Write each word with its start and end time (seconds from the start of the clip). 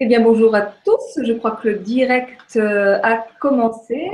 Eh 0.00 0.06
bien, 0.06 0.20
bonjour 0.20 0.52
à 0.56 0.62
tous. 0.62 1.22
Je 1.22 1.32
crois 1.34 1.52
que 1.52 1.68
le 1.68 1.78
direct 1.78 2.56
euh, 2.56 2.98
a 3.04 3.24
commencé. 3.38 4.10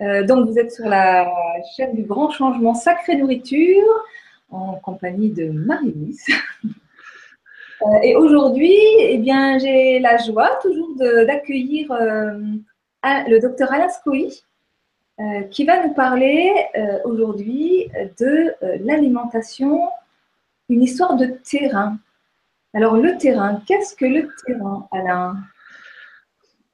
Euh, 0.00 0.24
donc, 0.24 0.48
vous 0.48 0.58
êtes 0.58 0.72
sur 0.72 0.86
la 0.86 1.30
chaîne 1.76 1.94
du 1.94 2.04
Grand 2.04 2.30
Changement 2.30 2.72
Sacré 2.72 3.16
Nourriture 3.16 3.84
en 4.50 4.76
compagnie 4.76 5.28
de 5.28 5.50
Marie-Lise. 5.50 6.24
Euh, 7.82 7.98
et 8.02 8.16
aujourd'hui, 8.16 8.74
eh 9.00 9.18
bien, 9.18 9.58
j'ai 9.58 9.98
la 9.98 10.16
joie 10.16 10.58
toujours 10.62 10.96
d'accueillir 10.96 11.92
le 11.92 13.38
docteur 13.38 13.70
Alain 13.70 13.90
Scoy, 13.90 14.32
qui 15.50 15.66
va 15.66 15.86
nous 15.86 15.92
parler 15.92 16.54
aujourd'hui 17.04 17.90
de 18.18 18.54
l'alimentation, 18.82 19.90
une 20.70 20.82
histoire 20.82 21.16
de 21.16 21.26
terrain. 21.26 21.98
Alors, 22.76 22.98
le 22.98 23.16
terrain, 23.16 23.62
qu'est-ce 23.66 23.96
que 23.96 24.04
le 24.04 24.28
terrain, 24.44 24.86
Alain? 24.92 25.34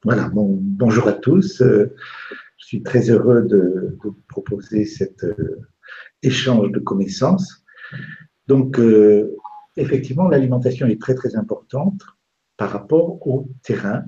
Voilà, 0.03 0.27
bon, 0.27 0.59
bonjour 0.61 1.07
à 1.07 1.13
tous. 1.13 1.61
Euh, 1.61 1.95
je 2.57 2.65
suis 2.65 2.83
très 2.83 3.09
heureux 3.09 3.43
de, 3.43 3.97
vous 4.03 4.13
proposer 4.27 4.83
cet 4.83 5.23
euh, 5.23 5.61
échange 6.21 6.73
de 6.73 6.79
connaissances. 6.79 7.63
Donc, 8.47 8.79
euh, 8.79 9.33
effectivement, 9.77 10.27
l'alimentation 10.27 10.87
est 10.87 10.99
très, 10.99 11.15
très 11.15 11.37
importante 11.37 12.01
par 12.57 12.71
rapport 12.71 13.25
au 13.25 13.47
terrain. 13.63 14.03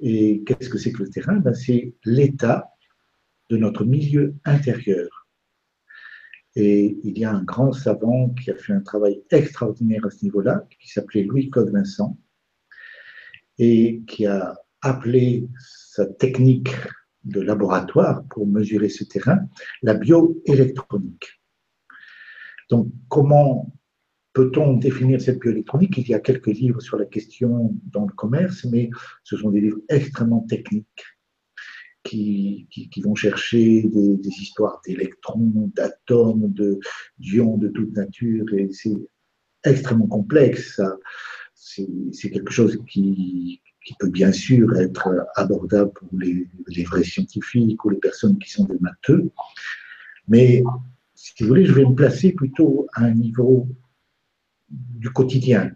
Et 0.00 0.44
qu'est-ce 0.44 0.68
que 0.68 0.76
c'est 0.76 0.92
que 0.92 1.04
le 1.04 1.08
terrain? 1.08 1.36
Ben, 1.36 1.54
C'est 1.54 1.94
l'état 2.04 2.68
de 3.48 3.56
notre 3.56 3.86
milieu 3.86 4.34
intérieur. 4.44 5.23
Et 6.56 6.98
il 7.02 7.18
y 7.18 7.24
a 7.24 7.32
un 7.32 7.42
grand 7.42 7.72
savant 7.72 8.30
qui 8.30 8.50
a 8.50 8.54
fait 8.54 8.72
un 8.72 8.80
travail 8.80 9.22
extraordinaire 9.30 10.06
à 10.06 10.10
ce 10.10 10.24
niveau-là, 10.24 10.66
qui 10.80 10.88
s'appelait 10.88 11.24
Louis-Claude 11.24 11.70
Vincent, 11.70 12.16
et 13.58 14.02
qui 14.06 14.26
a 14.26 14.56
appelé 14.80 15.48
sa 15.58 16.06
technique 16.06 16.70
de 17.24 17.40
laboratoire 17.40 18.24
pour 18.28 18.46
mesurer 18.46 18.88
ce 18.88 19.04
terrain 19.04 19.48
la 19.82 19.94
bioélectronique. 19.94 21.40
Donc, 22.70 22.88
comment 23.08 23.72
peut-on 24.32 24.76
définir 24.76 25.20
cette 25.20 25.40
bioélectronique? 25.40 25.96
Il 25.98 26.08
y 26.08 26.14
a 26.14 26.20
quelques 26.20 26.48
livres 26.48 26.80
sur 26.80 26.98
la 26.98 27.06
question 27.06 27.74
dans 27.84 28.04
le 28.04 28.12
commerce, 28.12 28.64
mais 28.64 28.90
ce 29.22 29.36
sont 29.36 29.50
des 29.50 29.60
livres 29.60 29.80
extrêmement 29.88 30.40
techniques 30.40 31.04
qui, 32.04 32.68
vont 33.02 33.14
chercher 33.14 33.82
des, 33.82 34.28
histoires 34.40 34.80
d'électrons, 34.86 35.70
d'atomes, 35.74 36.52
d'ions 37.18 37.56
de, 37.56 37.68
toute 37.68 37.92
nature, 37.96 38.44
c'est 38.70 38.96
extrêmement 39.64 40.06
complexe. 40.06 40.80
C'est 41.54 42.30
quelque 42.30 42.52
chose 42.52 42.78
qui, 42.86 43.60
peut 43.98 44.08
bien 44.08 44.32
sûr 44.32 44.76
être 44.78 45.26
abordable 45.36 45.92
pour 45.92 46.08
les, 46.18 46.48
vrais 46.84 47.04
scientifiques 47.04 47.84
ou 47.84 47.90
les 47.90 47.98
personnes 47.98 48.38
qui 48.38 48.50
sont 48.50 48.64
des 48.64 48.78
matheux, 48.80 49.30
mais 50.28 50.62
si 51.14 51.42
vous 51.42 51.48
voulez, 51.48 51.64
je 51.64 51.72
vais 51.72 51.84
me 51.84 51.94
placer 51.94 52.32
plutôt 52.32 52.86
à 52.94 53.04
un 53.04 53.14
niveau 53.14 53.68
du 54.68 55.10
quotidien. 55.10 55.70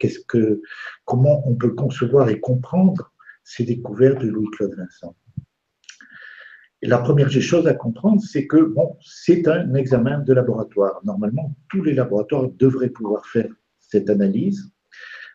Comment 1.04 1.46
on 1.48 1.54
peut 1.54 1.74
concevoir 1.74 2.28
et 2.28 2.40
comprendre 2.40 3.12
ces 3.44 3.64
découvertes 3.64 4.20
de 4.20 4.28
Louis-Claude 4.28 4.74
Vincent? 4.76 5.14
La 6.82 6.98
première 6.98 7.30
chose 7.30 7.66
à 7.66 7.74
comprendre, 7.74 8.22
c'est 8.22 8.46
que 8.46 8.56
bon, 8.56 8.96
c'est 9.00 9.48
un 9.48 9.74
examen 9.74 10.20
de 10.20 10.32
laboratoire. 10.32 11.00
Normalement, 11.04 11.56
tous 11.68 11.82
les 11.82 11.94
laboratoires 11.94 12.48
devraient 12.50 12.90
pouvoir 12.90 13.26
faire 13.26 13.48
cette 13.80 14.08
analyse. 14.10 14.70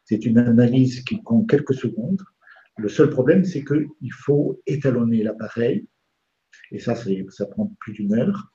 C'est 0.05 0.25
une 0.25 0.37
analyse 0.37 1.03
qui 1.03 1.21
prend 1.21 1.43
quelques 1.43 1.73
secondes. 1.73 2.21
Le 2.77 2.89
seul 2.89 3.09
problème, 3.09 3.43
c'est 3.43 3.63
qu'il 3.63 4.13
faut 4.13 4.61
étalonner 4.65 5.23
l'appareil, 5.23 5.85
et 6.71 6.79
ça, 6.79 6.95
ça 6.95 7.45
prend 7.45 7.71
plus 7.79 7.93
d'une 7.93 8.13
heure. 8.13 8.51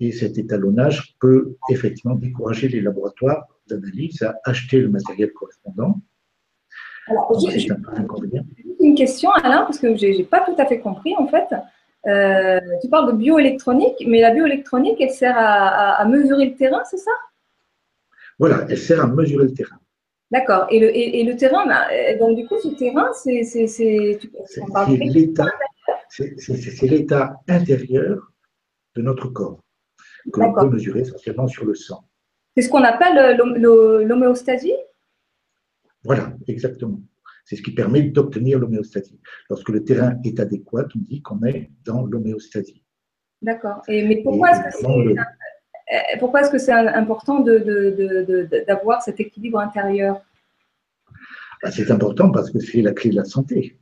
Et 0.00 0.12
cet 0.12 0.38
étalonnage 0.38 1.16
peut 1.20 1.56
effectivement 1.70 2.14
décourager 2.16 2.68
les 2.68 2.80
laboratoires 2.80 3.46
d'analyse 3.68 4.22
à 4.22 4.34
acheter 4.44 4.80
le 4.80 4.90
matériel 4.90 5.32
correspondant. 5.32 6.00
Alors, 7.08 7.38
j'ai 7.40 7.68
une 8.80 8.94
question, 8.94 9.30
Alain, 9.30 9.62
parce 9.62 9.78
que 9.78 9.96
je 9.96 10.06
n'ai 10.06 10.24
pas 10.24 10.44
tout 10.44 10.54
à 10.58 10.66
fait 10.66 10.80
compris 10.80 11.14
en 11.16 11.26
fait. 11.26 11.46
Euh, 12.06 12.60
tu 12.80 12.88
parles 12.88 13.12
de 13.12 13.16
bioélectronique, 13.16 14.04
mais 14.06 14.20
la 14.20 14.32
bioélectronique, 14.32 15.00
elle 15.00 15.10
sert 15.10 15.36
à, 15.36 16.04
mesurer 16.06 16.46
le 16.46 16.54
terrain, 16.56 16.82
c'est 16.84 16.96
ça? 16.96 17.12
Voilà, 18.38 18.66
elle 18.68 18.78
sert 18.78 19.02
à 19.02 19.06
mesurer 19.06 19.44
le 19.44 19.54
terrain. 19.54 19.78
D'accord. 20.30 20.66
Et 20.70 20.80
le, 20.80 20.96
et, 20.96 21.22
le 21.24 21.36
terrain, 21.36 21.66
bah, 21.66 21.86
euh, 21.92 22.18
donc 22.18 22.36
du 22.36 22.46
coup, 22.46 22.56
ce 22.58 22.68
terrain, 22.68 23.12
c'est 23.12 23.42
l'état, 24.98 25.46
l'état 26.82 27.40
intérieur 27.48 28.32
de 28.96 29.02
notre 29.02 29.28
corps 29.28 29.60
que 30.32 30.40
l'on 30.40 30.54
peut 30.54 30.70
mesurer 30.70 31.00
essentiellement 31.00 31.48
sur 31.48 31.64
le 31.64 31.74
sang. 31.74 32.04
C'est 32.56 32.62
ce 32.62 32.68
qu'on 32.68 32.82
appelle 32.82 33.36
l'homéostasie? 33.36 34.74
Voilà, 36.04 36.32
exactement. 36.48 37.00
C'est 37.44 37.56
ce 37.56 37.62
qui 37.62 37.72
permet 37.72 38.02
d'obtenir 38.02 38.58
l'homéostasie. 38.58 39.20
Lorsque 39.50 39.68
le 39.68 39.84
terrain 39.84 40.16
est 40.24 40.38
adéquat, 40.40 40.86
on 40.94 40.98
dit 40.98 41.22
qu'on 41.22 41.42
est 41.44 41.70
dans 41.84 42.04
l'homéostasie. 42.04 42.84
D'accord. 43.40 43.82
mais 43.88 44.22
pourquoi 44.22 44.50
est-ce 44.52 46.50
que 46.50 46.58
c'est 46.58 46.72
important 46.72 47.40
d'avoir 47.40 49.02
cet 49.02 49.18
équilibre 49.20 49.58
intérieur? 49.58 50.20
Bah, 51.62 51.70
C'est 51.70 51.90
important 51.90 52.30
parce 52.30 52.50
que 52.50 52.60
c'est 52.60 52.82
la 52.82 52.92
clé 52.92 53.10
de 53.10 53.16
la 53.16 53.24
santé 53.24 53.76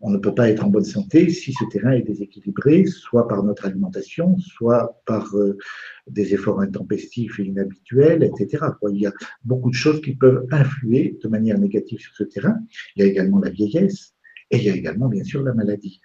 on 0.00 0.10
ne 0.10 0.18
peut 0.18 0.34
pas 0.34 0.48
être 0.48 0.64
en 0.64 0.68
bonne 0.68 0.84
santé 0.84 1.28
si 1.30 1.52
ce 1.52 1.64
terrain 1.70 1.90
est 1.90 2.02
déséquilibré, 2.02 2.84
soit 2.86 3.26
par 3.26 3.42
notre 3.42 3.66
alimentation, 3.66 4.38
soit 4.38 5.00
par 5.06 5.34
euh, 5.36 5.58
des 6.06 6.34
efforts 6.34 6.60
intempestifs 6.60 7.40
et 7.40 7.44
inhabituels, 7.44 8.22
etc. 8.22 8.64
Il 8.90 9.00
y 9.00 9.06
a 9.06 9.12
beaucoup 9.44 9.70
de 9.70 9.74
choses 9.74 10.00
qui 10.00 10.14
peuvent 10.14 10.46
influer 10.52 11.18
de 11.22 11.28
manière 11.28 11.58
négative 11.58 11.98
sur 11.98 12.14
ce 12.14 12.24
terrain. 12.24 12.56
Il 12.94 13.02
y 13.02 13.06
a 13.06 13.08
également 13.08 13.40
la 13.40 13.50
vieillesse 13.50 14.14
et 14.50 14.58
il 14.58 14.64
y 14.64 14.70
a 14.70 14.76
également, 14.76 15.08
bien 15.08 15.24
sûr, 15.24 15.42
la 15.42 15.52
maladie. 15.52 16.00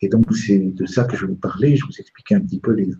Et 0.00 0.08
donc, 0.08 0.24
c'est 0.36 0.58
de 0.58 0.86
ça 0.86 1.04
que 1.04 1.16
je 1.16 1.22
vais 1.22 1.32
vous 1.32 1.38
parler. 1.38 1.76
Je 1.76 1.84
vous 1.84 1.98
expliquer 1.98 2.36
un 2.36 2.40
petit 2.40 2.60
peu 2.60 2.72
les 2.72 2.90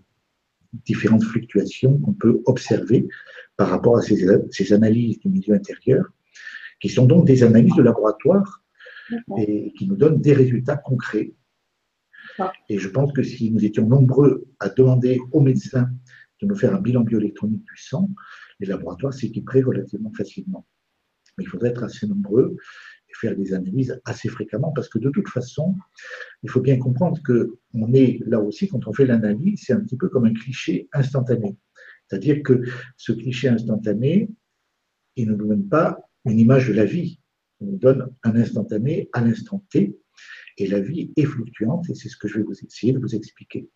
différentes 0.85 1.23
fluctuations 1.23 1.97
qu'on 1.99 2.13
peut 2.13 2.41
observer 2.45 3.07
par 3.55 3.69
rapport 3.69 3.97
à 3.97 4.01
ces, 4.01 4.27
ces 4.51 4.73
analyses 4.73 5.19
du 5.19 5.29
milieu 5.29 5.53
intérieur, 5.53 6.05
qui 6.81 6.89
sont 6.89 7.05
donc 7.05 7.25
des 7.25 7.43
analyses 7.43 7.75
de 7.75 7.83
laboratoire 7.83 8.64
et 9.37 9.73
qui 9.77 9.87
nous 9.87 9.95
donne 9.95 10.21
des 10.21 10.33
résultats 10.33 10.77
concrets. 10.77 11.33
Et 12.69 12.79
je 12.79 12.89
pense 12.89 13.13
que 13.13 13.23
si 13.23 13.51
nous 13.51 13.63
étions 13.63 13.87
nombreux 13.87 14.47
à 14.59 14.69
demander 14.69 15.19
aux 15.31 15.41
médecins 15.41 15.89
de 16.41 16.47
nous 16.47 16.55
faire 16.55 16.75
un 16.75 16.81
bilan 16.81 17.01
bioélectronique 17.01 17.63
du 17.63 17.77
sang, 17.77 18.09
les 18.59 18.67
laboratoires 18.67 19.13
s'équiperaient 19.13 19.61
relativement 19.61 20.11
facilement. 20.11 20.65
Mais 21.37 21.43
il 21.43 21.47
faudrait 21.47 21.69
être 21.69 21.83
assez 21.83 22.07
nombreux 22.07 22.55
et 23.09 23.13
faire 23.13 23.35
des 23.35 23.53
analyses 23.53 23.99
assez 24.05 24.29
fréquemment 24.29 24.71
parce 24.71 24.89
que 24.89 24.99
de 24.99 25.09
toute 25.09 25.29
façon, 25.29 25.75
il 26.43 26.49
faut 26.49 26.61
bien 26.61 26.77
comprendre 26.77 27.21
que 27.23 27.57
on 27.73 27.93
est 27.93 28.19
là 28.25 28.39
aussi, 28.39 28.67
quand 28.67 28.87
on 28.87 28.93
fait 28.93 29.05
l'analyse, 29.05 29.61
c'est 29.65 29.73
un 29.73 29.81
petit 29.81 29.97
peu 29.97 30.09
comme 30.09 30.25
un 30.25 30.33
cliché 30.33 30.89
instantané. 30.93 31.57
C'est-à-dire 32.07 32.43
que 32.43 32.61
ce 32.97 33.11
cliché 33.11 33.49
instantané, 33.49 34.29
il 35.15 35.27
ne 35.27 35.35
nous 35.35 35.47
donne 35.47 35.67
pas 35.67 35.99
une 36.25 36.39
image 36.39 36.67
de 36.67 36.73
la 36.73 36.85
vie 36.85 37.19
on 37.61 37.73
donne 37.73 38.13
un 38.23 38.35
instantané 38.35 39.09
à 39.13 39.21
l'instant 39.21 39.65
T, 39.69 39.97
et 40.57 40.67
la 40.67 40.79
vie 40.79 41.11
est 41.15 41.25
fluctuante, 41.25 41.89
et 41.89 41.95
c'est 41.95 42.09
ce 42.09 42.17
que 42.17 42.27
je 42.27 42.39
vais 42.39 42.45
essayer 42.65 42.93
de 42.93 42.99
vous 42.99 43.15
expliquer. 43.15 43.69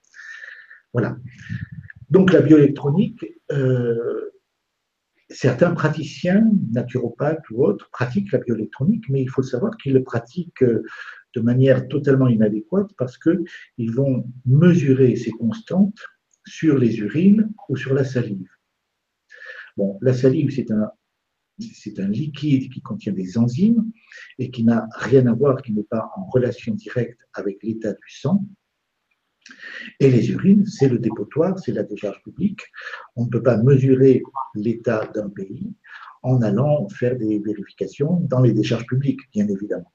Voilà. 0.93 1.17
Donc 2.09 2.33
la 2.33 2.41
bioélectronique, 2.41 3.25
euh, 3.51 4.31
certains 5.29 5.71
praticiens, 5.71 6.49
naturopathes 6.71 7.49
ou 7.51 7.63
autres, 7.63 7.89
pratiquent 7.91 8.31
la 8.31 8.39
bioélectronique, 8.39 9.05
mais 9.09 9.21
il 9.21 9.29
faut 9.29 9.43
savoir 9.43 9.77
qu'ils 9.77 9.93
le 9.93 10.03
pratiquent 10.03 10.63
euh, 10.63 10.83
de 11.35 11.41
manière 11.41 11.87
totalement 11.87 12.27
inadéquate 12.27 12.91
parce 12.97 13.17
qu'ils 13.17 13.91
vont 13.91 14.25
mesurer 14.45 15.15
ces 15.15 15.31
constantes 15.31 15.99
sur 16.47 16.77
les 16.77 16.97
urines 16.97 17.51
ou 17.67 17.75
sur 17.75 17.93
la 17.93 18.03
salive. 18.03 18.49
Bon, 19.77 19.99
la 20.01 20.13
salive, 20.13 20.49
c'est 20.49 20.71
un, 20.71 20.91
c'est 21.59 21.99
un 21.99 22.07
liquide 22.07 22.71
qui 22.71 22.81
contient 22.81 23.13
des 23.13 23.37
enzymes 23.37 23.91
et 24.37 24.49
qui 24.51 24.63
n'a 24.63 24.87
rien 24.95 25.27
à 25.27 25.33
voir, 25.33 25.61
qui 25.61 25.73
n'est 25.73 25.83
pas 25.83 26.09
en 26.15 26.25
relation 26.25 26.73
directe 26.73 27.19
avec 27.33 27.61
l'état 27.63 27.93
du 27.93 28.09
sang. 28.09 28.45
Et 29.99 30.09
les 30.11 30.31
urines, 30.31 30.65
c'est 30.65 30.89
le 30.89 30.99
dépotoir, 30.99 31.57
c'est 31.59 31.71
la 31.71 31.83
décharge 31.83 32.21
publique. 32.23 32.61
On 33.15 33.25
ne 33.25 33.29
peut 33.29 33.41
pas 33.41 33.57
mesurer 33.57 34.21
l'état 34.55 35.07
d'un 35.07 35.29
pays 35.29 35.73
en 36.21 36.41
allant 36.41 36.87
faire 36.89 37.17
des 37.17 37.39
vérifications 37.39 38.19
dans 38.21 38.41
les 38.41 38.53
décharges 38.53 38.85
publiques, 38.85 39.21
bien 39.33 39.47
évidemment. 39.47 39.91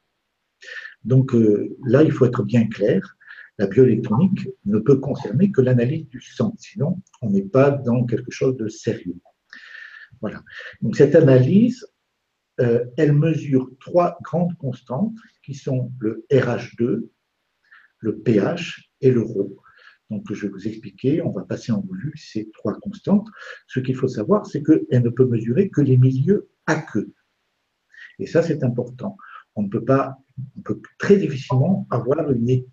Donc 1.04 1.34
euh, 1.34 1.76
là, 1.84 2.02
il 2.02 2.10
faut 2.10 2.24
être 2.24 2.42
bien 2.42 2.66
clair. 2.66 3.16
La 3.58 3.66
bioélectronique 3.68 4.48
ne 4.64 4.78
peut 4.78 4.98
concerner 4.98 5.52
que 5.52 5.60
l'analyse 5.60 6.08
du 6.08 6.20
sang, 6.20 6.54
sinon 6.58 7.00
on 7.22 7.30
n'est 7.30 7.42
pas 7.42 7.70
dans 7.70 8.04
quelque 8.04 8.32
chose 8.32 8.56
de 8.56 8.66
sérieux. 8.66 9.20
Voilà. 10.24 10.42
Donc 10.80 10.96
cette 10.96 11.14
analyse, 11.16 11.86
euh, 12.58 12.86
elle 12.96 13.12
mesure 13.12 13.70
trois 13.78 14.16
grandes 14.22 14.56
constantes 14.56 15.18
qui 15.42 15.52
sont 15.52 15.92
le 15.98 16.24
RH2, 16.32 17.10
le 17.98 18.18
pH 18.20 18.90
et 19.02 19.10
le 19.10 19.20
ρ. 19.20 19.50
Donc, 20.08 20.32
je 20.32 20.46
vais 20.46 20.48
vous 20.48 20.66
expliquer, 20.66 21.20
on 21.20 21.30
va 21.30 21.42
passer 21.42 21.72
en 21.72 21.82
revue 21.82 22.14
ces 22.16 22.50
trois 22.52 22.72
constantes. 22.80 23.28
Ce 23.66 23.80
qu'il 23.80 23.96
faut 23.96 24.08
savoir, 24.08 24.46
c'est 24.46 24.62
qu'elle 24.62 25.02
ne 25.02 25.10
peut 25.10 25.26
mesurer 25.26 25.68
que 25.68 25.82
les 25.82 25.98
milieux 25.98 26.48
aqueux. 26.64 27.12
Et 28.18 28.26
ça, 28.26 28.42
c'est 28.42 28.64
important. 28.64 29.18
On 29.56 29.62
ne 29.62 29.68
peut 29.68 29.84
pas, 29.84 30.18
on 30.56 30.60
peut 30.62 30.80
très 30.98 31.16
difficilement 31.16 31.86
avoir 31.90 32.30
une, 32.30 32.64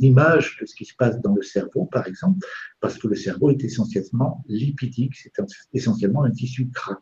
image 0.00 0.58
de 0.60 0.66
ce 0.66 0.74
qui 0.74 0.84
se 0.84 0.96
passe 0.96 1.20
dans 1.20 1.34
le 1.36 1.42
cerveau, 1.42 1.84
par 1.84 2.08
exemple, 2.08 2.44
parce 2.80 2.98
que 2.98 3.06
le 3.06 3.14
cerveau 3.14 3.50
est 3.50 3.62
essentiellement 3.62 4.42
lipidique, 4.48 5.14
c'est 5.14 5.32
essentiellement 5.72 6.24
un 6.24 6.32
tissu 6.32 6.64
gras. 6.64 6.98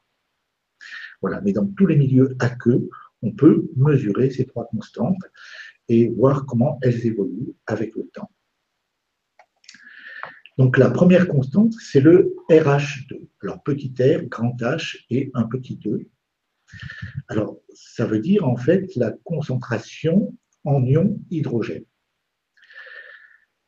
Voilà. 1.22 1.40
Mais 1.40 1.52
dans 1.52 1.66
tous 1.66 1.86
les 1.86 1.96
milieux 1.96 2.36
aqueux, 2.40 2.90
on 3.22 3.32
peut 3.32 3.70
mesurer 3.74 4.30
ces 4.30 4.44
trois 4.44 4.66
constantes 4.66 5.22
et 5.88 6.10
voir 6.10 6.44
comment 6.44 6.78
elles 6.82 7.06
évoluent 7.06 7.54
avec 7.66 7.96
le 7.96 8.06
temps. 8.12 8.30
Donc 10.58 10.76
la 10.76 10.90
première 10.90 11.28
constante, 11.28 11.72
c'est 11.74 12.00
le 12.00 12.34
RH2. 12.50 13.28
Alors 13.42 13.62
petit 13.62 13.94
r, 13.98 14.24
grand 14.28 14.56
H 14.60 15.04
et 15.08 15.30
un 15.34 15.44
petit 15.44 15.78
e. 15.86 16.08
Alors 17.28 17.58
ça 17.74 18.06
veut 18.06 18.20
dire 18.20 18.46
en 18.46 18.56
fait 18.56 18.94
la 18.96 19.12
concentration 19.24 20.34
en 20.64 20.84
ion 20.84 21.20
hydrogène. 21.30 21.84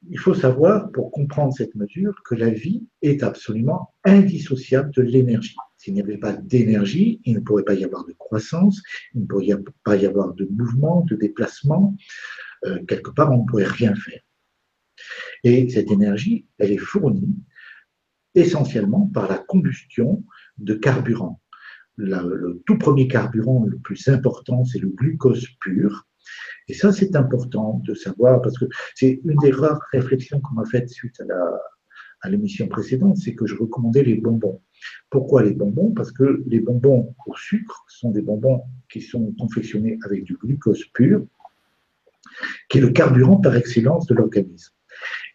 Il 0.09 0.19
faut 0.19 0.35
savoir, 0.35 0.91
pour 0.93 1.11
comprendre 1.11 1.53
cette 1.53 1.75
mesure, 1.75 2.23
que 2.25 2.35
la 2.35 2.49
vie 2.49 2.87
est 3.03 3.23
absolument 3.23 3.95
indissociable 4.05 4.91
de 4.95 5.03
l'énergie. 5.03 5.57
S'il 5.77 5.93
n'y 5.93 6.01
avait 6.01 6.17
pas 6.17 6.33
d'énergie, 6.33 7.21
il 7.25 7.35
ne 7.35 7.41
pourrait 7.41 7.65
pas 7.65 7.75
y 7.75 7.85
avoir 7.85 8.07
de 8.07 8.15
croissance, 8.15 8.83
il 9.15 9.23
ne 9.23 9.27
pourrait 9.27 9.63
pas 9.85 9.97
y 9.97 10.07
avoir 10.07 10.33
de 10.33 10.47
mouvement, 10.47 11.03
de 11.03 11.17
déplacement. 11.17 11.95
Euh, 12.65 12.83
quelque 12.87 13.11
part, 13.11 13.31
on 13.33 13.43
ne 13.43 13.47
pourrait 13.47 13.65
rien 13.65 13.95
faire. 13.95 14.21
Et 15.45 15.69
cette 15.69 15.91
énergie, 15.91 16.47
elle 16.59 16.73
est 16.73 16.79
fournie 16.79 17.37
essentiellement 18.35 19.07
par 19.13 19.29
la 19.29 19.39
combustion 19.39 20.25
de 20.59 20.75
le 22.01 22.63
tout 22.67 22.79
premier 22.79 23.09
carburant 23.09 23.65
le 23.65 23.79
plus 23.79 24.09
important, 24.09 24.65
c'est 24.65 24.79
le 24.79 24.89
glucose 24.89 25.47
pur. 25.61 26.07
Et 26.69 26.75
ça, 26.75 26.93
c'est 26.93 27.17
important 27.17 27.81
de 27.85 27.95
savoir, 27.95 28.41
parce 28.43 28.59
que 28.59 28.67
c'est 28.95 29.21
une 29.25 29.37
des 29.37 29.51
rares 29.51 29.81
réflexions 29.93 30.41
qu'on 30.41 30.55
m'a 30.55 30.65
faites 30.65 30.89
suite 30.89 31.21
à 32.23 32.29
l'émission 32.31 32.69
précédente, 32.69 33.17
c'est 33.17 33.35
que 33.35 33.47
je 33.47 33.57
recommandais 33.57 34.05
les 34.05 34.17
bonbons. 34.17 34.61
Pourquoi 35.09 35.43
les 35.43 35.53
bonbons? 35.53 35.93
Parce 35.93 36.13
que 36.13 36.43
les 36.47 36.61
bonbons 36.61 37.15
au 37.27 37.35
sucre 37.35 37.85
sont 37.89 38.11
des 38.11 38.23
bonbons 38.23 38.63
qui 38.91 39.01
sont 39.01 39.35
confectionnés 39.39 39.99
avec 40.05 40.25
du 40.25 40.35
glucose 40.35 40.85
pur, 40.93 41.25
qui 42.69 42.79
est 42.79 42.83
le 42.83 42.91
carburant 42.91 43.37
par 43.37 43.57
excellence 43.57 44.07
de 44.07 44.15
l'organisme. 44.15 44.73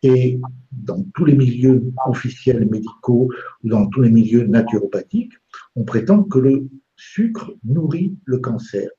Et 0.03 0.39
dans 0.71 1.03
tous 1.15 1.25
les 1.25 1.35
milieux 1.35 1.83
officiels 2.05 2.69
médicaux 2.69 3.31
ou 3.63 3.69
dans 3.69 3.87
tous 3.87 4.01
les 4.01 4.11
milieux 4.11 4.45
naturopathiques, 4.45 5.33
on 5.75 5.83
prétend 5.83 6.23
que 6.23 6.39
le 6.39 6.67
sucre 6.95 7.53
nourrit 7.63 8.17
le 8.25 8.39
cancer. 8.39 8.89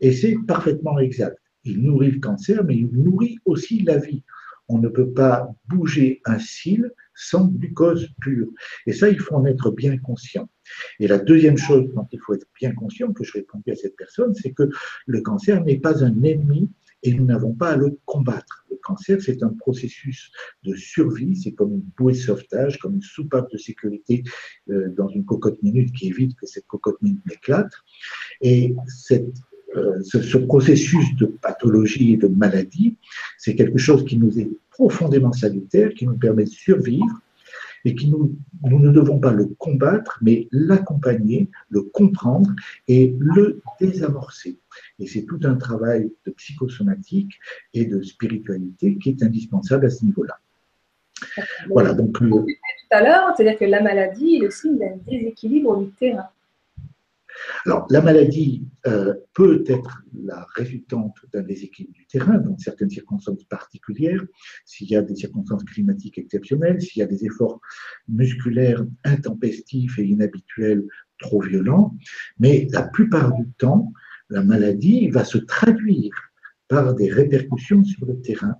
Et 0.00 0.12
c'est 0.12 0.36
parfaitement 0.46 0.98
exact. 0.98 1.38
Il 1.64 1.82
nourrit 1.82 2.12
le 2.12 2.20
cancer, 2.20 2.64
mais 2.64 2.76
il 2.76 2.88
nourrit 2.88 3.38
aussi 3.44 3.80
la 3.80 3.98
vie. 3.98 4.22
On 4.68 4.78
ne 4.78 4.88
peut 4.88 5.10
pas 5.10 5.48
bouger 5.66 6.20
un 6.24 6.38
cil 6.38 6.92
sans 7.14 7.46
glucose 7.46 8.08
pur. 8.20 8.48
Et 8.86 8.92
ça, 8.92 9.08
il 9.08 9.18
faut 9.18 9.34
en 9.34 9.44
être 9.44 9.70
bien 9.70 9.96
conscient. 9.98 10.48
Et 11.00 11.08
la 11.08 11.18
deuxième 11.18 11.56
chose 11.56 11.92
dont 11.94 12.06
il 12.12 12.20
faut 12.20 12.34
être 12.34 12.46
bien 12.60 12.72
conscient, 12.72 13.12
que 13.12 13.24
je 13.24 13.32
répondais 13.32 13.72
à 13.72 13.76
cette 13.76 13.96
personne, 13.96 14.34
c'est 14.34 14.52
que 14.52 14.68
le 15.06 15.20
cancer 15.22 15.64
n'est 15.64 15.78
pas 15.78 16.04
un 16.04 16.22
ennemi 16.22 16.70
et 17.02 17.14
nous 17.14 17.24
n'avons 17.24 17.52
pas 17.52 17.70
à 17.70 17.76
le 17.76 17.98
combattre. 18.04 18.64
Le 18.70 18.76
cancer, 18.76 19.20
c'est 19.20 19.42
un 19.42 19.50
processus 19.50 20.30
de 20.64 20.74
survie, 20.74 21.36
c'est 21.36 21.52
comme 21.52 21.72
une 21.72 21.84
bouée 21.96 22.12
de 22.12 22.18
sauvetage, 22.18 22.78
comme 22.78 22.96
une 22.96 23.02
soupape 23.02 23.50
de 23.52 23.58
sécurité 23.58 24.24
euh, 24.70 24.92
dans 24.96 25.08
une 25.08 25.24
cocotte 25.24 25.62
minute 25.62 25.92
qui 25.92 26.08
évite 26.08 26.36
que 26.36 26.46
cette 26.46 26.66
cocotte 26.66 27.00
minute 27.02 27.24
n'éclate. 27.26 27.72
Et 28.40 28.74
euh, 29.76 30.00
ce, 30.02 30.38
processus 30.38 31.14
de 31.16 31.26
pathologie 31.26 32.14
et 32.14 32.16
de 32.16 32.28
maladie, 32.28 32.96
c'est 33.36 33.54
quelque 33.54 33.78
chose 33.78 34.04
qui 34.04 34.16
nous 34.16 34.38
est 34.38 34.48
profondément 34.70 35.32
salutaire, 35.32 35.92
qui 35.94 36.06
nous 36.06 36.16
permet 36.16 36.44
de 36.44 36.50
survivre 36.50 37.20
et 37.84 37.94
qui 37.94 38.08
nous, 38.08 38.34
nous 38.62 38.78
ne 38.80 38.90
devons 38.90 39.18
pas 39.18 39.32
le 39.32 39.46
combattre, 39.58 40.18
mais 40.22 40.48
l'accompagner, 40.52 41.48
le 41.68 41.82
comprendre 41.82 42.50
et 42.88 43.14
le 43.18 43.60
désamorcer. 43.80 44.58
Et 44.98 45.06
c'est 45.06 45.24
tout 45.24 45.40
un 45.44 45.56
travail 45.56 46.10
de 46.26 46.30
psychosomatique 46.32 47.32
et 47.72 47.86
de 47.86 48.02
spiritualité 48.02 48.98
qui 48.98 49.10
est 49.10 49.22
indispensable 49.22 49.86
à 49.86 49.90
ce 49.90 50.04
niveau-là. 50.04 50.38
Voilà, 51.68 51.94
donc. 51.94 52.18
Tout 52.18 52.46
à 52.90 53.02
l'heure, 53.02 53.34
c'est-à-dire 53.36 53.58
que 53.58 53.64
la 53.64 53.82
maladie 53.82 54.36
est 54.36 54.40
le 54.40 54.50
signe 54.50 54.78
d'un 54.78 54.96
déséquilibre 55.06 55.82
du 55.82 55.90
terrain. 55.92 56.28
Alors, 57.66 57.86
la 57.90 58.00
maladie 58.00 58.66
euh, 58.86 59.14
peut 59.34 59.64
être 59.66 60.02
la 60.24 60.46
résultante 60.54 61.16
d'un 61.32 61.42
déséquilibre 61.42 61.94
du 61.94 62.06
terrain 62.06 62.38
dans 62.38 62.56
certaines 62.58 62.90
circonstances 62.90 63.44
particulières, 63.44 64.24
s'il 64.64 64.90
y 64.90 64.96
a 64.96 65.02
des 65.02 65.14
circonstances 65.14 65.64
climatiques 65.64 66.18
exceptionnelles, 66.18 66.80
s'il 66.80 67.00
y 67.00 67.02
a 67.02 67.06
des 67.06 67.24
efforts 67.24 67.60
musculaires 68.08 68.84
intempestifs 69.04 69.98
et 69.98 70.04
inhabituels 70.04 70.84
trop 71.18 71.40
violents, 71.40 71.94
mais 72.38 72.68
la 72.70 72.82
plupart 72.82 73.34
du 73.34 73.48
temps, 73.58 73.92
la 74.30 74.42
maladie 74.42 75.08
va 75.08 75.24
se 75.24 75.38
traduire 75.38 76.14
par 76.68 76.94
des 76.94 77.10
répercussions 77.10 77.84
sur 77.84 78.06
le 78.06 78.20
terrain. 78.20 78.56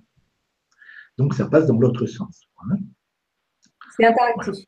Donc, 1.17 1.33
ça 1.33 1.47
passe 1.47 1.67
dans 1.67 1.79
l'autre 1.79 2.05
sens. 2.05 2.41
C'est 3.95 4.05
interactif. 4.05 4.65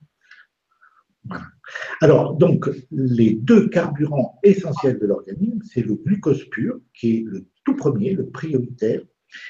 Alors, 2.02 2.36
donc, 2.36 2.70
les 2.92 3.34
deux 3.34 3.70
carburants 3.70 4.40
essentiels 4.44 5.00
de 5.00 5.06
l'organisme, 5.06 5.62
c'est 5.64 5.82
le 5.82 5.96
glucose 5.96 6.44
pur, 6.50 6.80
qui 6.94 7.18
est 7.18 7.24
le 7.26 7.48
tout 7.64 7.76
premier, 7.76 8.14
le 8.14 8.30
prioritaire, 8.30 9.02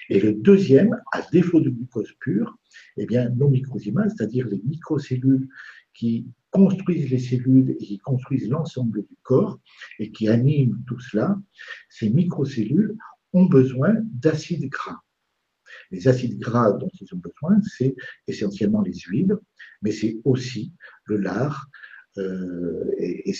et 0.09 0.19
le 0.19 0.33
deuxième, 0.33 1.01
à 1.11 1.21
défaut 1.31 1.59
de 1.59 1.69
glucose 1.69 2.13
pur, 2.19 2.57
eh 2.97 3.05
bien, 3.05 3.29
nos 3.29 3.49
microzymas, 3.49 4.09
c'est-à-dire 4.09 4.47
les 4.47 4.61
microcellules 4.63 5.47
qui 6.01 6.25
construisent 6.49 7.11
les 7.11 7.19
cellules 7.19 7.75
et 7.79 7.85
qui 7.85 7.99
construisent 7.99 8.49
l'ensemble 8.49 9.03
du 9.03 9.15
corps 9.21 9.59
et 9.99 10.11
qui 10.11 10.27
animent 10.27 10.81
tout 10.87 10.99
cela, 10.99 11.37
ces 11.91 12.09
microcellules 12.09 12.97
ont 13.33 13.45
besoin 13.45 13.93
d'acides 14.23 14.67
gras. 14.67 14.99
Les 15.91 16.07
acides 16.07 16.39
gras 16.39 16.71
dont 16.71 16.89
ils 16.99 17.13
ont 17.13 17.19
besoin, 17.19 17.61
c'est 17.77 17.95
essentiellement 18.27 18.81
les 18.81 18.97
huiles, 19.09 19.37
mais 19.83 19.91
c'est 19.91 20.17
aussi 20.25 20.73
le 21.05 21.17
lard, 21.17 21.67
euh, 22.17 22.91
et, 22.97 23.35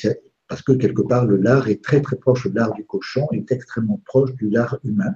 parce 0.47 0.61
que 0.61 0.73
quelque 0.73 1.01
part, 1.01 1.25
le 1.25 1.37
lard 1.37 1.67
est 1.67 1.83
très 1.83 1.99
très 1.99 2.17
proche, 2.17 2.45
le 2.45 2.51
lard 2.51 2.73
du 2.75 2.85
cochon 2.85 3.27
est 3.31 3.51
extrêmement 3.51 3.99
proche 4.05 4.35
du 4.35 4.51
lard 4.51 4.77
humain. 4.83 5.15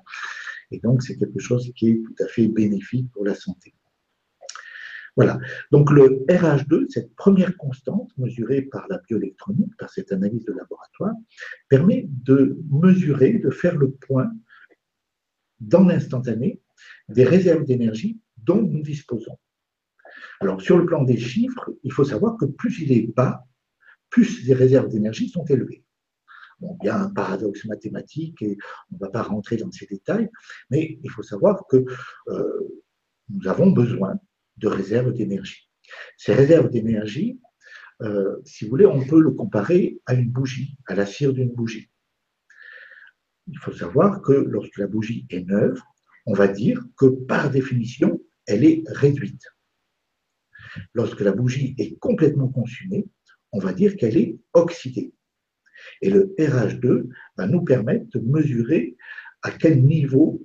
Et 0.72 0.80
donc, 0.80 1.04
c'est 1.04 1.16
quelque 1.16 1.40
chose 1.40 1.72
qui 1.76 1.90
est 1.90 2.02
tout 2.04 2.24
à 2.24 2.28
fait 2.28 2.48
bénéfique 2.48 3.12
pour 3.12 3.24
la 3.24 3.36
santé. 3.36 3.76
Voilà. 5.16 5.40
Donc, 5.72 5.92
le 5.92 6.26
RH2, 6.28 6.90
cette 6.90 7.16
première 7.16 7.56
constante 7.58 8.12
mesurée 8.18 8.62
par 8.64 8.86
la 8.90 8.98
bioélectronique, 9.00 9.76
par 9.78 9.90
cette 9.90 10.12
analyse 10.12 10.44
de 10.46 10.54
laboratoire, 10.54 11.14
permet 11.70 12.06
de 12.10 12.58
mesurer, 12.70 13.40
de 13.40 13.50
faire 13.50 13.78
le 13.78 13.92
point 13.92 14.30
dans 15.62 15.86
l'instantané 15.86 16.62
des 17.08 17.24
réserves 17.24 17.64
d'énergie 17.64 18.20
dont 18.38 18.62
nous 18.62 18.82
disposons. 18.82 19.38
Alors, 20.42 20.62
sur 20.62 20.78
le 20.78 20.86
plan 20.86 21.04
des 21.04 21.18
chiffres, 21.18 21.72
il 21.84 21.94
faut 21.94 22.04
savoir 22.04 22.38
que 22.38 22.46
plus 22.46 22.82
il 22.82 22.92
est 22.92 23.14
bas, 23.16 23.48
plus 24.10 24.46
les 24.46 24.54
réserves 24.54 24.90
d'énergie 24.90 25.30
sont 25.30 25.46
élevées. 25.46 25.84
Bon, 26.60 26.78
il 26.84 26.90
un 26.90 27.10
paradoxe 27.10 27.66
mathématique 27.66 28.42
et 28.42 28.58
on 28.92 28.96
ne 28.96 29.00
va 29.00 29.10
pas 29.10 29.24
rentrer 29.24 29.58
dans 29.58 29.72
ces 29.72 29.86
détails, 29.88 30.30
mais 30.70 31.00
il 31.04 31.10
faut 31.10 31.24
savoir 31.24 31.66
que 31.68 31.84
euh, 32.30 32.84
nous 33.30 33.48
avons 33.48 33.72
besoin 33.72 34.18
de 34.58 34.68
réserves 34.68 35.14
d'énergie. 35.14 35.70
Ces 36.18 36.34
réserves 36.34 36.70
d'énergie, 36.70 37.40
euh, 38.02 38.38
si 38.46 38.66
vous 38.66 38.72
voulez, 38.72 38.86
on 38.86 39.06
peut 39.06 39.22
le 39.22 39.32
comparer 39.32 40.00
à 40.06 40.14
une 40.14 40.30
bougie, 40.30 40.78
à 40.88 40.96
la 40.96 41.06
cire 41.06 41.34
d'une 41.34 41.52
bougie. 41.52 41.90
Il 43.48 43.58
faut 43.60 43.72
savoir 43.72 44.22
que 44.22 44.34
lorsque 44.34 44.78
la 44.78 44.88
bougie 44.88 45.26
est 45.30 45.46
neuve, 45.46 45.80
on 46.26 46.34
va 46.34 46.48
dire 46.48 46.84
que 46.98 47.06
par 47.06 47.52
définition, 47.52 48.22
elle 48.48 48.64
est 48.64 48.84
réduite. 48.88 49.44
Lorsque 50.94 51.22
la 51.22 51.32
bougie 51.32 51.76
est 51.78 51.98
complètement 52.00 52.50
consumée, 52.50 53.08
on 53.52 53.60
va 53.60 53.74
dire 53.74 53.96
qu'elle 53.96 54.18
est 54.18 54.38
oxydée. 54.54 55.14
Et 56.02 56.10
le 56.10 56.34
RH2 56.38 57.08
va 57.38 57.48
nous 57.48 57.64
permettre 57.64 58.06
de 58.10 58.20
mesurer 58.20 58.98
à 59.42 59.52
quel 59.52 59.84
niveau 59.84 60.45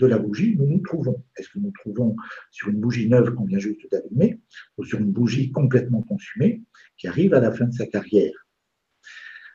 de 0.00 0.06
la 0.06 0.18
bougie 0.18 0.56
nous 0.58 0.66
nous 0.66 0.80
trouvons. 0.80 1.22
Est-ce 1.36 1.48
que 1.50 1.58
nous 1.58 1.66
nous 1.66 1.72
trouvons 1.72 2.16
sur 2.50 2.68
une 2.68 2.80
bougie 2.80 3.08
neuve 3.08 3.34
qu'on 3.34 3.44
vient 3.44 3.58
juste 3.58 3.86
d'allumer 3.92 4.40
ou 4.78 4.84
sur 4.84 4.98
une 4.98 5.12
bougie 5.12 5.52
complètement 5.52 6.02
consumée 6.02 6.62
qui 6.96 7.06
arrive 7.06 7.34
à 7.34 7.40
la 7.40 7.52
fin 7.52 7.66
de 7.66 7.74
sa 7.74 7.86
carrière? 7.86 8.32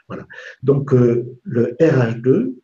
Voilà. 0.07 0.27
Donc, 0.61 0.93
euh, 0.93 1.39
le 1.43 1.75
RH2, 1.79 2.55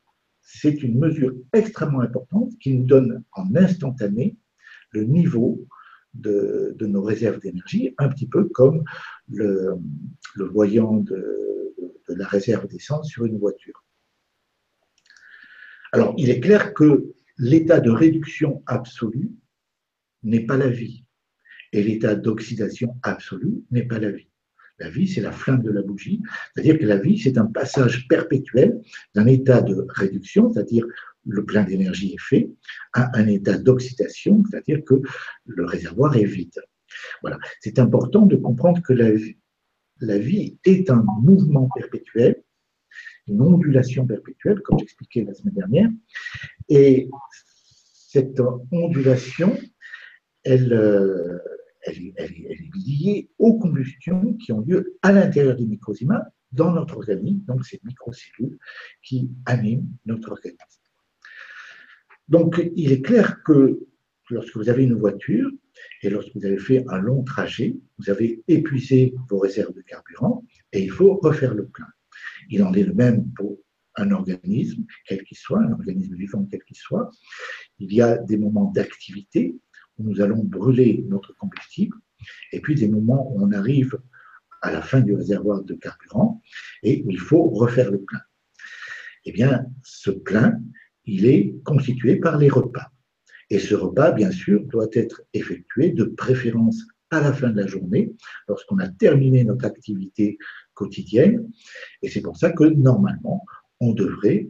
c'est 0.41 0.83
une 0.83 0.99
mesure 0.99 1.33
extrêmement 1.53 2.01
importante 2.01 2.51
qui 2.59 2.73
nous 2.73 2.85
donne 2.85 3.23
en 3.31 3.55
instantané 3.55 4.37
le 4.91 5.03
niveau 5.03 5.65
de, 6.13 6.75
nos 6.81 7.01
réserves 7.01 7.39
d'énergie, 7.39 7.95
un 7.97 8.09
petit 8.09 8.27
peu 8.27 8.45
comme 8.49 8.83
le, 9.29 9.79
voyant 10.35 10.97
de, 10.97 11.73
de 12.09 12.13
la 12.13 12.27
réserve 12.27 12.67
d'essence 12.67 13.07
sur 13.07 13.25
une 13.25 13.39
voiture. 13.39 13.83
Alors, 15.93 16.13
il 16.17 16.29
est 16.29 16.39
clair 16.39 16.73
que 16.73 17.13
l'état 17.41 17.79
de 17.79 17.89
réduction 17.89 18.63
absolue 18.67 19.31
n'est 20.23 20.45
pas 20.45 20.57
la 20.57 20.69
vie, 20.69 21.03
et 21.73 21.83
l'état 21.83 22.13
d'oxydation 22.13 22.95
absolue 23.01 23.63
n'est 23.71 23.87
pas 23.87 23.97
la 23.97 24.11
vie. 24.11 24.29
La 24.77 24.89
vie, 24.89 25.07
c'est 25.07 25.21
la 25.21 25.31
flamme 25.31 25.63
de 25.63 25.71
la 25.71 25.81
bougie, 25.81 26.21
c'est-à-dire 26.53 26.77
que 26.77 26.85
la 26.85 26.97
vie, 26.97 27.17
c'est 27.17 27.39
un 27.39 27.47
passage 27.47 28.07
perpétuel 28.07 28.79
d'un 29.15 29.25
état 29.25 29.61
de 29.61 29.85
réduction, 29.89 30.53
c'est-à-dire 30.53 30.85
le 31.25 31.43
plein 31.43 31.63
d'énergie 31.63 32.13
est 32.13 32.21
fait, 32.21 32.51
à 32.93 33.17
un 33.17 33.27
état 33.27 33.57
d'oxydation, 33.57 34.43
c'est-à-dire 34.49 34.83
que 34.85 35.01
le 35.45 35.65
réservoir 35.65 36.15
est 36.15 36.25
vide. 36.25 36.61
Voilà. 37.21 37.39
C'est 37.59 37.79
important 37.79 38.25
de 38.25 38.35
comprendre 38.35 38.81
que 38.83 38.93
la 38.93 39.11
vie, 39.11 39.37
la 39.99 40.19
vie 40.19 40.59
est 40.63 40.89
un 40.91 41.03
mouvement 41.21 41.69
perpétuel, 41.75 42.43
ondulation 43.39 44.05
perpétuelle, 44.05 44.61
comme 44.61 44.79
j'expliquais 44.79 45.23
la 45.23 45.33
semaine 45.33 45.53
dernière, 45.53 45.89
et 46.69 47.09
cette 47.93 48.41
ondulation, 48.71 49.57
elle, 50.43 50.73
euh, 50.73 51.37
est 51.85 52.75
liée 52.75 53.29
aux 53.37 53.57
combustions 53.57 54.33
qui 54.33 54.51
ont 54.51 54.61
lieu 54.61 54.97
à 55.01 55.11
l'intérieur 55.11 55.55
des 55.55 55.65
microzymas 55.65 56.23
dans 56.51 56.73
notre 56.73 56.97
organisme, 56.97 57.45
donc 57.45 57.65
ces 57.65 57.79
microcellules 57.83 58.57
qui 59.01 59.29
animent 59.45 59.87
notre 60.05 60.31
organisme. 60.31 60.81
Donc, 62.27 62.61
il 62.75 62.91
est 62.91 63.01
clair 63.01 63.41
que 63.43 63.79
lorsque 64.29 64.55
vous 64.55 64.69
avez 64.69 64.83
une 64.83 64.95
voiture 64.95 65.49
et 66.01 66.09
lorsque 66.09 66.35
vous 66.35 66.45
avez 66.45 66.57
fait 66.57 66.83
un 66.89 66.99
long 66.99 67.23
trajet, 67.23 67.75
vous 67.97 68.09
avez 68.09 68.43
épuisé 68.47 69.13
vos 69.29 69.39
réserves 69.39 69.73
de 69.73 69.81
carburant 69.81 70.43
et 70.71 70.81
il 70.81 70.91
faut 70.91 71.15
refaire 71.15 71.53
le 71.53 71.65
plein. 71.65 71.87
Il 72.49 72.63
en 72.63 72.73
est 72.73 72.83
le 72.83 72.93
même 72.93 73.31
pour 73.33 73.57
un 73.95 74.11
organisme, 74.11 74.85
quel 75.05 75.23
qu'il 75.23 75.37
soit, 75.37 75.59
un 75.59 75.71
organisme 75.71 76.15
vivant 76.15 76.47
quel 76.49 76.63
qu'il 76.63 76.77
soit. 76.77 77.09
Il 77.79 77.93
y 77.93 78.01
a 78.01 78.17
des 78.17 78.37
moments 78.37 78.71
d'activité 78.71 79.55
nous 80.01 80.21
allons 80.21 80.43
brûler 80.43 81.05
notre 81.07 81.35
combustible, 81.37 81.97
et 82.51 82.59
puis 82.59 82.75
des 82.75 82.87
moments 82.87 83.31
où 83.31 83.43
on 83.43 83.51
arrive 83.51 83.97
à 84.61 84.71
la 84.71 84.81
fin 84.81 85.01
du 85.01 85.13
réservoir 85.13 85.63
de 85.63 85.73
carburant 85.73 86.41
et 86.83 87.03
où 87.03 87.11
il 87.11 87.19
faut 87.19 87.49
refaire 87.49 87.91
le 87.91 88.01
plein. 88.01 88.21
Eh 89.25 89.31
bien, 89.31 89.65
ce 89.83 90.11
plein, 90.11 90.59
il 91.05 91.25
est 91.25 91.55
constitué 91.63 92.17
par 92.17 92.37
les 92.37 92.49
repas. 92.49 92.91
Et 93.49 93.59
ce 93.59 93.75
repas, 93.75 94.11
bien 94.11 94.31
sûr, 94.31 94.63
doit 94.65 94.87
être 94.93 95.23
effectué 95.33 95.91
de 95.91 96.03
préférence 96.03 96.83
à 97.09 97.19
la 97.19 97.33
fin 97.33 97.49
de 97.49 97.59
la 97.59 97.67
journée, 97.67 98.13
lorsqu'on 98.47 98.77
a 98.79 98.87
terminé 98.87 99.43
notre 99.43 99.65
activité 99.65 100.37
Et 102.03 102.09
c'est 102.09 102.21
pour 102.21 102.37
ça 102.37 102.51
que 102.51 102.63
normalement, 102.63 103.45
on 103.79 103.93
devrait 103.93 104.49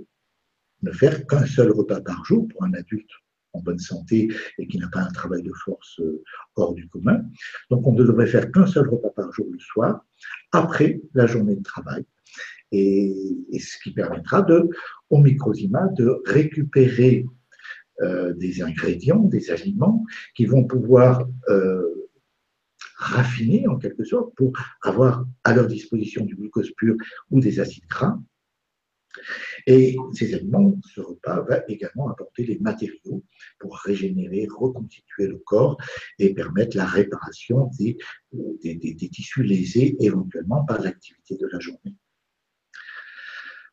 ne 0.84 0.92
faire 0.92 1.26
qu'un 1.28 1.46
seul 1.46 1.72
repas 1.72 2.02
par 2.02 2.24
jour 2.26 2.48
pour 2.48 2.64
un 2.64 2.74
adulte 2.74 3.12
en 3.54 3.60
bonne 3.60 3.80
santé 3.80 4.30
et 4.58 4.68
qui 4.68 4.78
n'a 4.78 4.88
pas 4.88 5.02
un 5.02 5.12
travail 5.12 5.44
de 5.44 5.52
force 5.54 6.00
euh, 6.00 6.24
hors 6.56 6.74
du 6.74 6.88
commun. 6.88 7.22
Donc 7.70 7.86
on 7.86 7.94
ne 7.94 8.04
devrait 8.04 8.28
faire 8.28 8.52
qu'un 8.52 8.66
seul 8.66 8.88
repas 8.90 9.10
par 9.10 9.32
jour 9.34 9.48
le 9.52 9.60
soir, 9.60 10.06
après 10.52 11.02
la 11.14 11.28
journée 11.28 11.56
de 11.56 11.64
travail. 11.64 12.06
Et, 12.72 13.14
ce 13.60 13.78
qui 13.84 13.92
permettra 13.92 14.42
de, 14.42 14.70
au 15.10 15.18
microsima 15.18 15.88
de 15.90 16.22
récupérer 16.26 17.26
euh, 18.02 18.34
des 18.34 18.62
ingrédients, 18.62 19.20
des 19.20 19.52
aliments 19.52 20.06
qui 20.36 20.46
vont 20.46 20.64
pouvoir 20.64 21.28
euh, 21.50 22.01
raffiner 23.02 23.68
en 23.68 23.78
quelque 23.78 24.04
sorte 24.04 24.34
pour 24.36 24.54
avoir 24.84 25.26
à 25.44 25.54
leur 25.54 25.68
disposition 25.68 26.24
du 26.26 26.36
glucose 26.36 26.72
pur 26.78 26.96
ou 27.30 27.40
des 27.40 27.60
acides 27.60 27.88
gras 27.88 28.18
et 29.68 29.98
ces 30.14 30.34
aliments, 30.34 30.74
ce 30.94 31.02
repas 31.02 31.42
va 31.42 31.64
également 31.68 32.10
apporter 32.10 32.46
les 32.46 32.60
matériaux 32.60 33.24
pour 33.60 33.78
régénérer, 33.78 34.48
reconstituer 34.50 35.28
le 35.28 35.38
corps 35.38 35.78
et 36.20 36.34
permettre 36.34 36.78
la 36.78 36.86
réparation 36.86 37.70
des, 37.78 37.98
tissus 39.12 39.44
lésés 39.44 39.96
éventuellement 40.00 40.64
par 40.66 40.82
l'activité 40.82 41.36
de 41.38 41.48
la 41.52 41.60
journée. 41.60 41.96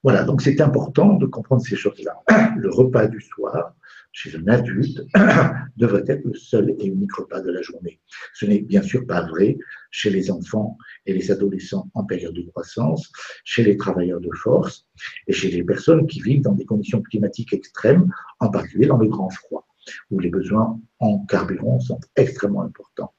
Voilà, 0.02 0.23
donc 0.25 0.42
c'est 0.42 0.61
important 0.61 1.14
de 1.14 1.26
comprendre 1.26 1.62
ces 1.62 1.76
choses-là. 1.76 2.23
Le 2.56 2.70
repas 2.70 3.08
du 3.08 3.20
soir, 3.20 3.75
chez 4.12 4.36
un 4.36 4.48
adulte, 4.48 5.02
devrait 5.76 6.04
être 6.08 6.24
le 6.24 6.34
seul 6.34 6.74
et 6.78 6.86
unique 6.86 7.14
repas 7.14 7.40
de 7.40 7.50
la 7.50 7.62
journée. 7.62 8.00
Ce 8.34 8.46
n'est 8.46 8.60
bien 8.60 8.82
sûr 8.82 9.06
pas 9.06 9.22
vrai 9.22 9.58
chez 9.90 10.10
les 10.10 10.30
enfants 10.30 10.76
et 11.06 11.12
les 11.12 11.30
adolescents 11.30 11.88
en 11.94 12.04
période 12.04 12.34
de 12.34 12.42
croissance, 12.42 13.10
chez 13.44 13.62
les 13.62 13.76
travailleurs 13.76 14.20
de 14.20 14.30
force 14.34 14.86
et 15.26 15.32
chez 15.32 15.50
les 15.50 15.62
personnes 15.62 16.06
qui 16.06 16.20
vivent 16.20 16.42
dans 16.42 16.54
des 16.54 16.64
conditions 16.64 17.02
climatiques 17.02 17.52
extrêmes, 17.52 18.10
en 18.40 18.50
particulier 18.50 18.86
dans 18.86 18.98
le 18.98 19.08
grand 19.08 19.30
froid, 19.30 19.66
où 20.10 20.18
les 20.18 20.30
besoins 20.30 20.80
en 20.98 21.24
carburant 21.26 21.80
sont 21.80 22.00
extrêmement 22.16 22.62
importants. 22.62 23.14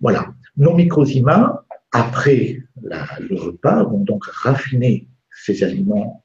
Voilà. 0.00 0.34
Nos 0.56 0.74
microzymas, 0.74 1.64
après 1.92 2.62
le 2.82 3.36
repas, 3.36 3.82
vont 3.84 4.00
donc 4.00 4.24
raffiner 4.24 5.08
ces 5.30 5.64
aliments, 5.64 6.23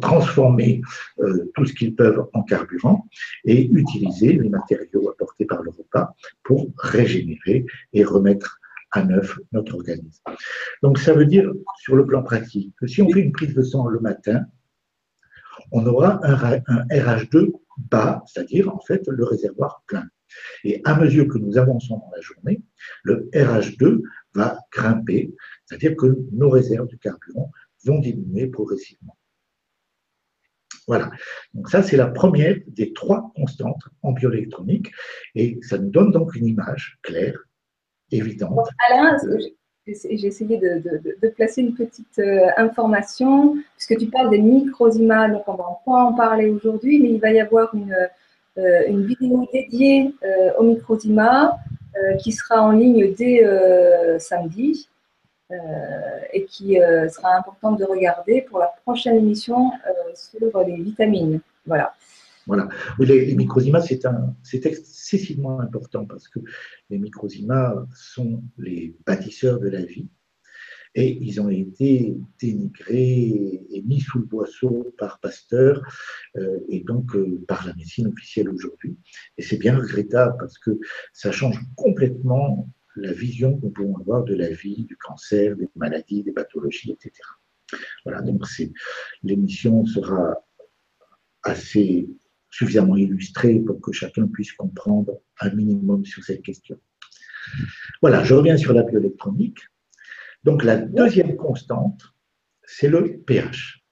transformer 0.00 0.82
euh, 1.20 1.50
tout 1.54 1.64
ce 1.64 1.72
qu'ils 1.72 1.94
peuvent 1.94 2.26
en 2.32 2.42
carburant 2.42 3.06
et 3.44 3.66
utiliser 3.66 4.34
les 4.34 4.48
matériaux 4.48 5.10
apportés 5.10 5.44
par 5.44 5.62
le 5.62 5.70
repas 5.70 6.14
pour 6.42 6.70
régénérer 6.78 7.66
et 7.92 8.04
remettre 8.04 8.60
à 8.92 9.04
neuf 9.04 9.38
notre 9.52 9.74
organisme. 9.74 10.22
Donc 10.82 10.98
ça 10.98 11.12
veut 11.12 11.26
dire, 11.26 11.50
sur 11.78 11.96
le 11.96 12.06
plan 12.06 12.22
pratique, 12.22 12.74
que 12.78 12.86
si 12.86 13.02
on 13.02 13.10
fait 13.10 13.20
une 13.20 13.32
prise 13.32 13.54
de 13.54 13.62
sang 13.62 13.86
le 13.86 14.00
matin, 14.00 14.44
on 15.72 15.86
aura 15.86 16.20
un 16.24 16.36
RH2 16.88 17.52
bas, 17.90 18.22
c'est-à-dire 18.26 18.74
en 18.74 18.80
fait 18.80 19.06
le 19.06 19.24
réservoir 19.24 19.82
plein. 19.86 20.04
Et 20.64 20.80
à 20.84 20.98
mesure 20.98 21.28
que 21.28 21.38
nous 21.38 21.58
avançons 21.58 21.96
dans 21.98 22.10
la 22.14 22.20
journée, 22.20 22.62
le 23.02 23.28
RH2 23.32 24.02
va 24.34 24.58
grimper, 24.72 25.34
c'est-à-dire 25.66 25.96
que 25.96 26.18
nos 26.32 26.50
réserves 26.50 26.88
de 26.88 26.96
carburant 26.96 27.50
vont 27.84 27.98
diminuer 27.98 28.46
progressivement. 28.46 29.16
Voilà. 30.86 31.10
Donc 31.54 31.68
ça, 31.68 31.82
c'est 31.82 31.96
la 31.96 32.08
première 32.08 32.56
des 32.66 32.92
trois 32.92 33.30
constantes 33.36 33.82
en 34.02 34.12
bioélectronique 34.12 34.90
et 35.34 35.58
ça 35.62 35.78
nous 35.78 35.90
donne 35.90 36.10
donc 36.10 36.34
une 36.34 36.46
image 36.46 36.98
claire, 37.02 37.38
évidente. 38.10 38.68
Alain, 38.88 39.16
j'ai 39.86 40.26
essayé 40.26 40.58
de, 40.58 41.28
placer 41.30 41.62
une 41.62 41.74
petite 41.74 42.18
euh, 42.18 42.46
information, 42.56 43.56
puisque 43.76 43.98
tu 43.98 44.06
parles 44.10 44.30
des 44.30 44.40
microzymas, 44.40 45.28
donc 45.28 45.42
on 45.46 45.54
va 45.54 45.80
pas 45.84 46.04
en 46.04 46.12
parler 46.12 46.48
aujourd'hui, 46.48 47.00
mais 47.00 47.10
il 47.10 47.20
va 47.20 47.32
y 47.32 47.40
avoir 47.40 47.74
une, 47.74 47.96
euh, 48.58 48.82
vidéo 48.88 49.48
dédiée 49.52 50.12
euh, 50.24 50.50
au 50.58 50.64
microzima 50.64 51.56
euh, 51.96 52.16
qui 52.16 52.32
sera 52.32 52.62
en 52.62 52.72
ligne 52.72 53.14
dès 53.14 53.42
samedi 54.18 54.88
et 56.32 56.44
qui 56.44 56.74
sera 56.74 57.36
importante 57.36 57.78
de 57.78 57.84
regarder 57.84 58.42
pour 58.42 58.58
la 58.58 58.72
prochaine 58.84 59.16
émission 59.16 59.70
sur 60.14 60.64
les 60.66 60.76
vitamines. 60.76 61.40
Voilà. 61.66 61.94
Voilà. 62.46 62.68
les, 62.98 63.26
les 63.26 63.34
microzymas, 63.34 63.86
c'est 64.42 64.66
excessivement 64.66 65.60
important 65.60 66.04
parce 66.04 66.28
que 66.28 66.40
les 66.88 66.98
microzymas 66.98 67.86
sont 67.94 68.42
les 68.58 68.96
bâtisseurs 69.06 69.60
de 69.60 69.68
la 69.68 69.82
vie 69.82 70.08
et 70.94 71.18
ils 71.20 71.40
ont 71.40 71.48
été 71.48 72.16
dénigrés 72.40 73.62
et 73.70 73.82
mis 73.82 74.00
sous 74.00 74.18
le 74.18 74.24
boisseau 74.24 74.92
par 74.98 75.20
Pasteur 75.20 75.82
euh, 76.36 76.58
et 76.68 76.80
donc 76.80 77.14
euh, 77.14 77.44
par 77.46 77.66
la 77.66 77.74
médecine 77.74 78.08
officielle 78.08 78.48
aujourd'hui. 78.48 78.96
Et 79.38 79.42
c'est 79.42 79.58
bien 79.58 79.76
regrettable 79.76 80.36
parce 80.38 80.58
que 80.58 80.78
ça 81.12 81.30
change 81.30 81.60
complètement 81.76 82.68
la 82.96 83.12
vision 83.12 83.56
que 83.56 83.66
nous 83.66 83.70
pouvons 83.70 83.96
avoir 83.98 84.24
de 84.24 84.34
la 84.34 84.50
vie, 84.50 84.84
du 84.84 84.96
cancer, 84.96 85.56
des 85.56 85.68
maladies, 85.76 86.22
des 86.22 86.32
pathologies, 86.32 86.92
etc. 86.92 87.12
Voilà, 88.04 88.20
donc 88.22 88.44
l'émission 89.22 89.84
sera 89.86 90.34
assez 91.42 92.08
suffisamment 92.50 92.96
illustrée 92.96 93.60
pour 93.60 93.80
que 93.80 93.92
chacun 93.92 94.26
puisse 94.26 94.52
comprendre 94.52 95.20
un 95.40 95.50
minimum 95.50 96.04
sur 96.04 96.22
cette 96.24 96.42
question. 96.42 96.78
Voilà, 98.02 98.24
je 98.24 98.34
reviens 98.34 98.56
sur 98.56 98.72
la 98.72 98.82
bioélectronique. 98.82 99.60
Donc 100.42 100.64
la 100.64 100.76
deuxième 100.76 101.36
constante, 101.36 102.02
c'est 102.64 102.88
le 102.88 103.20
pH. 103.20 103.84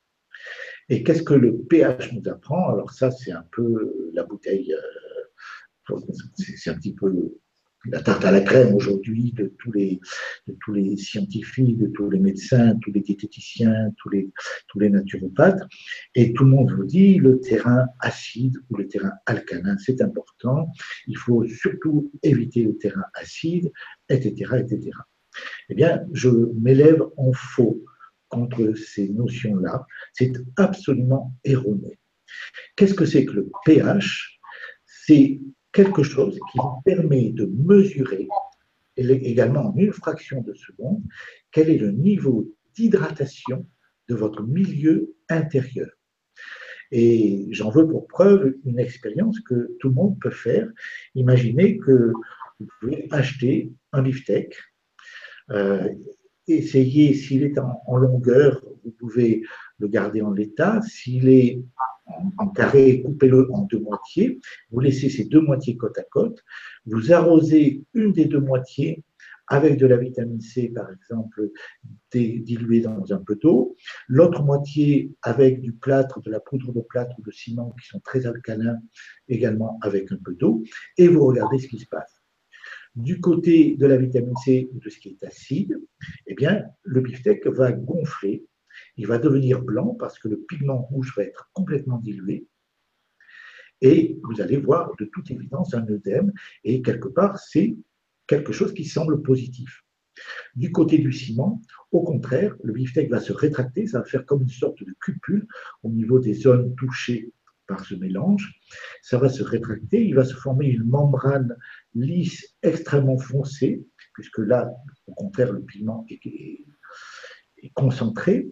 Et 0.88 1.02
qu'est-ce 1.02 1.22
que 1.22 1.34
le 1.34 1.58
pH 1.58 2.12
nous 2.12 2.28
apprend? 2.30 2.70
Alors 2.70 2.90
ça, 2.92 3.10
c'est 3.10 3.32
un 3.32 3.46
peu 3.52 4.10
la 4.14 4.24
bouteille, 4.24 4.72
euh, 4.72 5.96
c'est 6.34 6.70
un 6.70 6.74
petit 6.74 6.94
peu 6.94 7.38
la 7.86 8.00
tarte 8.00 8.24
à 8.24 8.30
la 8.30 8.40
crème 8.40 8.74
aujourd'hui 8.74 9.32
de 9.32 9.54
tous 9.58 9.72
les 9.72 10.00
tous 10.60 10.72
les 10.72 10.96
scientifiques, 10.96 11.78
de 11.78 11.86
tous 11.86 12.10
les 12.10 12.18
médecins, 12.18 12.76
tous 12.82 12.92
les 12.92 13.00
diététiciens, 13.00 13.92
tous 13.96 14.10
les 14.10 14.30
tous 14.68 14.80
les 14.80 14.90
naturopathes, 14.90 15.62
et 16.14 16.32
tout 16.32 16.44
le 16.44 16.50
monde 16.50 16.72
vous 16.72 16.84
dit 16.84 17.18
le 17.18 17.40
terrain 17.40 17.86
acide 18.00 18.56
ou 18.68 18.76
le 18.76 18.88
terrain 18.88 19.12
alcalin, 19.26 19.76
c'est 19.78 20.00
important. 20.00 20.70
Il 21.06 21.16
faut 21.16 21.46
surtout 21.46 22.10
éviter 22.22 22.64
le 22.64 22.76
terrain 22.76 23.04
acide, 23.14 23.70
etc., 24.08 24.56
etc. 24.58 24.90
Eh 25.68 25.74
bien, 25.74 26.04
je 26.12 26.28
m'élève 26.60 27.02
en 27.16 27.32
faux 27.32 27.84
contre 28.28 28.74
ces 28.74 29.08
notions-là. 29.08 29.86
C'est 30.12 30.32
absolument 30.56 31.34
erroné. 31.44 31.98
Qu'est-ce 32.76 32.94
que 32.94 33.06
c'est 33.06 33.24
que 33.24 33.32
le 33.32 33.50
pH? 33.64 34.40
C'est 34.84 35.40
quelque 35.72 36.02
chose 36.02 36.38
qui 36.50 36.58
vous 36.58 36.82
permet 36.84 37.30
de 37.30 37.46
mesurer, 37.46 38.28
également 38.96 39.68
en 39.68 39.76
une 39.76 39.92
fraction 39.92 40.40
de 40.42 40.54
seconde, 40.54 41.02
quel 41.52 41.70
est 41.70 41.78
le 41.78 41.92
niveau 41.92 42.52
d'hydratation 42.74 43.66
de 44.08 44.14
votre 44.14 44.42
milieu 44.42 45.14
intérieur. 45.28 45.90
Et 46.90 47.46
j'en 47.50 47.70
veux 47.70 47.86
pour 47.86 48.06
preuve 48.06 48.54
une 48.64 48.78
expérience 48.78 49.40
que 49.40 49.76
tout 49.78 49.88
le 49.88 49.94
monde 49.94 50.18
peut 50.20 50.30
faire. 50.30 50.68
Imaginez 51.14 51.78
que 51.78 52.12
vous 52.58 52.66
pouvez 52.80 53.06
acheter 53.10 53.70
un 53.92 54.02
beefsteak, 54.02 54.54
euh, 55.50 55.88
essayez, 56.46 57.14
s'il 57.14 57.42
est 57.42 57.58
en, 57.58 57.96
longueur, 57.96 58.62
vous 58.84 58.90
pouvez 58.92 59.42
le 59.78 59.88
garder 59.88 60.22
en 60.22 60.30
l'état. 60.30 60.80
S'il 60.82 61.28
est 61.28 61.60
en, 62.38 62.48
carré, 62.48 63.02
coupez-le 63.02 63.50
en 63.52 63.62
deux 63.62 63.80
moitiés. 63.80 64.40
Vous 64.70 64.80
laissez 64.80 65.10
ces 65.10 65.24
deux 65.24 65.40
moitiés 65.40 65.76
côte 65.76 65.98
à 65.98 66.04
côte. 66.04 66.42
Vous 66.86 67.12
arrosez 67.12 67.84
une 67.94 68.12
des 68.12 68.24
deux 68.24 68.40
moitiés 68.40 69.04
avec 69.50 69.78
de 69.78 69.86
la 69.86 69.96
vitamine 69.96 70.40
C, 70.40 70.70
par 70.74 70.90
exemple, 70.92 71.50
diluée 72.12 72.80
dans 72.80 73.12
un 73.12 73.18
peu 73.18 73.36
d'eau. 73.36 73.76
L'autre 74.06 74.42
moitié 74.42 75.12
avec 75.22 75.60
du 75.60 75.72
plâtre, 75.72 76.20
de 76.20 76.30
la 76.30 76.40
poudre 76.40 76.72
de 76.72 76.80
plâtre 76.82 77.18
ou 77.18 77.22
de 77.22 77.30
ciment 77.30 77.74
qui 77.80 77.88
sont 77.88 78.00
très 78.00 78.26
alcalins, 78.26 78.78
également 79.28 79.78
avec 79.80 80.12
un 80.12 80.18
peu 80.22 80.34
d'eau. 80.34 80.62
Et 80.98 81.08
vous 81.08 81.24
regardez 81.24 81.58
ce 81.58 81.68
qui 81.68 81.78
se 81.78 81.86
passe 81.86 82.18
du 82.98 83.20
côté 83.20 83.76
de 83.76 83.86
la 83.86 83.96
vitamine 83.96 84.36
C 84.44 84.68
ou 84.72 84.80
de 84.80 84.90
ce 84.90 84.98
qui 84.98 85.10
est 85.10 85.24
acide, 85.24 85.80
eh 86.26 86.34
bien, 86.34 86.64
le 86.82 87.00
beefsteak 87.00 87.46
va 87.46 87.70
gonfler, 87.72 88.44
il 88.98 89.06
va 89.06 89.18
devenir 89.18 89.62
blanc 89.62 89.96
parce 89.98 90.18
que 90.18 90.28
le 90.28 90.38
pigment 90.48 90.82
rouge 90.82 91.14
va 91.16 91.22
être 91.24 91.50
complètement 91.54 91.98
dilué. 91.98 92.46
Et 93.80 94.18
vous 94.24 94.40
allez 94.40 94.56
voir 94.56 94.92
de 94.98 95.04
toute 95.06 95.30
évidence 95.30 95.72
un 95.72 95.86
œdème, 95.88 96.32
et 96.64 96.82
quelque 96.82 97.08
part, 97.08 97.38
c'est 97.38 97.76
quelque 98.26 98.52
chose 98.52 98.74
qui 98.74 98.84
semble 98.84 99.22
positif. 99.22 99.84
Du 100.56 100.72
côté 100.72 100.98
du 100.98 101.12
ciment, 101.12 101.62
au 101.92 102.02
contraire, 102.02 102.56
le 102.64 102.72
beefsteak 102.72 103.08
va 103.10 103.20
se 103.20 103.32
rétracter, 103.32 103.86
ça 103.86 104.00
va 104.00 104.04
faire 104.04 104.26
comme 104.26 104.42
une 104.42 104.48
sorte 104.48 104.82
de 104.82 104.94
cupule 105.00 105.46
au 105.84 105.90
niveau 105.90 106.18
des 106.18 106.34
zones 106.34 106.74
touchées 106.74 107.32
par 107.68 107.84
ce 107.84 107.94
mélange. 107.94 108.52
Ça 109.02 109.18
va 109.18 109.28
se 109.28 109.42
rétracter, 109.44 110.04
il 110.04 110.14
va 110.14 110.24
se 110.24 110.34
former 110.34 110.66
une 110.66 110.84
membrane 110.84 111.56
lisse 111.94 112.56
extrêmement 112.62 113.18
foncée, 113.18 113.86
puisque 114.14 114.38
là, 114.38 114.68
au 115.06 115.14
contraire, 115.14 115.52
le 115.52 115.62
pigment 115.62 116.04
est, 116.10 116.64
concentré. 117.74 118.48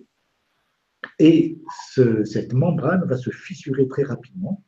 Et 1.19 1.59
cette 2.25 2.53
membrane 2.53 3.05
va 3.07 3.17
se 3.17 3.31
fissurer 3.31 3.89
très 3.89 4.03
rapidement. 4.03 4.65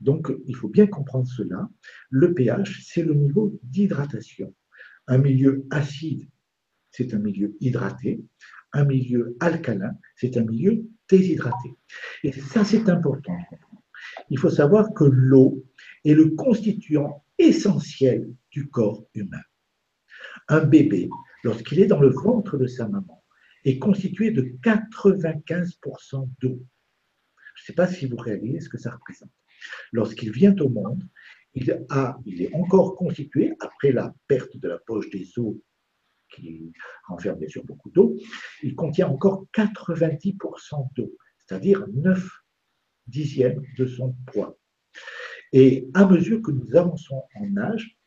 Donc, 0.00 0.32
il 0.46 0.56
faut 0.56 0.68
bien 0.68 0.86
comprendre 0.86 1.28
cela. 1.28 1.68
Le 2.10 2.34
pH, 2.34 2.82
c'est 2.84 3.02
le 3.02 3.14
niveau 3.14 3.58
d'hydratation. 3.62 4.54
Un 5.06 5.18
milieu 5.18 5.66
acide, 5.70 6.28
c'est 6.90 7.14
un 7.14 7.18
milieu 7.18 7.56
hydraté. 7.60 8.24
Un 8.72 8.84
milieu 8.84 9.36
alcalin, 9.40 9.96
c'est 10.16 10.36
un 10.36 10.44
milieu 10.44 10.82
déshydraté. 11.08 11.74
Et 12.24 12.32
ça, 12.32 12.64
c'est 12.64 12.88
important 12.88 13.36
il 14.30 14.38
faut 14.38 14.50
savoir 14.50 14.92
que 14.94 15.04
l'eau 15.04 15.64
est 16.04 16.14
le 16.14 16.30
constituant 16.30 17.24
essentiel 17.38 18.32
du 18.50 18.68
corps 18.68 19.04
humain. 19.14 19.42
Un 20.48 20.64
bébé, 20.64 21.08
lorsqu'il 21.44 21.80
est 21.80 21.86
dans 21.86 22.00
le 22.00 22.10
ventre 22.10 22.56
de 22.56 22.66
sa 22.66 22.88
maman, 22.88 23.21
est 23.64 23.78
constitué 23.78 24.30
de 24.30 24.42
95% 24.62 26.28
d'eau. 26.40 26.62
Je 27.54 27.62
ne 27.62 27.66
sais 27.66 27.74
pas 27.74 27.86
si 27.86 28.06
vous 28.06 28.16
réalisez 28.16 28.60
ce 28.60 28.68
que 28.68 28.78
ça 28.78 28.90
représente. 28.90 29.30
Lorsqu'il 29.92 30.32
vient 30.32 30.56
au 30.56 30.68
monde, 30.68 31.06
il, 31.54 31.70
est 31.70 32.54
encore 32.54 32.96
constitué, 32.96 33.54
après 33.60 33.92
la 33.92 34.14
perte 34.26 34.56
de 34.56 34.68
la 34.68 34.78
poche 34.78 35.10
des 35.10 35.38
os 35.38 35.56
qui 36.34 36.72
renferme 37.06 37.38
bien 37.38 37.48
sûr 37.48 37.64
beaucoup 37.64 37.90
d'eau, 37.90 38.16
il 38.62 38.74
contient 38.74 39.08
encore 39.08 39.46
90% 39.54 40.88
d'eau, 40.96 41.14
c'est-à-dire 41.38 41.84
9 41.92 42.26
dixième 43.06 43.62
de 43.76 43.86
son 43.86 44.14
poids. 44.26 44.58
Et 45.52 45.90
à 45.92 46.06
mesure 46.06 46.40
que 46.40 46.50
nous 46.50 46.74
avançons 46.74 47.22
en 47.34 47.56
âge, 47.58 47.98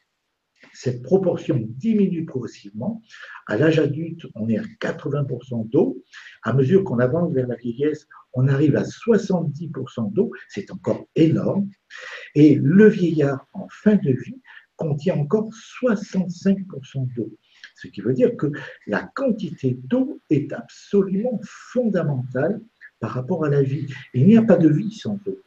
cette 0.76 1.02
proportion 1.02 1.64
diminue 1.68 2.26
progressivement. 2.26 3.02
À 3.48 3.58
l'âge 3.58 3.80
adulte, 3.80 4.28
on 4.36 4.50
est 4.50 4.58
à 4.58 4.64
80% 4.82 5.70
d'eau. 5.70 6.04
À 6.44 6.54
mesure 6.54 6.84
qu'on 6.84 7.00
avance 7.00 7.34
vers 7.34 7.48
la 7.48 7.56
vieillesse, 7.56 8.08
on 8.34 8.48
arrive 8.48 8.76
à 8.76 8.84
70% 8.84 10.12
d'eau. 10.12 10.32
C'est 10.50 10.70
encore 10.72 11.08
énorme. 11.16 11.70
Et 12.36 12.56
le 12.56 12.88
vieillard 12.90 13.48
en 13.54 13.68
fin 13.70 13.96
de 13.96 14.12
vie 14.12 14.42
contient 14.76 15.16
encore 15.16 15.50
65% 15.82 17.14
d'eau. 17.16 17.32
Ce 17.76 17.88
qui 17.88 18.02
veut 18.02 18.14
dire 18.14 18.36
que 18.36 18.52
la 18.88 19.10
quantité 19.16 19.80
d'eau 19.84 20.20
est 20.30 20.52
absolument 20.52 21.40
fondamentale 21.44 22.62
par 23.00 23.12
rapport 23.12 23.46
à 23.46 23.50
la 23.50 23.64
vie. 23.64 23.88
Il 24.14 24.28
n'y 24.28 24.38
a 24.38 24.44
pas 24.44 24.58
de 24.58 24.70
vie 24.70 24.92
sans 24.92 25.20
eau. 25.26 25.40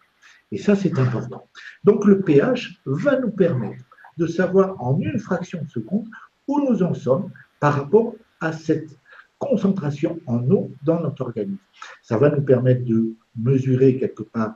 Et 0.50 0.58
ça, 0.58 0.74
c'est 0.74 0.98
important. 0.98 1.50
Donc 1.84 2.06
le 2.06 2.22
pH 2.22 2.80
va 2.86 3.20
nous 3.20 3.30
permettre 3.30 3.84
de 4.18 4.26
savoir 4.26 4.82
en 4.82 4.98
une 5.00 5.18
fraction 5.18 5.62
de 5.62 5.68
seconde 5.68 6.08
où 6.46 6.60
nous 6.60 6.82
en 6.82 6.94
sommes 6.94 7.30
par 7.60 7.74
rapport 7.74 8.14
à 8.40 8.52
cette 8.52 8.98
concentration 9.38 10.18
en 10.26 10.50
eau 10.50 10.70
dans 10.84 11.00
notre 11.00 11.22
organisme. 11.22 11.58
Ça 12.02 12.18
va 12.18 12.30
nous 12.30 12.42
permettre 12.42 12.84
de 12.84 13.14
mesurer 13.36 13.96
quelque 13.98 14.24
part 14.24 14.54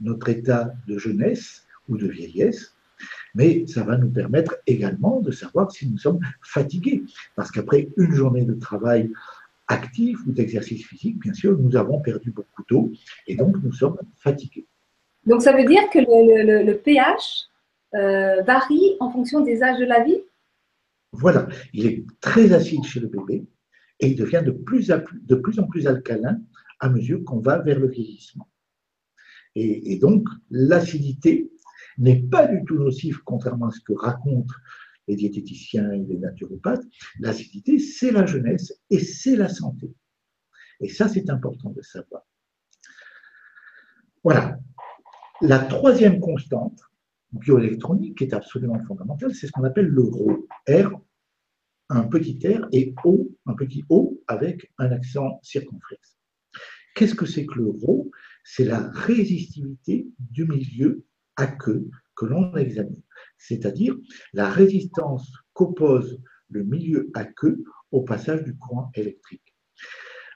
notre 0.00 0.28
état 0.28 0.72
de 0.88 0.98
jeunesse 0.98 1.64
ou 1.88 1.96
de 1.96 2.08
vieillesse, 2.08 2.74
mais 3.34 3.66
ça 3.66 3.84
va 3.84 3.96
nous 3.96 4.10
permettre 4.10 4.56
également 4.66 5.20
de 5.20 5.30
savoir 5.30 5.70
si 5.70 5.88
nous 5.88 5.98
sommes 5.98 6.20
fatigués. 6.42 7.04
Parce 7.36 7.50
qu'après 7.50 7.88
une 7.96 8.12
journée 8.12 8.44
de 8.44 8.54
travail 8.54 9.10
actif 9.68 10.18
ou 10.26 10.32
d'exercice 10.32 10.84
physique, 10.86 11.18
bien 11.20 11.32
sûr, 11.32 11.56
nous 11.58 11.76
avons 11.76 12.00
perdu 12.00 12.30
beaucoup 12.30 12.62
d'eau 12.68 12.92
et 13.26 13.36
donc 13.36 13.56
nous 13.62 13.72
sommes 13.72 13.98
fatigués. 14.16 14.66
Donc 15.26 15.42
ça 15.42 15.52
veut 15.56 15.64
dire 15.64 15.88
que 15.90 15.98
le, 16.00 16.74
pH 16.74 17.48
euh, 17.94 18.42
varie 18.42 18.96
en 19.00 19.10
fonction 19.10 19.40
des 19.40 19.62
âges 19.62 19.78
de 19.78 19.84
la 19.84 20.02
vie 20.02 20.18
Voilà, 21.12 21.48
il 21.72 21.86
est 21.86 22.04
très 22.20 22.52
acide 22.52 22.84
chez 22.84 23.00
le 23.00 23.08
bébé 23.08 23.46
et 24.00 24.08
il 24.08 24.16
devient 24.16 24.42
de 24.44 24.52
plus, 24.52 24.90
en 24.90 25.66
plus 25.66 25.86
alcalin 25.86 26.40
à 26.80 26.88
mesure 26.88 27.22
qu'on 27.24 27.40
va 27.40 27.58
vers 27.58 27.78
le 27.78 27.88
vieillissement. 27.88 28.48
Et, 29.54 29.92
et 29.92 29.98
donc 29.98 30.26
l'acidité 30.50 31.50
n'est 31.98 32.22
pas 32.22 32.46
du 32.46 32.64
tout 32.64 32.76
nocive, 32.76 33.22
contrairement 33.24 33.66
à 33.66 33.70
ce 33.70 33.80
que 33.80 33.92
racontent 33.92 34.54
les 35.06 35.16
diététiciens 35.16 35.90
et 35.92 36.04
les 36.04 36.18
naturopathes, 36.18 36.84
l'acidité, 37.20 37.78
c'est 37.78 38.10
la 38.10 38.26
jeunesse 38.26 38.72
et 38.90 38.98
c'est 38.98 39.36
la 39.36 39.48
santé. 39.48 39.94
Et 40.80 40.88
ça, 40.88 41.08
c'est 41.08 41.30
important 41.30 41.70
de 41.70 41.82
savoir. 41.82 42.22
Voilà. 44.22 44.58
La 45.42 45.58
troisième 45.58 46.20
constante 46.20 46.80
bioélectronique 47.34 48.18
qui 48.18 48.24
est 48.24 48.34
absolument 48.34 48.82
fondamentale, 48.84 49.34
c'est 49.34 49.46
ce 49.46 49.52
qu'on 49.52 49.64
appelle 49.64 49.86
le 49.86 50.02
ρ. 50.02 50.46
R, 50.68 51.00
un 51.90 52.04
petit 52.04 52.38
R, 52.46 52.66
et 52.72 52.94
O, 53.04 53.30
un 53.46 53.54
petit 53.54 53.84
O 53.88 54.22
avec 54.26 54.72
un 54.78 54.90
accent 54.90 55.40
circonflexe. 55.42 56.18
Qu'est-ce 56.94 57.14
que 57.14 57.26
c'est 57.26 57.46
que 57.46 57.58
le 57.58 57.70
ρ 57.70 58.06
C'est 58.44 58.64
la 58.64 58.88
résistivité 58.90 60.08
du 60.18 60.46
milieu 60.46 61.04
aqueux 61.36 61.88
que 62.16 62.26
l'on 62.26 62.54
examine 62.56 63.02
c'est-à-dire 63.38 63.96
la 64.32 64.48
résistance 64.48 65.32
qu'oppose 65.52 66.20
le 66.48 66.64
milieu 66.64 67.10
aqueux 67.14 67.62
au 67.90 68.02
passage 68.02 68.42
du 68.44 68.56
courant 68.56 68.90
électrique. 68.94 69.54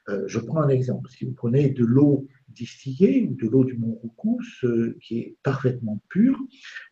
Euh, 0.08 0.24
je 0.26 0.38
prends 0.38 0.60
un 0.60 0.68
exemple. 0.68 1.08
Si 1.10 1.24
vous 1.24 1.32
prenez 1.32 1.70
de 1.70 1.84
l'eau 1.84 2.26
distillée 2.58 3.26
ou 3.28 3.34
de 3.34 3.48
l'eau 3.48 3.64
du 3.64 3.76
Mont 3.78 3.98
Roucous 4.02 4.64
qui 5.00 5.18
est 5.18 5.36
parfaitement 5.42 6.02
pure, 6.08 6.38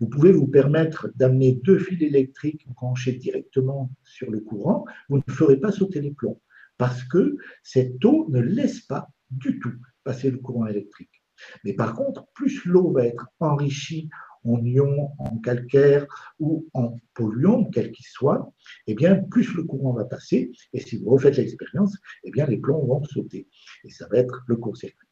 vous 0.01 0.09
pouvez 0.09 0.33
vous 0.33 0.47
permettre 0.47 1.11
d'amener 1.17 1.61
deux 1.65 1.79
fils 1.79 2.01
électriques 2.03 2.67
branchés 2.69 3.13
directement 3.13 3.91
sur 4.05 4.31
le 4.31 4.41
courant. 4.41 4.85
Vous 5.09 5.19
ne 5.19 5.33
ferez 5.33 5.59
pas 5.59 5.73
sauter 5.73 6.01
les 6.01 6.13
plombs 6.13 6.41
parce 6.79 7.03
que 7.05 7.37
cette 7.63 8.05
eau 8.05 8.27
ne 8.31 8.41
laisse 8.41 8.81
pas 8.81 9.09
du 9.31 9.59
tout 9.59 9.75
passer 10.05 10.31
le 10.31 10.39
courant 10.39 10.67
électrique. 10.67 11.23
Mais 11.65 11.75
par 11.75 11.95
contre, 11.95 12.27
plus 12.35 12.65
l'eau 12.65 12.93
va 12.93 13.05
être 13.07 13.27
enrichie 13.41 14.09
en 14.45 14.65
ion, 14.65 15.11
en 15.19 15.39
calcaire 15.39 16.07
ou 16.39 16.69
en 16.73 16.97
polluant, 17.15 17.65
quel 17.65 17.91
qu'il 17.91 18.07
soit, 18.07 18.53
eh 18.87 18.95
bien, 18.95 19.17
plus 19.17 19.55
le 19.55 19.65
courant 19.65 19.93
va 19.93 20.05
passer. 20.05 20.53
Et 20.73 20.81
si 20.81 20.99
vous 20.99 21.11
refaites 21.11 21.37
l'expérience, 21.37 21.97
eh 22.25 22.31
bien, 22.31 22.47
les 22.47 22.59
plombs 22.59 22.87
vont 22.87 23.03
sauter. 23.05 23.49
Et 23.85 23.91
ça 23.91 24.07
va 24.09 24.19
être 24.19 24.45
le 24.47 24.57
court-circuit. 24.57 25.06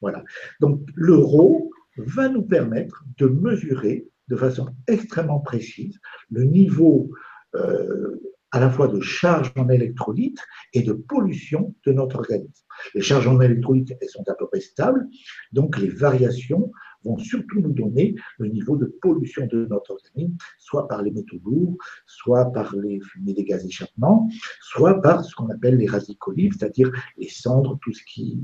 Voilà. 0.00 0.24
Donc, 0.60 0.80
l'euro 0.94 1.70
va 1.96 2.28
nous 2.28 2.42
permettre 2.42 3.04
de 3.18 3.26
mesurer 3.26 4.08
de 4.28 4.36
façon 4.36 4.68
extrêmement 4.86 5.40
précise 5.40 5.98
le 6.30 6.44
niveau 6.44 7.10
euh, 7.54 8.20
à 8.52 8.60
la 8.60 8.70
fois 8.70 8.88
de 8.88 9.00
charge 9.00 9.52
en 9.56 9.68
électrolyte 9.68 10.38
et 10.72 10.82
de 10.82 10.92
pollution 10.92 11.74
de 11.84 11.92
notre 11.92 12.16
organisme. 12.16 12.64
Les 12.94 13.00
charges 13.00 13.26
en 13.26 13.40
électrolyte, 13.40 13.92
elles 14.00 14.08
sont 14.08 14.24
à 14.28 14.34
peu 14.34 14.46
près 14.46 14.60
stables, 14.60 15.06
donc 15.52 15.78
les 15.78 15.88
variations 15.88 16.70
vont 17.04 17.18
surtout 17.18 17.60
nous 17.60 17.72
donner 17.72 18.14
le 18.38 18.48
niveau 18.48 18.76
de 18.76 18.86
pollution 18.86 19.46
de 19.46 19.66
notre 19.66 19.92
organisme, 19.92 20.36
soit 20.58 20.88
par 20.88 21.02
les 21.02 21.10
métaux 21.10 21.38
lourds, 21.44 21.76
soit 22.06 22.46
par 22.52 22.74
les 22.76 23.00
fumées 23.00 23.34
des 23.34 23.44
gaz 23.44 23.62
d'échappement, 23.64 24.28
soit 24.60 25.00
par 25.02 25.24
ce 25.24 25.34
qu'on 25.34 25.48
appelle 25.50 25.76
les 25.76 25.86
radicolives, 25.86 26.54
c'est-à-dire 26.58 26.90
les 27.16 27.28
cendres, 27.28 27.78
tout 27.82 27.92
ce 27.92 28.02
qui 28.04 28.40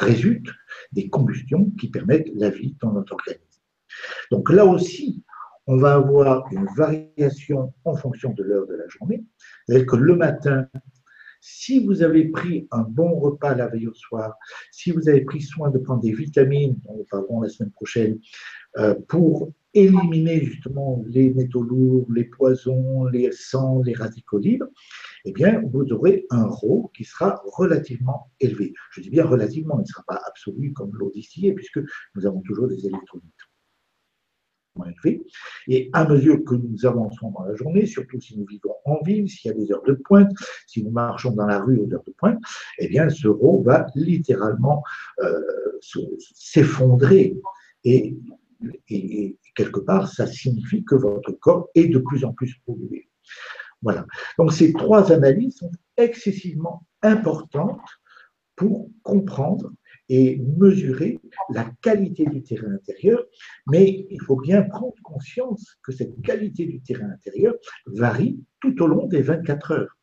résulte 0.00 0.48
des 0.92 1.08
combustions 1.08 1.70
qui 1.78 1.88
permettent 1.88 2.30
la 2.34 2.50
vie 2.50 2.76
dans 2.80 2.92
notre 2.92 3.12
organisme. 3.14 3.44
Donc 4.30 4.50
là 4.50 4.66
aussi, 4.66 5.24
on 5.66 5.76
va 5.76 5.94
avoir 5.94 6.50
une 6.52 6.66
variation 6.76 7.72
en 7.84 7.94
fonction 7.94 8.32
de 8.32 8.42
l'heure 8.42 8.66
de 8.66 8.74
la 8.74 8.88
journée. 8.88 9.24
C'est-à-dire 9.66 9.86
que 9.86 9.96
le 9.96 10.16
matin, 10.16 10.66
si 11.40 11.84
vous 11.84 12.02
avez 12.02 12.24
pris 12.28 12.66
un 12.70 12.82
bon 12.82 13.18
repas 13.18 13.54
la 13.54 13.68
veille 13.68 13.88
au 13.88 13.94
soir, 13.94 14.34
si 14.72 14.90
vous 14.90 15.08
avez 15.08 15.22
pris 15.22 15.40
soin 15.40 15.70
de 15.70 15.78
prendre 15.78 16.02
des 16.02 16.12
vitamines, 16.12 16.76
dont 16.84 16.96
nous 16.96 17.06
parlerons 17.10 17.42
la 17.42 17.48
semaine 17.48 17.72
prochaine, 17.72 18.18
euh, 18.78 18.94
pour 19.08 19.52
éliminer 19.72 20.44
justement 20.44 21.02
les 21.06 21.30
métaux 21.30 21.62
lourds, 21.62 22.06
les 22.12 22.24
poisons, 22.24 23.04
les 23.06 23.30
sangs, 23.32 23.82
les 23.82 23.94
radicaux 23.94 24.38
libres, 24.38 24.66
eh 25.24 25.32
bien, 25.32 25.62
vous 25.72 25.92
aurez 25.92 26.26
un 26.30 26.46
rho 26.46 26.90
qui 26.94 27.04
sera 27.04 27.42
relativement 27.44 28.30
élevé. 28.40 28.72
Je 28.92 29.00
dis 29.00 29.10
bien 29.10 29.26
relativement, 29.26 29.78
il 29.78 29.82
ne 29.82 29.86
sera 29.86 30.04
pas 30.06 30.20
absolu 30.26 30.72
comme 30.72 30.92
l'eau 30.94 31.10
distillée, 31.10 31.52
puisque 31.52 31.80
nous 32.14 32.26
avons 32.26 32.40
toujours 32.40 32.68
des 32.68 32.86
électrolytes. 32.86 33.50
Et 35.68 35.90
à 35.92 36.08
mesure 36.08 36.44
que 36.44 36.54
nous 36.54 36.86
avançons 36.86 37.30
dans 37.30 37.44
la 37.44 37.54
journée, 37.54 37.86
surtout 37.86 38.20
si 38.20 38.38
nous 38.38 38.46
vivons 38.46 38.74
en 38.84 39.02
ville, 39.02 39.28
s'il 39.28 39.50
y 39.50 39.54
a 39.54 39.56
des 39.56 39.70
heures 39.72 39.82
de 39.82 39.94
pointe, 39.94 40.30
si 40.66 40.82
nous 40.82 40.90
marchons 40.90 41.32
dans 41.32 41.46
la 41.46 41.60
rue 41.60 41.78
aux 41.78 41.92
heures 41.92 42.04
de 42.06 42.12
pointe, 42.12 42.38
eh 42.78 42.88
bien, 42.88 43.08
ce 43.08 43.28
rho 43.28 43.62
va 43.62 43.86
littéralement 43.94 44.82
euh, 45.22 45.40
s'effondrer. 46.34 47.36
Et, 47.84 48.16
quelque 49.54 49.80
part, 49.80 50.08
ça 50.08 50.26
signifie 50.26 50.84
que 50.84 50.94
votre 50.94 51.32
corps 51.32 51.68
est 51.74 51.88
de 51.88 51.98
plus 51.98 52.24
en 52.24 52.32
plus 52.32 52.54
pollué. 52.64 53.08
Voilà. 53.82 54.06
Donc, 54.38 54.52
ces 54.52 54.72
trois 54.72 55.12
analyses 55.12 55.56
sont 55.56 55.72
excessivement 55.96 56.86
importantes 57.02 57.80
pour 58.56 58.90
comprendre 59.02 59.70
et 60.10 60.42
mesurer 60.58 61.20
la 61.50 61.70
qualité 61.82 62.26
du 62.26 62.42
terrain 62.42 62.72
intérieur, 62.72 63.24
mais 63.68 64.06
il 64.10 64.20
faut 64.22 64.36
bien 64.36 64.62
prendre 64.62 64.92
conscience 65.04 65.78
que 65.84 65.92
cette 65.92 66.20
qualité 66.22 66.66
du 66.66 66.80
terrain 66.80 67.08
intérieur 67.10 67.54
varie 67.86 68.40
tout 68.60 68.82
au 68.82 68.88
long 68.88 69.06
des 69.06 69.22
24 69.22 69.70
heures. 69.70 69.96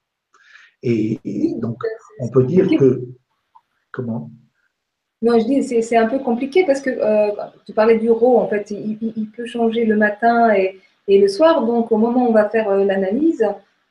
Et, 0.82 1.20
donc, 1.58 1.78
on 2.22 2.30
peut 2.30 2.46
dire 2.46 2.68
que... 2.80 3.04
Comment? 3.92 4.32
Non, 5.22 5.40
je 5.40 5.46
dis, 5.46 5.84
c'est 5.84 5.98
un 5.98 6.08
peu 6.08 6.20
compliqué 6.20 6.66
parce 6.66 6.80
que 6.80 6.90
euh, 6.90 7.32
tu 7.66 7.74
parlais 7.74 7.98
du 7.98 8.10
RAW, 8.10 8.38
en 8.38 8.48
fait, 8.48 8.72
il, 8.72 9.30
peut 9.36 9.46
changer 9.46 9.84
le 9.84 9.98
matin 9.98 10.54
et, 10.54 10.80
et, 11.08 11.20
le 11.20 11.28
soir. 11.28 11.66
Donc, 11.66 11.92
au 11.92 11.98
moment 11.98 12.28
où 12.28 12.30
on 12.30 12.34
va 12.34 12.50
faire 12.50 12.70
euh, 12.70 12.86
l'analyse, 12.86 13.44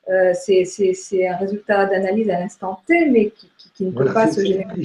euh, 0.09 0.33
c'est 0.33 1.27
un 1.27 1.37
résultat 1.37 1.85
d'analyse 1.85 2.29
à 2.29 2.39
l'instant 2.39 2.81
T, 2.85 3.09
mais 3.09 3.31
qui, 3.73 3.85
ne 3.85 3.91
peut 3.91 4.11
pas 4.13 4.31
se 4.31 4.41
générer. 4.41 4.81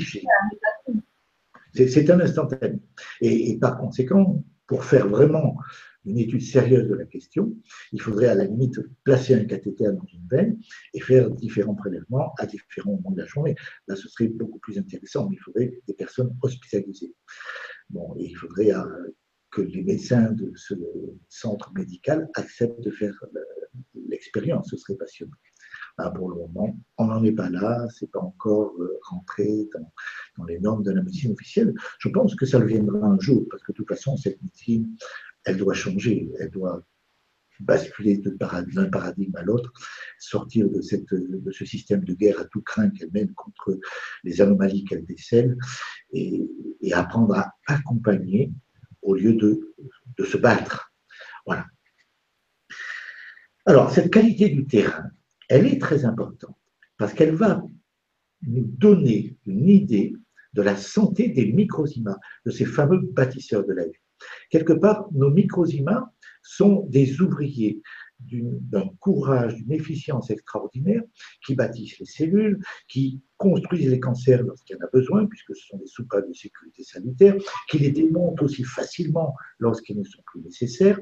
C'est 1.75 2.11
un 2.11 2.21
instantané. 2.21 2.79
Et, 3.21 3.59
par 3.59 3.79
conséquent, 3.79 4.43
pour 4.67 4.85
faire 4.85 5.09
vraiment 5.09 5.57
une 6.05 6.19
étude 6.19 6.43
sérieuse 6.43 6.89
de 6.89 6.95
la 6.95 7.05
question, 7.05 7.55
il 7.93 8.01
faudrait 8.01 8.27
à 8.27 8.35
la 8.35 8.45
limite 8.45 8.81
placer 9.05 9.35
un 9.35 9.45
cathéter 9.45 9.85
dans 9.85 10.07
une 10.13 10.27
veine 10.29 10.59
et 10.93 11.01
faire 11.01 11.31
différents 11.31 11.77
prélèvements 11.77 12.35
à 12.39 12.47
différents 12.47 12.93
moments 12.93 13.13
de 13.13 13.21
la 13.21 13.27
journée. 13.27 13.55
Là, 13.87 13.95
ce 13.95 14.09
serait 14.09 14.29
beaucoup 14.29 14.59
plus 14.59 14.79
intéressant, 14.79 15.29
mais 15.29 15.37
il 15.37 15.43
faudrait 15.43 15.73
des 15.87 15.95
personnes 15.95 16.37
hospitalisées. 16.43 17.15
Bon, 17.91 18.15
et 18.19 18.25
il 18.25 18.35
faudrait 18.35 18.73
euh, 18.73 19.15
que 19.53 19.61
les 19.61 19.83
médecins 19.83 20.33
de 20.33 20.51
ce 20.57 20.75
centre 21.29 21.73
médical 21.75 22.29
acceptent 22.35 22.81
de 22.81 22.91
faire 22.91 23.15
l'expérience, 23.95 24.71
ce 24.71 24.77
serait 24.77 24.97
passionnant. 24.97 25.37
Ah, 25.99 26.11
pour 26.11 26.31
le 26.31 26.37
moment, 26.37 26.77
on 26.97 27.07
n'en 27.07 27.23
est 27.23 27.33
pas 27.33 27.51
là, 27.51 27.87
c'est 27.95 28.11
pas 28.11 28.21
encore 28.21 28.73
euh, 28.81 28.99
rentré 29.03 29.69
dans, 30.39 30.45
les 30.45 30.59
normes 30.59 30.83
de 30.83 30.91
la 30.91 31.03
médecine 31.03 31.33
officielle. 31.33 31.75
Je 31.99 32.09
pense 32.09 32.35
que 32.35 32.47
ça 32.47 32.59
le 32.59 32.67
viendra 32.67 33.07
un 33.07 33.19
jour, 33.21 33.47
parce 33.51 33.63
que 33.63 33.73
de 33.73 33.77
toute 33.77 33.89
façon, 33.89 34.17
cette 34.17 34.43
médecine, 34.43 34.97
elle 35.45 35.59
doit 35.59 35.75
changer, 35.75 36.31
elle 36.41 36.51
doit 36.51 36.83
basculer 37.61 38.19
d'un 38.19 38.89
paradigme 38.89 39.37
à 39.37 39.43
l'autre, 39.43 39.71
sortir 40.19 40.69
de 40.71 40.81
ce 40.81 41.65
système 41.65 42.03
de 42.05 42.15
guerre 42.15 42.41
à 42.41 42.45
tout 42.47 42.63
craint 42.63 42.91
qu'elle 42.91 43.13
mène 43.13 43.33
contre 43.35 43.79
les 44.25 44.41
anomalies 44.41 44.85
qu'elle 44.85 45.05
décèle 45.05 45.57
et, 46.13 46.49
apprendre 46.93 47.35
à 47.37 47.55
accompagner 47.67 48.51
au 49.03 49.15
lieu 49.15 49.35
de, 49.35 50.25
se 50.25 50.37
battre. 50.37 50.93
Voilà. 51.47 51.67
Alors, 53.67 53.91
cette 53.91 54.13
qualité 54.13 54.49
du 54.49 54.67
terrain, 54.67 55.11
elle 55.49 55.67
est 55.67 55.81
très 55.81 56.05
importante 56.05 56.57
parce 56.97 57.13
qu'elle 57.13 57.35
va 57.35 57.63
nous 58.43 58.65
donner 58.65 59.37
une 59.47 59.69
idée 59.69 60.15
de 60.53 60.63
la 60.63 60.77
santé 60.77 61.29
des 61.29 61.53
microzymas, 61.53 62.19
de 62.45 62.51
ces 62.51 62.65
fameux 62.65 63.01
bâtisseurs 63.01 63.65
de 63.65 63.73
la 63.73 63.85
vie. 63.85 63.93
Quelque 64.51 64.73
part, 64.73 65.09
nos 65.13 65.31
microzymas 65.31 66.05
sont 66.43 66.87
des 66.89 67.21
ouvriers 67.21 67.81
d'un 68.31 68.89
courage, 69.01 69.57
d'une 69.57 69.73
efficience 69.73 70.31
extraordinaire, 70.31 71.03
qui 71.45 71.55
bâtissent 71.55 71.99
les 71.99 72.07
cellules, 72.07 72.61
qui 72.89 73.21
construisent 73.37 73.89
les 73.89 74.01
cancers 74.01 74.43
lorsqu'il 74.43 74.77
y 74.77 74.83
en 74.83 74.87
a 74.87 74.91
besoin, 74.93 75.27
puisque 75.27 75.55
ce 75.57 75.67
sont 75.67 75.79
des 75.79 75.87
soupapes 75.87 76.29
de 76.29 76.33
sécurité 76.33 76.85
sanitaire, 76.85 77.37
qui 77.69 77.79
les 77.79 77.91
démontent 77.91 78.43
aussi 78.43 78.65
facilement 78.65 79.35
lorsqu'ils 79.59 79.99
ne 79.99 80.05
sont 80.05 80.23
plus 80.27 80.41
nécessaires, 80.41 81.01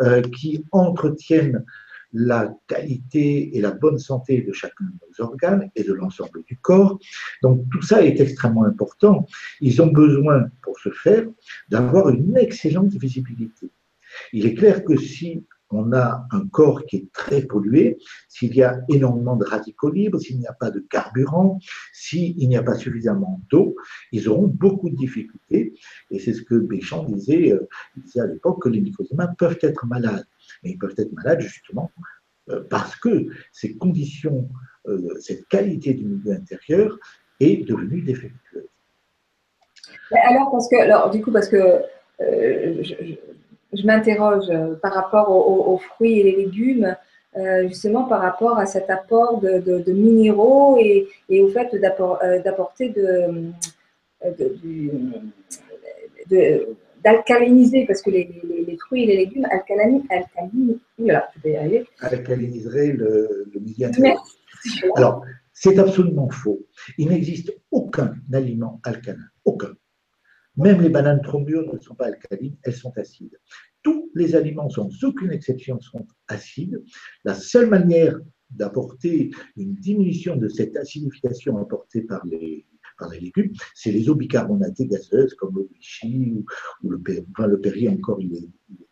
euh, 0.00 0.22
qui 0.22 0.64
entretiennent 0.72 1.64
la 2.12 2.52
qualité 2.66 3.56
et 3.56 3.60
la 3.60 3.70
bonne 3.70 3.98
santé 3.98 4.42
de 4.42 4.52
chacun 4.52 4.84
de 4.84 4.90
nos 5.06 5.24
organes 5.24 5.70
et 5.76 5.84
de 5.84 5.92
l'ensemble 5.92 6.42
du 6.44 6.56
corps. 6.58 6.98
Donc 7.42 7.64
tout 7.70 7.82
ça 7.82 8.04
est 8.04 8.20
extrêmement 8.20 8.64
important. 8.64 9.26
Ils 9.60 9.80
ont 9.80 9.86
besoin, 9.86 10.50
pour 10.62 10.78
ce 10.80 10.90
faire, 10.90 11.24
d'avoir 11.68 12.08
une 12.08 12.36
excellente 12.36 12.92
visibilité. 12.94 13.70
Il 14.32 14.46
est 14.46 14.54
clair 14.54 14.84
que 14.84 14.96
si 14.96 15.44
on 15.70 15.92
a 15.92 16.26
un 16.30 16.46
corps 16.48 16.84
qui 16.86 16.96
est 16.96 17.12
très 17.12 17.42
pollué, 17.42 17.98
s'il 18.28 18.54
y 18.54 18.62
a 18.62 18.80
énormément 18.88 19.36
de 19.36 19.44
radicaux 19.44 19.90
libres, 19.90 20.18
s'il 20.18 20.38
n'y 20.38 20.46
a 20.46 20.52
pas 20.52 20.70
de 20.70 20.80
carburant, 20.80 21.58
s'il 21.92 22.36
n'y 22.36 22.56
a 22.56 22.62
pas 22.62 22.74
suffisamment 22.74 23.40
d'eau, 23.50 23.76
ils 24.12 24.28
auront 24.28 24.48
beaucoup 24.48 24.90
de 24.90 24.96
difficultés. 24.96 25.74
Et 26.10 26.18
c'est 26.18 26.34
ce 26.34 26.42
que 26.42 26.56
Béchamp 26.56 27.04
disait, 27.04 27.52
euh, 27.52 27.68
il 27.96 28.02
disait 28.02 28.20
à 28.20 28.26
l'époque 28.26 28.62
que 28.62 28.68
les 28.68 28.80
microzymas 28.80 29.28
peuvent 29.38 29.58
être 29.62 29.86
malades 29.86 30.26
mais 30.62 30.70
ils 30.70 30.78
peuvent 30.78 30.94
être 30.96 31.12
malades 31.12 31.40
justement 31.40 31.90
euh, 32.50 32.62
parce 32.68 32.96
que 32.96 33.28
ces 33.52 33.76
conditions, 33.76 34.48
euh, 34.86 35.16
cette 35.20 35.46
qualité 35.48 35.94
du 35.94 36.04
milieu 36.04 36.32
intérieur 36.32 36.98
est 37.38 37.66
devenue 37.66 38.02
défectueuse. 38.02 38.66
Alors, 40.12 40.50
parce 40.50 40.68
que, 40.68 41.12
du 41.12 41.22
coup, 41.22 41.32
parce 41.32 41.48
que 41.48 41.82
m'interroge 43.84 44.50
par 44.82 44.92
rapport 44.94 45.30
aux, 45.30 45.78
fruits 45.78 46.20
et 46.20 46.22
les 46.22 46.36
légumes, 46.36 46.96
justement 47.66 48.04
par 48.04 48.20
rapport 48.20 48.58
à 48.58 48.66
cet 48.66 48.90
apport 48.90 49.40
de, 49.40 49.92
minéraux 49.92 50.76
et, 50.78 51.08
au 51.40 51.48
fait 51.48 51.74
d'apporter 51.76 52.88
de, 52.90 53.52
de, 56.28 56.76
d'alcaliniser, 57.04 57.86
parce 57.86 58.02
que 58.02 58.10
les, 58.10 58.76
fruits 58.86 59.04
et 59.04 59.06
les 59.06 59.16
légumes 59.18 59.46
alcalinisent, 59.50 60.02
alcaliniseraient 62.00 62.92
le, 62.92 63.48
le 63.52 63.60
milieu 63.60 63.86
intérieur. 63.86 64.24
Alors, 64.96 65.24
c'est 65.52 65.78
absolument 65.78 66.28
faux. 66.30 66.66
Il 66.98 67.08
n'existe 67.08 67.54
aucun 67.70 68.14
aliment 68.32 68.80
alcalin, 68.84 69.26
aucun. 69.44 69.72
Même 70.56 70.80
les 70.80 70.88
bananes 70.88 71.22
trop 71.22 71.40
mûres 71.40 71.72
ne 71.72 71.78
sont 71.78 71.94
pas 71.94 72.06
alcalines, 72.06 72.56
elles 72.64 72.74
sont 72.74 72.96
acides. 72.98 73.38
Tous 73.82 74.10
les 74.14 74.34
aliments, 74.34 74.68
sans 74.68 74.88
aucune 75.04 75.32
exception, 75.32 75.80
sont 75.80 76.06
acides. 76.28 76.82
La 77.24 77.34
seule 77.34 77.68
manière 77.68 78.18
d'apporter 78.50 79.30
une 79.56 79.74
diminution 79.74 80.36
de 80.36 80.48
cette 80.48 80.76
acidification 80.76 81.56
apportée 81.58 82.02
par 82.02 82.26
les, 82.26 82.66
par 82.98 83.08
les 83.10 83.20
légumes, 83.20 83.52
c'est 83.74 83.92
les 83.92 84.08
eaux 84.08 84.16
bicarbonatées 84.16 84.86
gazeuses 84.86 85.34
comme 85.34 85.54
l'eau 85.54 85.68
de 85.70 85.74
Vichy 85.74 86.34
ou, 86.82 86.90
le, 86.90 87.00
enfin, 87.30 87.46
le 87.46 87.60
Perrier 87.60 87.88
encore, 87.88 88.20
il 88.20 88.34
est, 88.34 88.48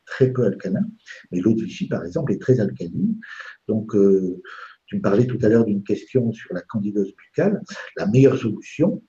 très 0.07 0.33
peu 0.33 0.47
alcalin, 0.47 0.89
mais 1.31 1.41
l'eau 1.41 1.53
de 1.53 1.63
Vichy, 1.63 1.87
par 1.87 2.05
exemple, 2.05 2.33
est 2.33 2.41
très 2.41 2.61
alcaline. 2.61 3.21
Donc, 3.67 3.95
euh, 3.95 4.41
tu 4.87 4.97
me 4.97 5.03
parlais 5.03 5.27
tout 5.27 5.39
à 5.43 5.49
l'heure 5.49 5.67
d'une 5.67 5.83
question 5.83 6.33
sur 6.33 6.55
la 6.55 6.63
candidose 6.63 7.15
buccale. 7.15 7.61
La 7.97 8.07
meilleure 8.07 8.39
solution, 8.39 9.03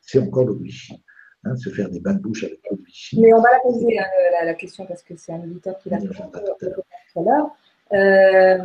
c'est 0.00 0.18
encore 0.18 0.46
l'eau 0.46 0.56
de 0.56 0.64
Vichy. 0.64 0.94
Hein, 1.44 1.56
se 1.56 1.70
faire 1.70 1.88
des 1.88 2.00
bains 2.00 2.14
de 2.14 2.20
bouche 2.20 2.44
avec 2.44 2.60
de 2.70 2.76
Vichy. 2.84 3.18
Mais 3.18 3.32
on 3.32 3.40
va 3.40 3.50
la 3.50 3.60
poser, 3.60 3.98
hein, 3.98 4.04
la, 4.44 4.54
question, 4.54 4.84
parce 4.84 5.02
que 5.02 5.14
c'est 5.16 5.32
un 5.32 5.40
auditeur 5.40 5.78
qui 5.78 5.88
l'a 5.88 5.96
posé 5.96 6.10
tout 6.10 7.20
à 7.20 7.22
l'heure. 7.22 7.50
Euh, 7.92 8.58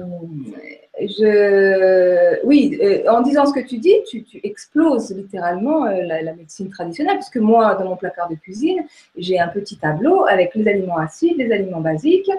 je, 0.99 2.45
oui, 2.45 2.77
euh, 2.81 3.09
en 3.09 3.21
disant 3.21 3.45
ce 3.45 3.53
que 3.53 3.65
tu 3.65 3.77
dis, 3.77 3.95
tu, 4.07 4.25
exploses 4.43 5.15
littéralement 5.15 5.85
euh, 5.85 6.01
la, 6.03 6.33
médecine 6.33 6.69
traditionnelle, 6.69 7.15
parce 7.15 7.29
que 7.29 7.39
moi, 7.39 7.75
dans 7.75 7.85
mon 7.85 7.95
placard 7.95 8.29
de 8.29 8.35
cuisine, 8.35 8.83
j'ai 9.15 9.39
un 9.39 9.47
petit 9.47 9.77
tableau 9.77 10.25
avec 10.25 10.53
les 10.53 10.67
aliments 10.67 10.97
acides, 10.97 11.37
les 11.37 11.51
aliments 11.53 11.81
basiques, 11.81 12.29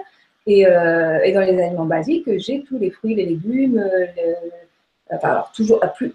et, 0.45 0.63
dans 0.63 1.41
les 1.41 1.61
aliments 1.61 1.85
basiques, 1.85 2.29
j'ai 2.37 2.63
tous 2.63 2.77
les 2.77 2.91
fruits, 2.91 3.15
les 3.15 3.25
légumes, 3.25 3.83
enfin, 5.11 5.29
alors 5.29 5.51
toujours 5.51 5.81
plus, 5.95 6.13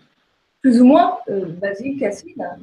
plus 0.62 0.80
ou 0.80 0.86
moins 0.86 1.18
basiques, 1.60 2.02
acides, 2.02 2.40
hein, 2.40 2.56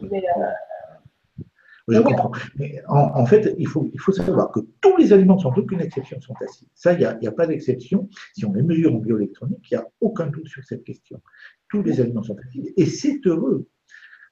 je 1.90 2.02
comprends. 2.02 2.32
Mais 2.58 2.82
en, 2.88 3.26
fait, 3.26 3.56
il 3.58 3.68
faut, 3.68 3.90
il 3.94 4.00
faut 4.00 4.12
savoir 4.12 4.52
que 4.52 4.60
tous 4.82 4.96
les 4.98 5.14
aliments, 5.14 5.38
sans 5.38 5.54
aucune 5.58 5.82
exception, 5.82 6.20
sont 6.22 6.36
acides. 6.44 6.68
Ça, 6.76 6.94
il 6.94 7.00
n'y 7.22 7.28
a, 7.28 7.32
pas 7.32 7.48
d'exception. 7.48 8.10
Si 8.36 8.46
on 8.46 8.54
les 8.54 8.64
mesure 8.64 8.96
en 8.96 9.00
bioélectronique, 9.00 9.70
il 9.72 9.78
n'y 9.78 9.82
a 9.82 9.88
aucun 10.02 10.28
doute 10.28 10.48
sur 10.48 10.64
cette 10.64 10.84
question. 10.84 11.22
Tous 11.70 11.84
les 11.84 12.02
aliments 12.02 12.24
sont 12.24 12.38
acides. 12.46 12.74
Et 12.78 12.86
c'est 12.86 13.20
heureux. 13.26 13.68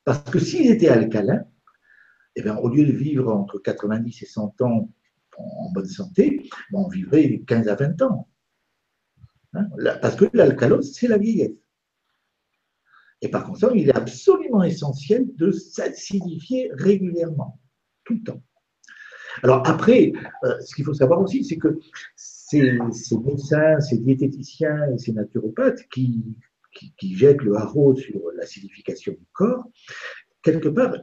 Parce 0.03 0.23
que 0.23 0.39
s'ils 0.39 0.71
étaient 0.71 0.89
alcalins, 0.89 1.43
eh 2.35 2.41
bien, 2.41 2.55
au 2.57 2.69
lieu 2.69 2.85
de 2.85 2.91
vivre 2.91 3.33
entre 3.33 3.59
90 3.59 4.21
et 4.21 4.25
100 4.25 4.61
ans 4.61 4.89
en 5.37 5.71
bonne 5.71 5.85
santé, 5.85 6.49
ben, 6.71 6.79
on 6.79 6.87
vivrait 6.87 7.41
15 7.45 7.67
à 7.67 7.75
20 7.75 8.01
ans. 8.03 8.27
Hein, 9.53 9.67
parce 10.01 10.15
que 10.15 10.25
l'alcalose, 10.33 10.93
c'est 10.93 11.07
la 11.07 11.17
vieillesse. 11.17 11.66
Et 13.21 13.30
par 13.30 13.45
conséquent, 13.45 13.73
il 13.73 13.89
est 13.89 13.95
absolument 13.95 14.63
essentiel 14.63 15.25
de 15.36 15.51
s'acidifier 15.51 16.69
régulièrement, 16.73 17.60
tout 18.03 18.13
le 18.13 18.23
temps. 18.23 18.41
Alors 19.43 19.67
après, 19.67 20.13
euh, 20.43 20.60
ce 20.62 20.75
qu'il 20.75 20.86
faut 20.86 20.93
savoir 20.93 21.21
aussi, 21.21 21.43
c'est 21.43 21.58
que 21.58 21.80
ces, 22.15 22.80
médecins, 23.23 23.80
ces 23.80 23.97
diététiciens 23.97 24.91
et 24.93 24.97
ces 24.97 25.13
naturopathes 25.13 25.88
qui, 25.89 26.23
jettent 27.01 27.41
le 27.41 27.56
haro 27.56 27.95
sur 27.95 28.21
l'acidification 28.36 29.13
du 29.13 29.25
corps, 29.34 29.63
quelque 30.43 30.69
part, 30.69 30.95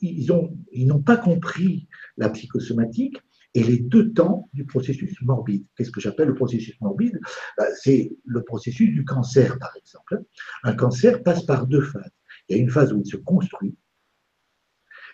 ils 0.00 0.26
n'ont 0.26 1.02
pas 1.02 1.16
compris 1.16 1.88
la 2.16 2.30
psychosomatique 2.30 3.18
et 3.56 3.62
les 3.62 3.78
deux 3.78 4.12
temps 4.12 4.50
du 4.52 4.66
processus 4.66 5.20
morbide. 5.22 5.64
Qu'est-ce 5.74 5.90
que 5.90 6.00
j'appelle 6.00 6.28
le 6.28 6.34
processus 6.34 6.78
morbide? 6.82 7.18
Bah, 7.56 7.64
C'est 7.82 8.14
le 8.26 8.42
processus 8.42 8.92
du 8.92 9.02
cancer, 9.02 9.58
par 9.58 9.74
exemple. 9.76 10.22
Un 10.62 10.74
cancer 10.74 11.22
passe 11.22 11.42
par 11.44 11.66
deux 11.66 11.80
phases. 11.80 12.12
Il 12.48 12.56
y 12.56 12.60
a 12.60 12.62
une 12.62 12.68
phase 12.68 12.92
où 12.92 13.00
il 13.00 13.06
se 13.06 13.16
construit 13.16 13.74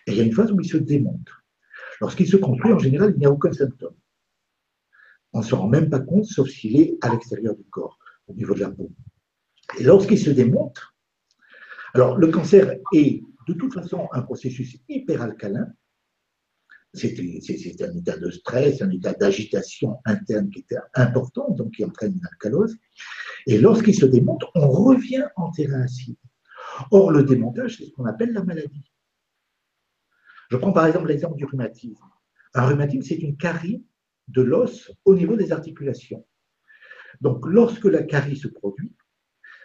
et 0.07 0.11
il 0.11 0.17
y 0.17 0.19
a 0.19 0.23
une 0.23 0.33
phase 0.33 0.51
où 0.51 0.59
il 0.59 0.67
se 0.67 0.75
démonte. 0.75 1.29
Lorsqu'il 2.01 2.27
se 2.27 2.35
construit, 2.35 2.73
en 2.73 2.79
général, 2.79 3.13
il 3.15 3.19
n'y 3.19 3.25
a 3.25 3.31
aucun 3.31 3.53
symptôme. 3.53 3.95
On 5.31 5.39
ne 5.39 5.45
se 5.45 5.55
rend 5.55 5.69
même 5.69 5.89
pas 5.89 6.01
compte, 6.01 6.25
sauf 6.25 6.49
s'il 6.49 6.79
est 6.81 6.97
à 7.01 7.09
l'extérieur 7.11 7.55
du 7.55 7.63
corps, 7.63 7.97
au 8.27 8.33
niveau 8.33 8.53
de 8.53 8.59
la 8.59 8.69
peau. 8.69 8.91
Et 9.79 9.83
lorsqu'il 9.83 10.19
se 10.19 10.31
démonte, 10.31 10.81
alors 11.93 12.17
le 12.17 12.27
cancer 12.27 12.75
est 12.93 13.23
de 13.47 13.53
toute 13.53 13.73
façon 13.73 14.09
un 14.11 14.21
processus 14.21 14.77
hyperalcalin, 14.89 15.67
c'est 16.93 17.81
un 17.81 17.97
état 17.97 18.17
de 18.17 18.29
stress, 18.29 18.81
un 18.81 18.89
état 18.91 19.13
d'agitation 19.13 19.97
interne 20.05 20.49
qui 20.49 20.59
était 20.59 20.77
important, 20.93 21.49
donc 21.51 21.71
qui 21.71 21.83
entraîne 21.83 22.13
une 22.13 22.25
alcalose. 22.25 22.77
Et 23.47 23.57
lorsqu'il 23.57 23.95
se 23.95 24.05
démonte, 24.05 24.43
on 24.53 24.69
revient 24.69 25.25
en 25.35 25.51
terrain 25.51 25.81
acide. 25.81 26.17
Or, 26.91 27.11
le 27.11 27.23
démontage, 27.23 27.77
c'est 27.77 27.85
ce 27.85 27.91
qu'on 27.91 28.05
appelle 28.05 28.31
la 28.31 28.43
maladie. 28.43 28.91
Je 30.49 30.57
prends 30.57 30.71
par 30.71 30.85
exemple 30.85 31.07
l'exemple 31.07 31.35
du 31.35 31.45
rhumatisme. 31.45 32.03
Un 32.53 32.67
rhumatisme, 32.67 33.01
c'est 33.01 33.15
une 33.15 33.37
carie 33.37 33.83
de 34.27 34.41
l'os 34.41 34.91
au 35.05 35.15
niveau 35.15 35.35
des 35.35 35.51
articulations. 35.51 36.25
Donc, 37.21 37.45
lorsque 37.47 37.85
la 37.85 38.03
carie 38.03 38.37
se 38.37 38.47
produit, 38.47 38.95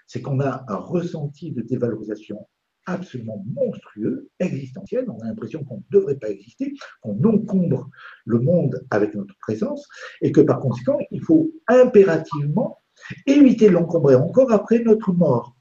c'est 0.07 0.23
qu'on 0.23 0.41
a 0.41 0.65
un 0.69 0.77
ressenti 0.77 1.53
de 1.53 1.61
dévalorisation 1.61 2.49
absolument 2.89 3.45
monstrueux, 3.55 4.29
existentiel. 4.41 5.05
On 5.09 5.21
a 5.21 5.27
l'impression 5.27 5.63
qu'on 5.63 5.77
ne 5.77 5.99
devrait 5.99 6.17
pas 6.17 6.31
exister, 6.31 6.75
qu'on 7.03 7.23
encombre 7.23 7.91
le 8.25 8.41
monde 8.41 8.85
avec 8.91 9.15
notre 9.15 9.35
présence, 9.41 9.87
et 10.23 10.33
que 10.33 10.41
par 10.41 10.59
conséquent, 10.59 10.99
il 11.11 11.23
faut 11.23 11.51
impérativement 11.69 12.83
éviter 13.27 13.69
de 13.69 13.75
l'encombrer 13.75 14.15
encore 14.15 14.51
après 14.53 14.81
notre 14.81 15.13
mort. 15.13 15.55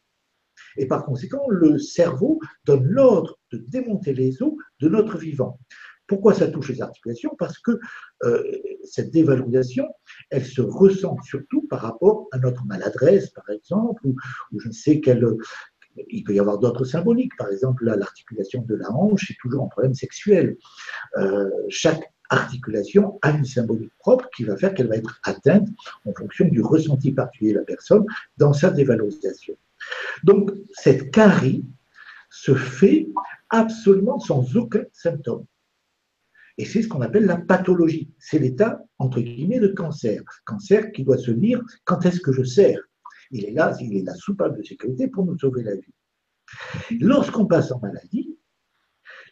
Et 0.78 0.88
par 0.88 1.06
conséquent, 1.06 1.46
le 1.50 1.78
cerveau 1.78 2.40
donne 2.66 2.86
l'ordre 2.86 3.38
de 3.52 3.58
démonter 3.58 4.14
les 4.14 4.42
os 4.42 4.54
de 4.80 4.90
notre 4.90 5.18
vivant. 5.18 5.60
Pourquoi 6.08 6.34
ça 6.34 6.48
touche 6.48 6.70
les 6.70 6.82
articulations? 6.82 7.36
Parce 7.38 7.60
que 7.60 7.80
euh, 8.24 8.44
cette 8.86 9.12
dévalorisation, 9.12 9.86
elle 10.30 10.46
se 10.46 10.62
ressent 10.62 11.18
surtout 11.24 11.68
par 11.68 11.82
rapport 11.82 12.28
à 12.32 12.38
notre 12.40 12.66
maladresse, 12.66 13.30
par 13.32 13.50
exemple, 13.50 14.02
ou, 14.06 14.16
ou 14.54 14.60
je 14.60 14.70
ne 14.70 14.74
sais 14.74 15.02
quelle, 15.02 15.28
il 16.10 16.24
peut 16.24 16.34
y 16.34 16.40
avoir 16.40 16.60
d'autres 16.60 16.86
symboliques. 16.86 17.36
Par 17.38 17.50
exemple, 17.50 17.86
l'articulation 17.86 18.62
de 18.62 18.76
la 18.76 18.92
hanche 18.92 19.32
est 19.32 19.38
toujours 19.42 19.64
un 19.64 19.68
problème 19.68 19.94
sexuel. 19.94 20.58
Euh, 21.18 21.50
chaque 21.70 22.14
articulation 22.30 23.20
a 23.22 23.32
une 23.32 23.46
symbolique 23.46 23.94
propre 24.00 24.30
qui 24.36 24.44
va 24.44 24.58
faire 24.58 24.74
qu'elle 24.74 24.88
va 24.88 24.98
être 24.98 25.20
atteinte 25.24 25.68
en 26.06 26.14
fonction 26.14 26.46
du 26.48 26.62
ressenti 26.62 27.12
particulier 27.12 27.54
de 27.54 27.60
la 27.60 27.66
personne 27.66 28.06
dans 28.38 28.54
sa 28.54 28.70
dévalorisation. 28.70 29.56
Donc, 30.24 30.52
cette 30.74 31.12
carie 31.12 31.64
se 32.30 32.54
fait 32.54 33.08
absolument 33.50 34.20
sans 34.20 34.56
aucun 34.58 34.84
symptôme. 34.92 35.46
Et 36.58 36.66
c'est 36.66 36.82
ce 36.82 36.88
qu'on 36.88 37.02
appelle 37.02 37.26
la 37.26 37.38
pathologie. 37.38 38.10
C'est 38.20 38.40
l'état, 38.40 38.84
entre 38.98 39.22
guillemets, 39.22 39.60
de 39.60 39.68
cancer. 39.68 40.24
Cancer 40.46 40.92
qui 40.92 41.04
doit 41.04 41.18
se 41.18 41.32
dire 41.32 41.62
quand 41.86 42.06
est-ce 42.06 42.20
que 42.20 42.32
je 42.32 42.44
sers 42.44 42.80
il 43.32 43.46
est 43.46 43.52
là, 43.52 43.76
il 43.82 43.96
est 43.98 44.04
la 44.04 44.16
soupape 44.16 44.58
de 44.58 44.64
sécurité 44.64 45.08
pour 45.08 45.26
nous 45.26 45.38
sauver 45.38 45.64
la 45.64 45.76
vie. 45.76 45.94
Lorsqu'on 47.00 47.46
passe 47.46 47.72
en 47.72 47.80
maladie, 47.80 48.38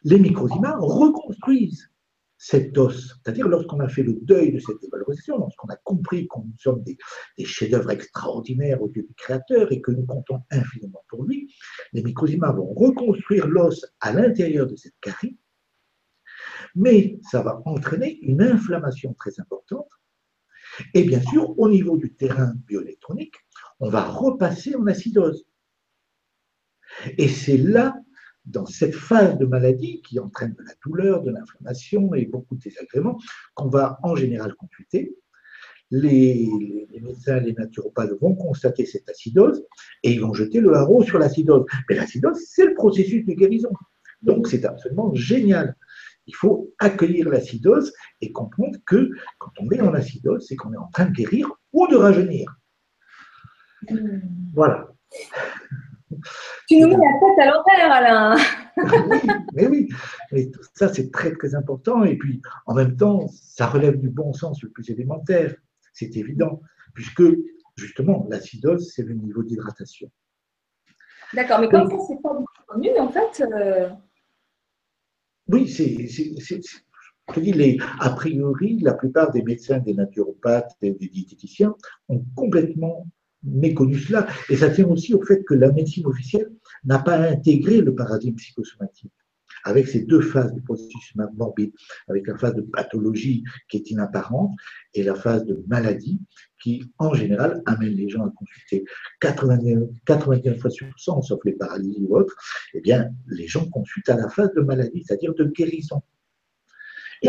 les 0.03 0.19
microzymas 0.19 0.77
reconstruisent 0.79 1.89
cet 2.37 2.77
os, 2.77 3.15
c'est-à-dire 3.23 3.47
lorsqu'on 3.47 3.79
a 3.79 3.87
fait 3.87 4.03
le 4.03 4.13
deuil 4.21 4.51
de 4.51 4.59
cette 4.59 4.81
dévalorisation, 4.81 5.37
lorsqu'on 5.37 5.69
a 5.69 5.77
compris 5.77 6.27
qu'on 6.27 6.45
sommes 6.59 6.83
des, 6.83 6.97
chefs-d'œuvre 7.43 7.91
extraordinaires 7.91 8.81
au 8.81 8.89
Dieu 8.89 9.03
du 9.03 9.13
Créateur 9.15 9.71
et 9.71 9.81
que 9.81 9.91
nous 9.91 10.05
comptons 10.05 10.41
infiniment 10.51 11.03
pour 11.07 11.23
lui, 11.23 11.53
les 11.93 12.03
microzymas 12.03 12.51
vont 12.51 12.73
reconstruire 12.73 13.47
l'os 13.47 13.85
à 14.01 14.11
l'intérieur 14.11 14.67
de 14.67 14.75
cette 14.75 14.99
carie, 15.01 15.37
mais 16.75 17.17
ça 17.31 17.41
va 17.41 17.61
entraîner 17.65 18.19
une 18.21 18.41
inflammation 18.41 19.13
très 19.13 19.39
importante. 19.39 19.89
Et 20.93 21.03
bien 21.03 21.21
sûr, 21.21 21.57
au 21.57 21.69
niveau 21.69 21.97
du 21.97 22.13
terrain 22.15 22.53
bioélectronique, 22.67 23.35
on 23.79 23.89
va 23.89 24.03
repasser 24.03 24.75
en 24.75 24.87
acidose. 24.87 25.45
Et 27.17 27.27
c'est 27.27 27.57
là, 27.57 27.95
dans 28.45 28.65
cette 28.65 28.93
phase 28.93 29.37
de 29.37 29.45
maladie 29.45 30.01
qui 30.01 30.19
entraîne 30.19 30.53
de 30.53 30.63
la 30.63 30.73
douleur, 30.85 31.23
de 31.23 31.31
l'inflammation 31.31 32.13
et 32.13 32.25
beaucoup 32.25 32.55
de 32.55 32.61
désagréments, 32.61 33.19
qu'on 33.55 33.69
va 33.69 33.99
en 34.03 34.15
général 34.15 34.53
consulter. 34.55 35.15
Les, 35.91 36.49
médecins, 37.01 37.39
les 37.39 37.53
naturopathes 37.53 38.19
vont 38.19 38.35
constater 38.35 38.85
cette 38.85 39.07
acidose 39.09 39.63
et 40.03 40.13
ils 40.13 40.21
vont 40.21 40.33
jeter 40.33 40.59
le 40.59 40.73
haro 40.73 41.03
sur 41.03 41.19
l'acidose. 41.19 41.65
Mais 41.89 41.95
l'acidose, 41.95 42.39
c'est 42.47 42.65
le 42.65 42.73
processus 42.73 43.25
de 43.25 43.33
guérison. 43.33 43.71
Donc 44.21 44.47
c'est 44.47 44.65
absolument 44.65 45.13
génial. 45.13 45.75
Il 46.27 46.35
faut 46.35 46.73
accueillir 46.79 47.29
l'acidose 47.29 47.93
et 48.21 48.31
comprendre 48.31 48.77
que 48.85 49.11
quand 49.37 49.51
on 49.59 49.69
est 49.69 49.81
en 49.81 49.93
acidose, 49.93 50.45
c'est 50.47 50.55
qu'on 50.55 50.73
est 50.73 50.77
en 50.77 50.87
train 50.87 51.05
de 51.05 51.13
guérir 51.13 51.51
ou 51.71 51.87
de 51.87 51.95
rajeunir. 51.95 52.55
Voilà. 54.53 54.87
Tu 56.67 56.79
nous 56.79 56.87
mets 56.87 56.95
la 56.95 57.19
tête 57.19 57.39
à 57.39 57.45
l'envers, 57.45 57.91
Alain. 57.91 58.35
oui, 58.77 59.19
mais 59.53 59.67
oui, 59.67 59.89
mais 60.31 60.49
tout 60.49 60.61
ça 60.73 60.93
c'est 60.93 61.11
très 61.11 61.31
très 61.33 61.55
important 61.55 62.03
et 62.03 62.17
puis 62.17 62.41
en 62.65 62.73
même 62.73 62.95
temps 62.95 63.27
ça 63.27 63.67
relève 63.67 63.97
du 63.97 64.09
bon 64.09 64.33
sens 64.33 64.61
le 64.63 64.69
plus 64.69 64.89
élémentaire, 64.89 65.55
c'est 65.93 66.15
évident, 66.17 66.61
puisque 66.93 67.23
justement 67.75 68.25
l'acidose 68.29 68.91
c'est 68.93 69.03
le 69.03 69.13
niveau 69.13 69.43
d'hydratation. 69.43 70.11
D'accord, 71.33 71.59
mais 71.59 71.69
comme 71.69 71.89
ça 71.89 71.97
c'est 72.07 72.21
pas 72.21 72.37
connu 72.67 72.89
en 72.97 73.09
fait. 73.09 73.41
Euh, 73.41 73.89
oui, 75.47 75.67
c'est, 75.67 76.07
je 76.07 77.39
dis, 77.39 77.53
les, 77.53 77.77
a 77.99 78.09
priori, 78.11 78.79
la 78.79 78.93
plupart 78.93 79.31
des 79.31 79.43
médecins, 79.43 79.79
des 79.79 79.93
naturopathes, 79.93 80.75
des 80.81 80.91
diététiciens 80.91 81.75
ont 82.09 82.23
complètement 82.35 83.07
méconnu 83.45 83.97
cela. 83.97 84.27
Et 84.49 84.57
ça 84.57 84.69
tient 84.69 84.87
aussi 84.87 85.13
au 85.13 85.21
fait 85.21 85.43
que 85.43 85.53
la 85.53 85.71
médecine 85.71 86.05
officielle 86.05 86.51
n'a 86.83 86.99
pas 86.99 87.17
intégré 87.17 87.81
le 87.81 87.93
paradigme 87.95 88.35
psychosomatique 88.35 89.11
avec 89.65 89.87
ces 89.87 90.03
deux 90.03 90.21
phases 90.21 90.53
du 90.53 90.61
processus 90.61 91.13
morbide, 91.35 91.73
avec 92.07 92.27
la 92.27 92.37
phase 92.37 92.53
de 92.53 92.61
pathologie 92.61 93.43
qui 93.67 93.77
est 93.77 93.89
inapparente 93.89 94.51
et 94.93 95.03
la 95.03 95.15
phase 95.15 95.43
de 95.45 95.63
maladie 95.67 96.21
qui, 96.61 96.83
en 96.99 97.13
général, 97.13 97.61
amène 97.65 97.93
les 97.93 98.07
gens 98.07 98.25
à 98.25 98.31
consulter. 98.35 98.85
99, 99.21 100.59
fois 100.59 100.69
sur 100.69 100.87
100, 100.97 101.23
sauf 101.23 101.39
les 101.45 101.53
paralysies 101.53 102.05
ou 102.07 102.15
autres, 102.15 102.35
eh 102.73 102.81
bien, 102.81 103.09
les 103.27 103.47
gens 103.47 103.67
consultent 103.69 104.09
à 104.09 104.15
la 104.15 104.29
phase 104.29 104.53
de 104.55 104.61
maladie, 104.61 105.03
c'est-à-dire 105.05 105.33
de 105.33 105.45
guérison. 105.45 106.01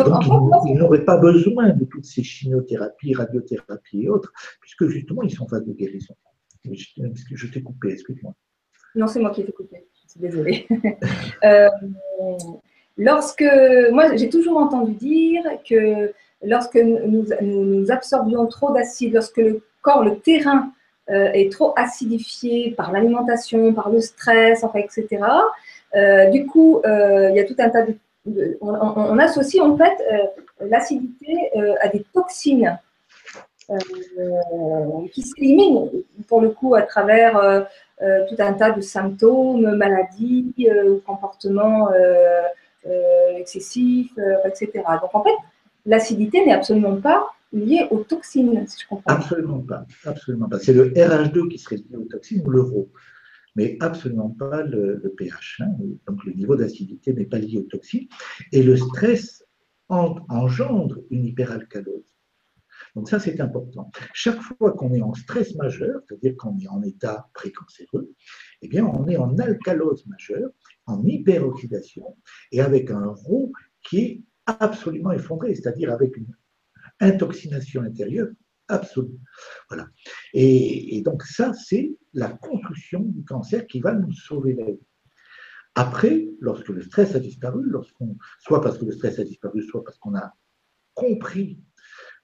Et 0.00 0.04
donc, 0.04 0.66
ils 0.66 0.74
n'auraient 0.74 1.04
pas 1.04 1.16
besoin 1.16 1.70
de 1.70 1.84
toutes 1.84 2.04
ces 2.04 2.22
chimiothérapies, 2.22 3.14
radiothérapies 3.14 4.04
et 4.04 4.08
autres, 4.08 4.32
puisque 4.60 4.86
justement, 4.88 5.22
ils 5.22 5.30
sont 5.30 5.44
en 5.44 5.48
phase 5.48 5.64
de 5.64 5.72
guérison. 5.72 6.14
Je 6.64 7.46
t'ai 7.46 7.62
coupé, 7.62 7.92
excuse-moi. 7.92 8.34
Non, 8.94 9.06
c'est 9.06 9.20
moi 9.20 9.30
qui 9.30 9.44
t'ai 9.44 9.52
coupé 9.52 9.86
désolée. 10.18 10.66
Euh, 11.44 11.68
lorsque, 12.96 13.44
moi, 13.92 14.16
j'ai 14.16 14.28
toujours 14.28 14.56
entendu 14.56 14.92
dire 14.92 15.44
que 15.68 16.12
lorsque 16.42 16.76
nous, 16.76 17.26
nous, 17.42 17.90
absorbions 17.90 18.46
trop 18.46 18.72
d'acide, 18.72 19.12
lorsque 19.12 19.36
le 19.36 19.62
corps, 19.82 20.02
le 20.02 20.18
terrain 20.18 20.72
euh, 21.10 21.30
est 21.32 21.52
trop 21.52 21.74
acidifié 21.76 22.72
par 22.72 22.90
l'alimentation, 22.90 23.72
par 23.74 23.90
le 23.90 24.00
stress, 24.00 24.64
enfin, 24.64 24.80
etc., 24.80 25.06
euh, 25.94 26.30
du 26.30 26.46
coup, 26.46 26.80
il 26.84 27.36
y 27.36 27.40
a 27.40 27.44
tout 27.44 27.56
un 27.58 27.68
tas 27.68 27.82
de. 27.82 27.94
On, 28.60 29.18
associe 29.18 29.62
en 29.62 29.76
fait 29.76 29.96
l'acidité 30.60 31.50
à 31.80 31.88
des 31.88 32.04
toxines 32.12 32.78
qui 35.12 35.22
s'éliminent 35.22 35.90
pour 36.28 36.40
le 36.40 36.50
coup 36.50 36.74
à 36.74 36.82
travers 36.82 37.64
euh, 38.02 38.26
tout 38.28 38.34
un 38.40 38.52
tas 38.52 38.72
de 38.72 38.82
symptômes, 38.82 39.74
maladies, 39.74 40.52
euh, 40.68 40.98
comportements 41.06 41.88
euh, 41.92 42.42
excessifs, 43.38 44.12
etc. 44.44 44.70
Donc 45.00 45.14
en 45.14 45.24
fait, 45.24 45.34
l'acidité 45.86 46.44
n'est 46.44 46.52
absolument 46.52 47.00
pas 47.00 47.26
liée 47.54 47.86
aux 47.90 48.00
toxines, 48.00 48.66
si 48.68 48.82
je 48.82 48.88
comprends. 48.88 49.14
Absolument 49.14 49.60
pas, 49.60 49.86
absolument 50.04 50.48
pas. 50.48 50.58
C'est 50.58 50.74
le 50.74 50.90
RH2 50.90 51.48
qui 51.48 51.58
serait 51.58 51.76
lié 51.76 51.96
aux 51.96 52.04
toxines 52.04 52.42
ou 52.46 52.50
l'euro, 52.50 52.88
mais 53.56 53.76
absolument 53.80 54.30
pas 54.30 54.62
le, 54.62 55.12
pH. 55.16 55.62
Hein. 55.64 55.72
Donc 56.06 56.24
le 56.24 56.32
niveau 56.32 56.56
d'acidité 56.56 57.12
n'est 57.12 57.24
pas 57.24 57.38
lié 57.38 57.58
aux 57.58 57.62
toxines. 57.62 58.06
Et 58.52 58.62
le 58.62 58.76
stress 58.76 59.44
engendre 59.88 60.98
une 61.10 61.24
hyperalcalose. 61.24 62.04
Donc 62.94 63.08
ça, 63.08 63.20
c'est 63.20 63.40
important. 63.40 63.90
Chaque 64.14 64.40
fois 64.40 64.72
qu'on 64.72 64.92
est 64.94 65.02
en 65.02 65.14
stress 65.14 65.54
majeur, 65.54 66.00
c'est-à-dire 66.08 66.36
qu'on 66.36 66.58
est 66.58 66.68
en 66.68 66.82
état 66.82 67.28
précancéreux, 67.34 68.12
eh 68.62 68.68
bien, 68.68 68.84
on 68.84 69.06
est 69.06 69.16
en 69.16 69.36
alcalose 69.38 70.06
majeure, 70.06 70.50
en 70.86 71.04
hyperoxydation, 71.04 72.16
et 72.52 72.60
avec 72.60 72.90
un 72.90 73.08
rho 73.08 73.52
qui 73.82 73.98
est 73.98 74.22
absolument 74.46 75.12
effondré, 75.12 75.54
c'est-à-dire 75.54 75.92
avec 75.92 76.16
une 76.16 76.34
intoxination 77.00 77.82
intérieure 77.82 78.28
absolue. 78.68 79.18
Voilà. 79.68 79.86
Et, 80.34 81.02
donc 81.04 81.22
ça, 81.22 81.52
c'est 81.52 81.94
la 82.12 82.28
construction 82.28 83.00
du 83.00 83.24
cancer 83.24 83.66
qui 83.66 83.80
va 83.80 83.92
nous 83.92 84.12
sauver 84.12 84.54
la 84.54 84.66
vie. 84.66 84.86
Après, 85.74 86.26
lorsque 86.40 86.70
le 86.70 86.82
stress 86.82 87.14
a 87.14 87.20
disparu, 87.20 87.62
lorsqu'on, 87.66 88.16
soit 88.40 88.62
parce 88.62 88.78
que 88.78 88.86
le 88.86 88.92
stress 88.92 89.18
a 89.18 89.24
disparu, 89.24 89.62
soit 89.62 89.84
parce 89.84 89.98
qu'on 89.98 90.14
a 90.14 90.32
compris 90.94 91.60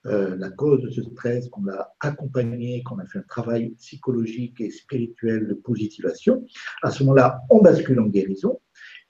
euh, 0.07 0.35
la 0.35 0.49
cause 0.49 0.81
de 0.81 0.89
ce 0.89 1.03
stress, 1.03 1.47
qu'on 1.49 1.63
l'a 1.63 1.93
accompagné, 1.99 2.83
qu'on 2.83 2.97
a 2.97 3.05
fait 3.05 3.19
un 3.19 3.23
travail 3.29 3.69
psychologique 3.75 4.59
et 4.59 4.71
spirituel 4.71 5.47
de 5.47 5.53
positivation, 5.53 6.45
à 6.81 6.91
ce 6.91 7.03
moment-là, 7.03 7.41
on 7.49 7.61
bascule 7.61 7.99
en 7.99 8.07
guérison 8.07 8.59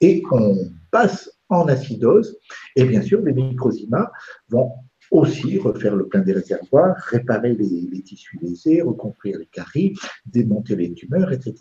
et 0.01 0.21
on 0.31 0.71
passe 0.91 1.31
en 1.49 1.67
acidose. 1.67 2.37
Et 2.75 2.83
bien 2.83 3.01
sûr, 3.01 3.21
les 3.21 3.33
microzymas 3.33 4.11
vont 4.49 4.73
aussi 5.13 5.59
refaire 5.59 5.95
le 5.95 6.07
plein 6.07 6.21
des 6.21 6.33
réservoirs, 6.33 6.95
réparer 6.97 7.53
les, 7.53 8.01
tissus 8.01 8.39
lésés, 8.41 8.81
reconstruire 8.81 9.37
les 9.37 9.45
caries, 9.45 9.93
démonter 10.25 10.75
les 10.75 10.91
tumeurs, 10.93 11.31
etc. 11.31 11.55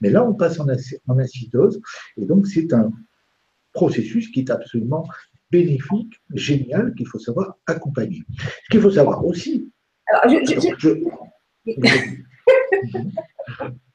Mais 0.00 0.10
là, 0.10 0.24
on 0.24 0.34
passe 0.34 0.58
en, 0.58 0.66
en 1.06 1.18
acidose, 1.18 1.80
et 2.16 2.26
donc 2.26 2.48
c'est 2.48 2.72
un 2.72 2.92
processus 3.72 4.28
qui 4.28 4.40
est 4.40 4.50
absolument 4.50 5.06
bénéfique, 5.50 6.20
génial, 6.32 6.94
qu'il 6.94 7.06
faut 7.06 7.20
savoir 7.20 7.56
accompagner. 7.66 8.24
Ce 8.64 8.70
qu'il 8.70 8.80
faut 8.80 8.90
savoir 8.90 9.24
aussi. 9.24 9.70
Alors, 10.06 10.40
je, 10.78 11.00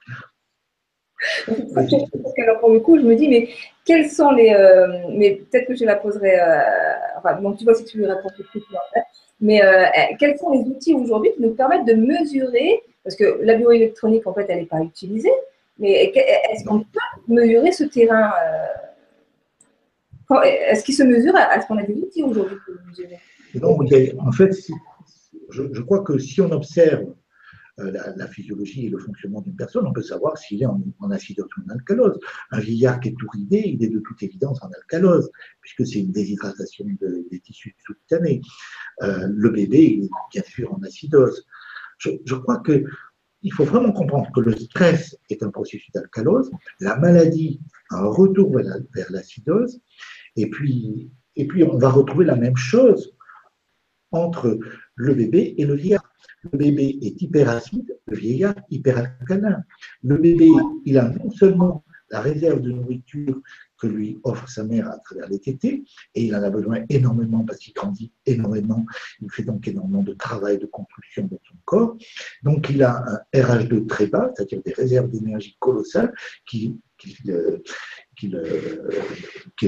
Alors, 2.38 2.60
pour 2.60 2.72
le 2.72 2.80
coup, 2.80 2.98
je 2.98 3.04
me 3.04 3.16
dis, 3.16 3.28
mais 3.28 3.50
quels 3.86 4.10
sont 4.10 4.32
les. 4.32 4.54
Euh, 4.54 4.88
mais 5.12 5.36
peut-être 5.36 5.68
que 5.68 5.76
je 5.76 5.86
la 5.86 5.96
poserai. 5.96 6.40
Euh, 6.40 7.54
tu 7.58 7.64
vois 7.64 7.76
si 7.76 7.86
tu 7.86 8.00
veux 8.00 8.08
répondre 8.08 8.34
tout 8.36 8.44
de 8.44 8.48
suite. 8.50 8.64
Mais 9.42 9.64
euh, 9.64 9.86
quels 10.20 10.38
sont 10.38 10.52
les 10.52 10.60
outils 10.60 10.94
aujourd'hui 10.94 11.32
qui 11.34 11.42
nous 11.42 11.54
permettent 11.54 11.86
de 11.86 11.94
mesurer 11.94 12.82
Parce 13.04 13.16
que 13.16 13.40
la 13.42 13.56
bioélectronique, 13.56 14.28
en 14.28 14.34
fait, 14.34 14.46
elle 14.50 14.60
n'est 14.60 14.66
pas 14.66 14.82
utilisée. 14.82 15.32
Mais 15.78 16.12
est-ce 16.14 16.66
qu'on 16.66 16.80
peut 16.80 17.00
mesurer 17.28 17.72
ce 17.72 17.86
terrain 17.86 18.32
est-ce 20.44 20.84
qu'il 20.84 20.94
se 20.94 21.04
mesure 21.04 21.36
Est-ce 21.36 21.66
qu'on 21.66 21.78
a 21.78 21.84
des 21.84 21.96
outils 21.96 22.24
aujourd'hui 22.24 22.58
pour 22.66 22.76
le 22.76 22.82
mesurer? 22.88 23.20
Non, 23.56 23.78
en 24.20 24.32
fait, 24.32 24.56
je, 25.50 25.82
crois 25.82 26.02
que 26.04 26.18
si 26.20 26.40
on 26.42 26.52
observe 26.52 27.06
euh, 27.80 27.92
la, 28.16 28.28
physiologie 28.28 28.88
et 28.88 28.90
le 28.90 28.98
fonctionnement 28.98 29.42
d'une 29.42 29.56
personne, 29.56 29.86
on 29.86 29.94
peut 29.94 30.02
savoir 30.02 30.38
s'il 30.38 30.62
est 30.62 30.66
en, 30.66 31.12
acidose 31.12 31.50
ou 31.58 31.62
en 31.66 31.74
alcalose. 31.74 32.20
Un 32.52 32.60
vieillard 32.60 33.00
qui 33.00 33.10
est 33.10 33.16
tout 33.18 33.28
ridé, 33.32 33.64
il 33.66 33.84
est 33.84 33.90
de 33.90 34.00
toute 34.00 34.22
évidence 34.24 34.62
en 34.64 34.70
alcalose, 34.72 35.30
puisque 35.62 35.86
c'est 35.86 36.00
une 36.00 36.12
déshydratation 36.12 36.86
des 37.32 37.40
tissus 37.40 37.76
sous-cutanés. 37.86 38.42
Euh, 39.02 39.28
le 39.32 39.50
bébé, 39.50 39.98
il 39.98 40.04
est 40.06 40.10
bien 40.32 40.44
sûr 40.44 40.74
en 40.74 40.82
acidose. 40.84 41.46
Je, 41.98 42.12
je 42.26 42.36
crois 42.36 42.58
que 42.60 42.84
il 43.42 43.54
faut 43.54 43.64
vraiment 43.64 43.94
comprendre 43.94 44.30
que 44.34 44.42
le 44.42 44.54
stress 44.56 45.18
est 45.30 45.44
un 45.44 45.50
processus 45.50 45.92
d'alcalose, 45.94 46.52
la 46.82 46.98
maladie, 46.98 47.62
un 47.90 48.04
retour 48.04 48.54
vers 48.54 49.12
l'acidose, 49.12 49.80
et 50.36 50.50
puis, 50.50 51.10
et 51.36 51.48
puis, 51.48 51.64
on 51.64 51.78
va 51.78 51.90
retrouver 51.90 52.26
la 52.26 52.36
même 52.36 52.58
chose 52.58 53.16
entre 54.12 54.60
le 54.96 55.14
bébé 55.14 55.56
et 55.58 55.66
le 55.66 55.76
vieillard. 55.76 56.09
Le 56.52 56.58
bébé 56.58 56.98
est 57.02 57.22
hyperacide, 57.22 57.98
le 58.08 58.18
vieillard 58.18 58.56
hyperalcalin. 58.70 59.64
Le 60.04 60.18
bébé, 60.18 60.50
il 60.86 60.98
a 60.98 61.10
non 61.10 61.30
seulement 61.32 61.84
la 62.12 62.22
réserve 62.22 62.62
de 62.62 62.72
nourriture 62.72 63.40
que 63.78 63.88
lui 63.88 64.20
offre 64.24 64.50
sa 64.50 64.64
mère 64.64 64.90
à 64.90 64.98
travers 64.98 65.30
les 65.30 65.40
tétés, 65.40 65.84
et 66.16 66.26
il 66.26 66.36
en 66.36 66.44
a 66.44 66.50
besoin 66.50 66.84
énormément 66.90 67.46
parce 67.46 67.60
qu'il 67.60 67.74
grandit 67.74 68.12
énormément, 68.26 68.86
il 69.22 69.32
fait 69.32 69.44
donc 69.44 69.68
énormément 69.68 70.04
de 70.04 70.14
travail, 70.14 70.58
de 70.58 70.66
construction 70.66 71.24
dans 71.24 71.40
son 71.48 71.56
corps. 71.66 71.98
Donc 72.44 72.70
il 72.70 72.84
a 72.84 73.04
un 73.08 73.40
RH2 73.40 73.88
très 73.88 74.08
bas, 74.08 74.32
c'est-à-dire 74.36 74.62
des 74.64 74.74
réserves 74.74 75.10
d'énergie 75.10 75.56
colossales 75.60 76.14
qui, 76.46 76.78
qui, 76.98 77.16
euh, 77.30 77.60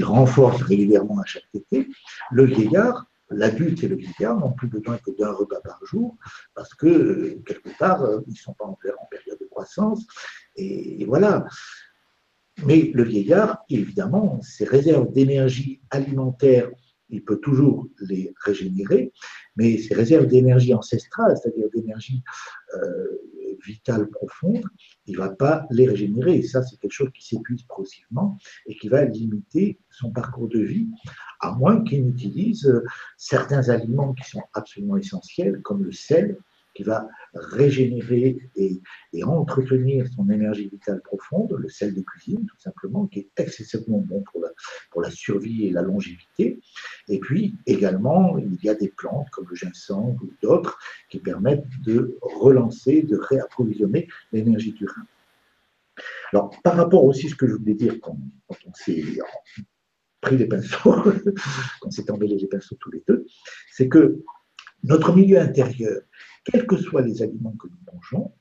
renforce 0.02 0.60
régulièrement 0.62 1.20
à 1.20 1.24
chaque 1.24 1.44
été. 1.54 1.88
Le 2.32 2.44
vieillard, 2.44 3.06
l'adulte 3.34 3.82
et 3.82 3.88
le 3.88 3.96
vieillard 3.96 4.38
n'ont 4.38 4.52
plus 4.52 4.68
besoin 4.68 4.98
que 4.98 5.10
d'un 5.18 5.32
repas 5.32 5.60
par 5.60 5.84
jour 5.84 6.16
parce 6.54 6.74
que, 6.74 7.38
quelque 7.46 7.76
part, 7.78 8.06
ils 8.26 8.32
ne 8.32 8.36
sont 8.36 8.54
pas 8.54 8.64
en, 8.64 8.74
période 8.74 9.38
de 9.40 9.46
croissance. 9.46 10.06
Et, 10.56 11.04
voilà. 11.06 11.46
Mais 12.64 12.90
le 12.94 13.02
vieillard, 13.02 13.64
évidemment, 13.68 14.40
ses 14.42 14.64
réserves 14.64 15.10
d'énergie 15.12 15.80
alimentaire, 15.90 16.70
il 17.08 17.24
peut 17.24 17.38
toujours 17.38 17.88
les 18.00 18.32
régénérer, 18.44 19.12
mais 19.56 19.78
ses 19.78 19.94
réserves 19.94 20.26
d'énergie 20.26 20.74
ancestrale, 20.74 21.36
c'est-à-dire 21.36 21.68
d'énergie 21.74 22.22
euh, 22.74 23.06
vitale 23.64 24.08
profonde, 24.08 24.64
il 25.06 25.14
ne 25.14 25.18
va 25.18 25.30
pas 25.30 25.66
les 25.70 25.88
régénérer. 25.88 26.36
Et 26.36 26.42
ça, 26.42 26.62
c'est 26.62 26.78
quelque 26.78 26.92
chose 26.92 27.10
qui 27.14 27.24
s'épuise 27.26 27.62
progressivement 27.64 28.38
et 28.66 28.76
qui 28.76 28.88
va 28.88 29.04
limiter 29.04 29.78
son 29.90 30.10
parcours 30.10 30.48
de 30.48 30.60
vie, 30.60 30.88
à 31.40 31.52
moins 31.52 31.82
qu'il 31.84 32.04
n'utilise 32.04 32.70
certains 33.16 33.68
aliments 33.68 34.14
qui 34.14 34.28
sont 34.28 34.42
absolument 34.52 34.96
essentiels, 34.96 35.60
comme 35.62 35.84
le 35.84 35.92
sel, 35.92 36.38
va 36.82 37.08
régénérer 37.34 38.38
et, 38.56 38.80
entretenir 39.24 40.06
son 40.14 40.28
énergie 40.30 40.68
vitale 40.68 41.00
profonde, 41.02 41.54
le 41.58 41.68
sel 41.68 41.94
de 41.94 42.00
cuisine 42.02 42.44
tout 42.46 42.58
simplement, 42.58 43.06
qui 43.06 43.20
est 43.20 43.28
excessivement 43.36 43.98
bon 43.98 44.22
pour 44.92 45.02
la, 45.02 45.10
survie 45.10 45.66
et 45.66 45.70
la 45.70 45.82
longévité. 45.82 46.60
Et 47.08 47.18
puis 47.18 47.54
également, 47.66 48.38
il 48.38 48.58
y 48.62 48.68
a 48.68 48.74
des 48.74 48.88
plantes 48.88 49.28
comme 49.30 49.46
le 49.48 49.56
ginseng 49.56 50.16
ou 50.22 50.32
d'autres 50.42 50.78
qui 51.08 51.18
permettent 51.18 51.64
de 51.84 52.18
relancer, 52.20 53.02
de 53.02 53.16
réapprovisionner 53.16 54.08
l'énergie 54.32 54.72
du 54.72 54.86
rein. 54.86 55.06
Alors, 56.32 56.50
par 56.62 56.76
rapport 56.76 57.04
aussi 57.04 57.26
à 57.26 57.30
ce 57.30 57.34
que 57.34 57.46
je 57.46 57.54
voulais 57.54 57.74
dire 57.74 58.00
quand, 58.00 58.16
on 58.48 58.74
s'est 58.74 59.04
pris 60.20 60.36
les 60.36 60.46
pinceaux, 60.46 60.94
quand 61.80 61.90
s'est 61.90 62.10
emmêlé 62.10 62.36
les 62.38 62.46
pinceaux 62.46 62.76
tous 62.80 62.90
les 62.90 63.02
deux, 63.06 63.26
c'est 63.70 63.88
que 63.88 64.22
notre 64.84 65.14
milieu 65.14 65.38
intérieur 65.38 66.00
quels 66.44 66.66
que 66.66 66.76
soient 66.76 67.02
les 67.02 67.22
aliments 67.22 67.56
que 67.56 67.68
nous 67.68 67.92
mangeons, 67.92 68.34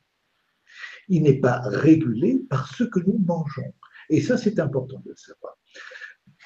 il 1.07 1.23
n'est 1.23 1.39
pas 1.39 1.61
régulé 1.65 2.39
par 2.49 2.73
ce 2.73 2.83
que 2.83 2.99
nous 2.99 3.17
mangeons. 3.17 3.73
Et 4.09 4.21
ça, 4.21 4.37
c'est 4.37 4.59
important 4.59 4.99
de 4.99 5.09
le 5.09 5.15
savoir. 5.15 5.57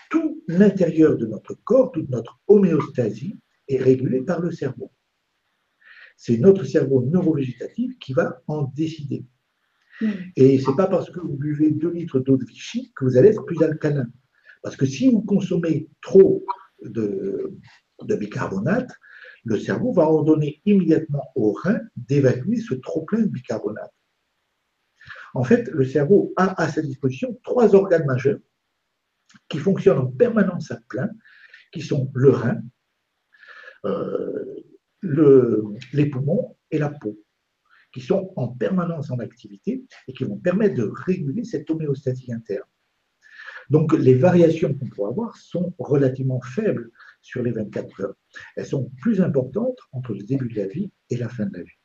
Tout 0.09 0.43
l'intérieur 0.47 1.17
de 1.17 1.25
notre 1.25 1.53
corps, 1.63 1.91
toute 1.91 2.09
notre 2.09 2.39
homéostasie 2.47 3.39
est 3.67 3.81
régulé 3.81 4.21
par 4.21 4.39
le 4.39 4.51
cerveau. 4.51 4.91
C'est 6.17 6.37
notre 6.37 6.63
cerveau 6.63 7.03
neurovégétatif 7.03 7.97
qui 7.99 8.13
va 8.13 8.41
en 8.47 8.63
décider. 8.63 9.25
Hmm. 10.01 10.11
Et 10.35 10.59
ce 10.59 10.69
n'est 10.69 10.75
pas 10.75 10.87
parce 10.87 11.09
que 11.09 11.19
vous 11.19 11.35
buvez 11.35 11.71
2 11.71 11.89
litres 11.89 12.19
d'eau 12.19 12.37
de 12.37 12.45
Vichy 12.45 12.91
que 12.95 13.05
vous 13.05 13.17
allez 13.17 13.29
être 13.29 13.43
plus 13.43 13.61
alcalin. 13.63 14.07
Parce 14.61 14.75
que 14.75 14.85
si 14.85 15.09
vous 15.09 15.21
consommez 15.21 15.89
trop 16.01 16.45
de, 16.83 17.53
de 18.01 18.15
bicarbonate, 18.15 18.91
le 19.45 19.59
cerveau 19.59 19.93
va 19.93 20.03
ordonner 20.03 20.61
immédiatement 20.65 21.31
au 21.35 21.53
rein 21.53 21.79
d'évacuer 21.95 22.59
ce 22.59 22.73
trop-plein 22.73 23.21
de 23.21 23.27
bicarbonate. 23.27 23.93
En 25.33 25.43
fait, 25.43 25.67
le 25.69 25.85
cerveau 25.85 26.33
a 26.35 26.59
à 26.61 26.67
sa 26.67 26.81
disposition 26.81 27.39
trois 27.43 27.75
organes 27.75 28.05
majeurs 28.05 28.39
qui 29.47 29.59
fonctionnent 29.59 29.99
en 29.99 30.07
permanence 30.07 30.71
à 30.71 30.79
plein, 30.89 31.09
qui 31.71 31.81
sont 31.81 32.09
le 32.15 32.29
rein, 32.31 32.61
euh, 33.85 34.63
les 35.03 36.05
poumons 36.07 36.57
et 36.71 36.79
la 36.79 36.89
peau, 36.89 37.19
qui 37.93 38.01
sont 38.01 38.33
en 38.35 38.47
permanence 38.47 39.11
en 39.11 39.19
activité 39.19 39.85
et 40.07 40.13
qui 40.13 40.23
vont 40.23 40.37
permettre 40.37 40.75
de 40.75 40.91
réguler 41.05 41.43
cette 41.43 41.69
homéostasie 41.69 42.33
interne. 42.33 42.67
Donc 43.69 43.93
les 43.93 44.15
variations 44.15 44.73
qu'on 44.73 44.89
pourra 44.89 45.09
avoir 45.09 45.37
sont 45.37 45.73
relativement 45.77 46.41
faibles 46.41 46.91
sur 47.25 47.41
les 47.41 47.51
24 47.51 48.01
heures. 48.01 48.15
Elles 48.55 48.67
sont 48.67 48.91
plus 49.01 49.19
importantes 49.19 49.79
entre 49.91 50.13
le 50.13 50.23
début 50.23 50.47
de 50.47 50.55
la 50.55 50.67
vie 50.67 50.91
et 51.09 51.17
la 51.17 51.27
fin 51.27 51.45
de 51.47 51.57
la 51.57 51.63
vie. 51.63 51.79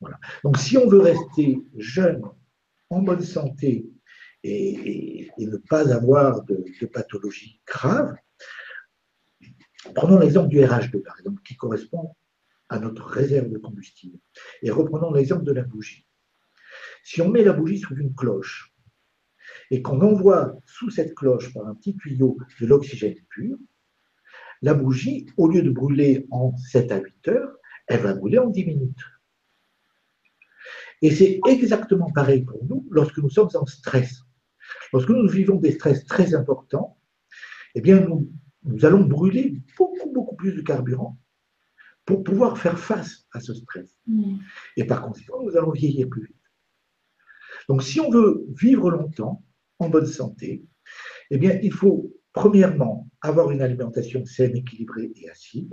Voilà. 0.00 0.18
Donc 0.44 0.56
si 0.58 0.78
on 0.78 0.88
veut 0.88 1.00
rester 1.00 1.58
jeune, 1.76 2.22
en 2.90 3.02
bonne 3.02 3.22
santé 3.22 3.86
et, 4.44 5.30
ne 5.38 5.56
pas 5.56 5.92
avoir 5.92 6.44
de, 6.44 6.64
de 6.80 6.86
pathologies 6.86 7.60
graves, 7.66 8.14
prenons 9.94 10.18
l'exemple 10.18 10.48
du 10.48 10.58
RH2 10.58 11.02
par 11.02 11.18
exemple, 11.18 11.42
qui 11.42 11.56
correspond 11.56 12.14
à 12.68 12.78
notre 12.78 13.04
réserve 13.04 13.50
de 13.50 13.58
combustible. 13.58 14.18
Et 14.62 14.70
reprenons 14.70 15.12
l'exemple 15.12 15.44
de 15.44 15.52
la 15.52 15.62
bougie. 15.62 16.06
Si 17.02 17.20
on 17.20 17.28
met 17.28 17.42
la 17.42 17.52
bougie 17.52 17.78
sous 17.78 17.96
une 17.96 18.14
cloche 18.14 18.72
et 19.70 19.82
qu'on 19.82 20.00
envoie 20.00 20.56
sous 20.66 20.90
cette 20.90 21.14
cloche 21.14 21.52
par 21.52 21.66
un 21.66 21.74
petit 21.74 21.96
tuyau 21.96 22.38
de 22.60 22.66
l'oxygène 22.66 23.16
pur, 23.28 23.56
la 24.62 24.74
bougie, 24.74 25.26
au 25.36 25.48
lieu 25.48 25.62
de 25.62 25.70
brûler 25.70 26.26
en 26.30 26.56
7 26.56 26.92
à 26.92 27.00
8 27.00 27.28
heures, 27.28 27.56
elle 27.88 28.00
va 28.00 28.14
brûler 28.14 28.38
en 28.38 28.48
10 28.48 28.64
minutes. 28.64 29.04
Et 31.02 31.10
c'est 31.10 31.40
exactement 31.48 32.10
pareil 32.12 32.44
pour 32.44 32.64
nous 32.64 32.86
lorsque 32.90 33.18
nous 33.18 33.30
sommes 33.30 33.50
en 33.54 33.66
stress. 33.66 34.22
Lorsque 34.92 35.10
nous 35.10 35.28
vivons 35.28 35.56
des 35.56 35.72
stress 35.72 36.04
très 36.04 36.34
importants, 36.34 36.96
eh 37.74 37.80
bien, 37.80 38.00
nous, 38.00 38.30
nous 38.64 38.84
allons 38.84 39.04
brûler 39.04 39.60
beaucoup, 39.76 40.12
beaucoup 40.12 40.36
plus 40.36 40.52
de 40.52 40.60
carburant 40.60 41.18
pour 42.04 42.22
pouvoir 42.22 42.56
faire 42.58 42.78
face 42.78 43.26
à 43.32 43.40
ce 43.40 43.54
stress. 43.54 43.98
Mm. 44.06 44.36
Et 44.76 44.84
par 44.84 45.02
conséquent, 45.02 45.42
nous 45.42 45.56
allons 45.56 45.72
vieillir 45.72 46.08
plus 46.08 46.26
vite. 46.26 46.36
Donc, 47.68 47.82
si 47.82 48.00
on 48.00 48.10
veut 48.10 48.44
vivre 48.54 48.90
longtemps, 48.90 49.44
en 49.78 49.88
bonne 49.88 50.06
santé, 50.06 50.64
eh 51.30 51.38
bien, 51.38 51.58
il 51.62 51.72
faut 51.72 52.12
premièrement 52.32 53.08
avoir 53.20 53.50
une 53.50 53.62
alimentation 53.62 54.24
saine, 54.24 54.56
équilibrée 54.56 55.12
et 55.16 55.30
acide, 55.30 55.72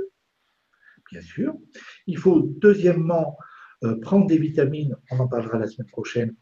bien 1.11 1.21
sûr. 1.21 1.55
Il 2.07 2.17
faut 2.17 2.41
deuxièmement 2.41 3.37
euh, 3.83 3.99
prendre 3.99 4.27
des 4.27 4.37
vitamines, 4.37 4.95
on 5.11 5.19
en 5.19 5.27
parlera 5.27 5.57
la 5.57 5.67
semaine 5.67 5.87
prochaine, 5.87 6.35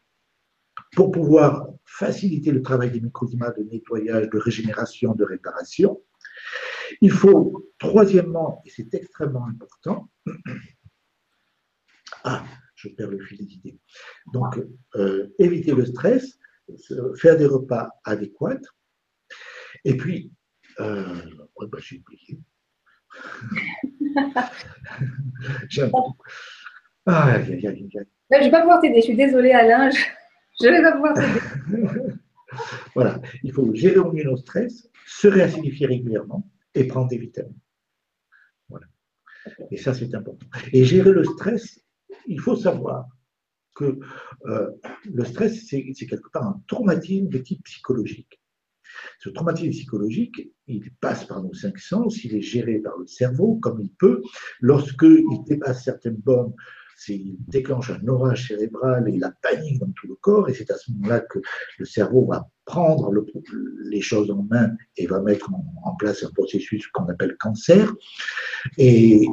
pour 0.94 1.10
pouvoir 1.10 1.68
faciliter 1.84 2.50
le 2.50 2.62
travail 2.62 2.90
des 2.90 3.00
microdimats 3.00 3.50
de 3.52 3.62
nettoyage, 3.62 4.28
de 4.28 4.38
régénération, 4.38 5.14
de 5.14 5.24
réparation. 5.24 6.00
Il 7.00 7.10
faut, 7.10 7.70
troisièmement, 7.78 8.62
et 8.64 8.70
c'est 8.70 8.92
extrêmement 8.94 9.46
important, 9.46 10.08
ah, 12.24 12.44
je 12.74 12.88
perds 12.88 13.10
le 13.10 13.18
fil 13.18 13.38
des 13.38 13.54
idées, 13.54 13.78
donc 14.32 14.60
euh, 14.94 15.28
éviter 15.38 15.74
le 15.74 15.84
stress, 15.84 16.38
faire 17.16 17.36
des 17.36 17.46
repas 17.46 17.90
adéquats, 18.04 18.60
et 19.88 19.96
puis, 19.96 20.30
euh, 20.80 21.22
bah, 21.62 21.78
j'ai 21.80 21.98
oublié. 21.98 22.38
ah, 24.26 24.50
je 25.72 25.82
ne 28.36 28.44
vais 28.44 28.50
pas 28.50 28.60
pouvoir 28.60 28.82
t'aider, 28.82 29.00
je 29.00 29.04
suis 29.06 29.16
désolée 29.16 29.52
Alain, 29.52 29.88
je 29.88 30.66
ne 30.66 30.72
vais 30.72 30.82
pas 30.82 30.92
pouvoir 30.92 31.14
t'aider. 31.14 31.40
voilà, 32.94 33.18
il 33.42 33.50
faut 33.50 33.74
gérer 33.74 33.96
au 33.96 34.12
mieux 34.12 34.24
nos 34.24 34.36
stress, 34.36 34.90
se 35.06 35.26
réacidifier 35.26 35.86
régulièrement 35.86 36.46
et 36.74 36.86
prendre 36.86 37.08
des 37.08 37.16
vitamines. 37.16 37.58
Voilà. 38.68 38.84
Et 39.70 39.78
ça, 39.78 39.94
c'est 39.94 40.14
important. 40.14 40.46
Et 40.74 40.84
gérer 40.84 41.12
le 41.12 41.24
stress, 41.24 41.80
il 42.26 42.40
faut 42.40 42.56
savoir 42.56 43.08
que 43.74 43.98
euh, 44.44 44.70
le 45.06 45.24
stress, 45.24 45.66
c'est 45.66 45.82
quelque 45.82 46.28
part 46.30 46.44
un 46.46 46.62
traumatisme 46.66 47.28
de 47.28 47.38
type 47.38 47.64
psychologique. 47.64 48.38
Ce 49.20 49.28
traumatisme 49.28 49.70
psychologique, 49.70 50.50
il 50.66 50.90
passe 51.00 51.24
par 51.24 51.42
nos 51.42 51.54
cinq 51.54 51.78
sens, 51.78 52.24
il 52.24 52.34
est 52.34 52.42
géré 52.42 52.78
par 52.78 52.96
le 52.98 53.06
cerveau 53.06 53.56
comme 53.56 53.80
il 53.80 53.92
peut. 53.98 54.22
Lorsqu'il 54.60 55.24
dépasse 55.46 55.84
certaines 55.84 56.16
bornes, 56.16 56.54
il 57.06 57.36
déclenche 57.46 57.90
un 57.90 58.08
orage 58.08 58.48
cérébral 58.48 59.08
et 59.08 59.18
la 59.18 59.30
panique 59.42 59.78
dans 59.78 59.92
tout 59.92 60.08
le 60.08 60.16
corps, 60.16 60.48
et 60.48 60.54
c'est 60.54 60.70
à 60.70 60.76
ce 60.76 60.90
moment-là 60.92 61.20
que 61.20 61.38
le 61.78 61.84
cerveau 61.84 62.26
va 62.26 62.48
prendre 62.64 63.12
les 63.84 64.00
choses 64.00 64.30
en 64.30 64.42
main 64.50 64.72
et 64.96 65.06
va 65.06 65.20
mettre 65.20 65.50
en, 65.52 65.94
place 65.96 66.22
un 66.22 66.30
processus 66.30 66.86
qu'on 66.88 67.06
appelle 67.06 67.36
cancer. 67.38 67.94
Et, 68.76 69.26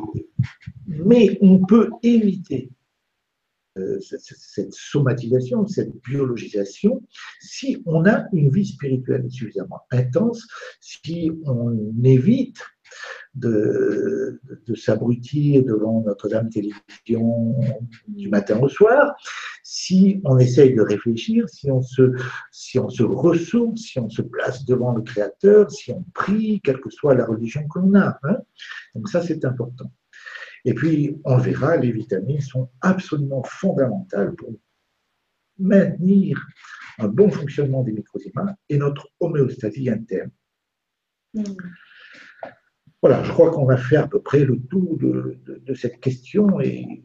mais 0.87 1.37
on 1.41 1.65
peut 1.65 1.89
éviter 2.01 2.69
euh, 3.77 3.99
cette, 3.99 4.73
somatisation, 4.73 5.67
cette 5.67 5.91
biologisation, 6.01 7.03
si 7.41 7.83
on 7.85 8.05
a 8.05 8.25
une 8.31 8.49
vie 8.49 8.65
spirituelle 8.65 9.29
suffisamment 9.29 9.81
intense, 9.91 10.47
si 10.79 11.31
on 11.45 11.77
évite 12.03 12.61
de, 13.33 14.39
s'abrutir 14.75 15.63
devant 15.65 16.01
notre 16.01 16.29
dame 16.29 16.49
télévision 16.49 17.55
du 18.07 18.29
matin 18.29 18.59
au 18.61 18.69
soir, 18.69 19.13
si 19.63 20.21
on 20.23 20.37
essaye 20.37 20.73
de 20.73 20.81
réfléchir, 20.81 21.49
si 21.49 21.69
on 21.69 21.81
se, 21.81 22.13
si 22.51 22.79
se 22.89 23.03
ressource, 23.03 23.81
si 23.81 23.99
on 23.99 24.09
se 24.09 24.21
place 24.21 24.63
devant 24.65 24.93
le 24.93 25.01
Créateur, 25.01 25.69
si 25.69 25.91
on 25.91 26.03
prie, 26.13 26.61
quelle 26.63 26.79
que 26.79 26.89
soit 26.89 27.15
la 27.15 27.25
religion 27.25 27.67
que 27.67 27.79
l'on 27.79 27.95
a. 27.95 28.17
Hein. 28.23 28.37
Donc 28.93 29.09
ça, 29.09 29.21
c'est 29.21 29.43
important. 29.43 29.91
Et 30.65 30.73
puis, 30.73 31.21
on 31.23 31.37
verra, 31.37 31.77
les 31.77 31.91
vitamines 31.91 32.41
sont 32.41 32.69
absolument 32.81 33.43
fondamentales 33.43 34.33
pour 34.35 34.51
maintenir 35.59 36.45
un 36.97 37.07
bon 37.07 37.29
fonctionnement 37.29 37.83
des 37.83 37.91
microclimats 37.91 38.55
et 38.69 38.77
notre 38.77 39.07
homéostasie 39.19 39.89
interne. 39.89 40.31
Mm. 41.33 41.43
Voilà, 43.01 43.23
je 43.23 43.31
crois 43.31 43.51
qu'on 43.51 43.65
va 43.65 43.77
faire 43.77 44.05
à 44.05 44.07
peu 44.07 44.19
près 44.19 44.39
le 44.39 44.59
tour 44.59 44.97
de, 44.97 45.37
cette 45.75 45.99
question 45.99 46.59
et 46.59 47.03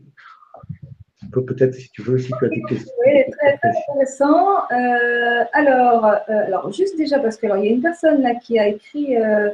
on 1.22 1.28
peut 1.28 1.44
peut-être, 1.44 1.74
si 1.74 1.90
tu 1.90 2.00
veux, 2.00 2.16
si 2.16 2.32
tu 2.38 2.46
as 2.46 2.48
des 2.48 2.62
questions. 2.62 2.94
Oui, 3.04 3.22
très, 3.30 3.58
intéressant. 3.62 4.60
Euh, 4.70 5.44
alors, 5.52 6.06
euh, 6.06 6.46
alors, 6.46 6.72
juste 6.72 6.96
déjà, 6.96 7.18
parce 7.18 7.36
qu'il 7.36 7.50
y 7.50 7.52
a 7.52 7.56
une 7.56 7.82
personne 7.82 8.22
là 8.22 8.34
qui 8.34 8.58
a 8.58 8.68
écrit 8.68 9.18
euh, 9.18 9.50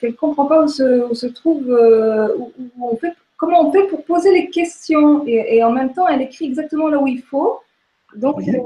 qu'elle 0.00 0.10
ne 0.10 0.16
comprend 0.16 0.46
pas 0.46 0.62
où 0.62 0.68
se, 0.68 1.26
trouve, 1.26 1.68
où, 2.38 2.52
on 2.82 2.96
fait, 2.96 3.12
comment 3.36 3.68
on 3.68 3.72
fait 3.72 3.86
pour 3.88 4.04
poser 4.04 4.32
les 4.32 4.50
questions 4.50 5.24
et, 5.26 5.62
en 5.62 5.72
même 5.72 5.92
temps, 5.92 6.08
elle 6.08 6.22
écrit 6.22 6.46
exactement 6.46 6.88
là 6.88 6.98
où 6.98 7.06
il 7.06 7.22
faut. 7.22 7.60
Donc, 8.16 8.42
elle 8.46 8.56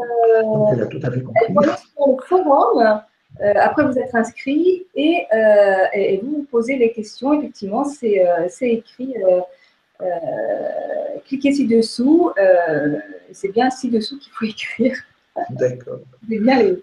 a 0.82 0.86
tout 0.86 1.00
à 1.02 1.10
fait 1.10 1.20
compris. 1.22 1.44
Elle 1.48 1.54
sur 1.96 2.06
le 2.08 2.22
forum. 2.22 3.00
Euh, 3.40 3.52
après, 3.56 3.84
vous 3.84 3.98
êtes 3.98 4.14
inscrit 4.14 4.86
et, 4.94 5.26
euh, 5.34 5.86
et, 5.92 6.20
vous 6.22 6.46
posez 6.50 6.76
les 6.76 6.92
questions. 6.92 7.32
Effectivement, 7.32 7.84
c'est 7.84 8.26
euh, 8.26 8.46
écrit. 8.60 9.14
cliquez 11.26 11.52
ci-dessous. 11.52 12.32
c'est 13.32 13.52
bien 13.52 13.70
ci-dessous 13.70 14.18
qu'il 14.18 14.32
faut 14.32 14.44
écrire. 14.44 14.96
D'accord. 15.50 16.00
C'est 16.28 16.38
bien 16.38 16.62
les. 16.62 16.82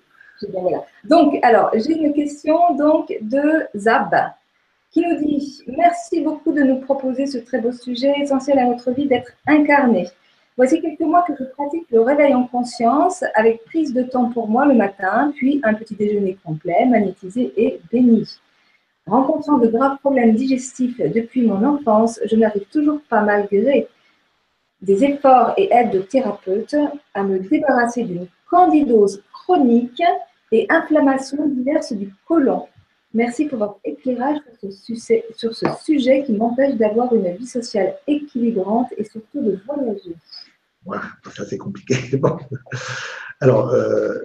voilà. 0.52 0.86
Donc, 1.06 1.40
alors, 1.42 1.72
j'ai 1.74 1.94
une 1.94 2.14
question 2.14 2.76
donc, 2.76 3.16
de 3.22 3.68
Zab 3.76 4.14
qui 4.92 5.02
nous 5.06 5.18
dit 5.18 5.64
Merci 5.68 6.22
beaucoup 6.22 6.52
de 6.52 6.62
nous 6.62 6.80
proposer 6.82 7.26
ce 7.26 7.38
très 7.38 7.60
beau 7.60 7.72
sujet 7.72 8.14
essentiel 8.20 8.60
à 8.60 8.66
notre 8.66 8.92
vie 8.92 9.08
d'être 9.08 9.32
incarné. 9.48 10.08
Voici 10.58 10.82
quelques 10.82 11.00
mois 11.00 11.24
que 11.24 11.34
je 11.40 11.46
pratique 11.46 11.90
le 11.92 12.02
réveil 12.02 12.36
en 12.36 12.44
conscience 12.44 13.24
avec 13.36 13.64
prise 13.66 13.94
de 13.94 14.04
temps 14.04 14.30
pour 14.30 14.50
moi 14.50 14.66
le 14.66 14.74
matin, 14.74 15.32
puis 15.36 15.62
un 15.64 15.74
petit 15.74 15.96
déjeuner 15.96 16.38
complet, 16.44 16.86
magnétisé 16.86 17.54
et 17.56 17.80
béni. 17.92 18.28
Rencontrant 19.08 19.58
de 19.58 19.68
graves 19.68 19.98
problèmes 20.00 20.36
digestifs 20.36 20.98
depuis 20.98 21.48
mon 21.48 21.64
enfance, 21.64 22.20
je 22.26 22.36
n'arrive 22.36 22.66
toujours 22.66 23.00
pas 23.10 23.22
malgré 23.22 23.88
des 24.82 25.04
efforts 25.04 25.54
et 25.58 25.70
aides 25.72 25.92
de 25.92 26.00
thérapeute 26.00 26.76
à 27.14 27.24
me 27.24 27.40
débarrasser 27.40 28.04
d'une 28.04 28.28
candidose 28.50 29.24
chronique 29.32 30.04
et 30.52 30.68
inflammation 30.70 31.48
diverses 31.48 31.94
du 31.94 32.14
côlon. 32.28 32.68
Merci 33.14 33.46
pour 33.46 33.60
votre 33.60 33.80
éclairage 33.84 34.40
sur 35.36 35.54
ce 35.54 35.66
sujet, 35.84 36.24
qui 36.24 36.34
m'empêche 36.34 36.76
d'avoir 36.76 37.14
une 37.14 37.36
vie 37.36 37.48
sociale 37.48 37.98
équilibrante 38.08 38.88
et 38.98 39.04
surtout 39.04 39.42
de 39.42 39.60
voyager. 39.66 40.16
Voilà, 40.86 41.04
ça 41.36 41.46
c'est 41.46 41.58
compliqué. 41.58 41.96
Alors, 43.42 43.70
euh, 43.70 44.20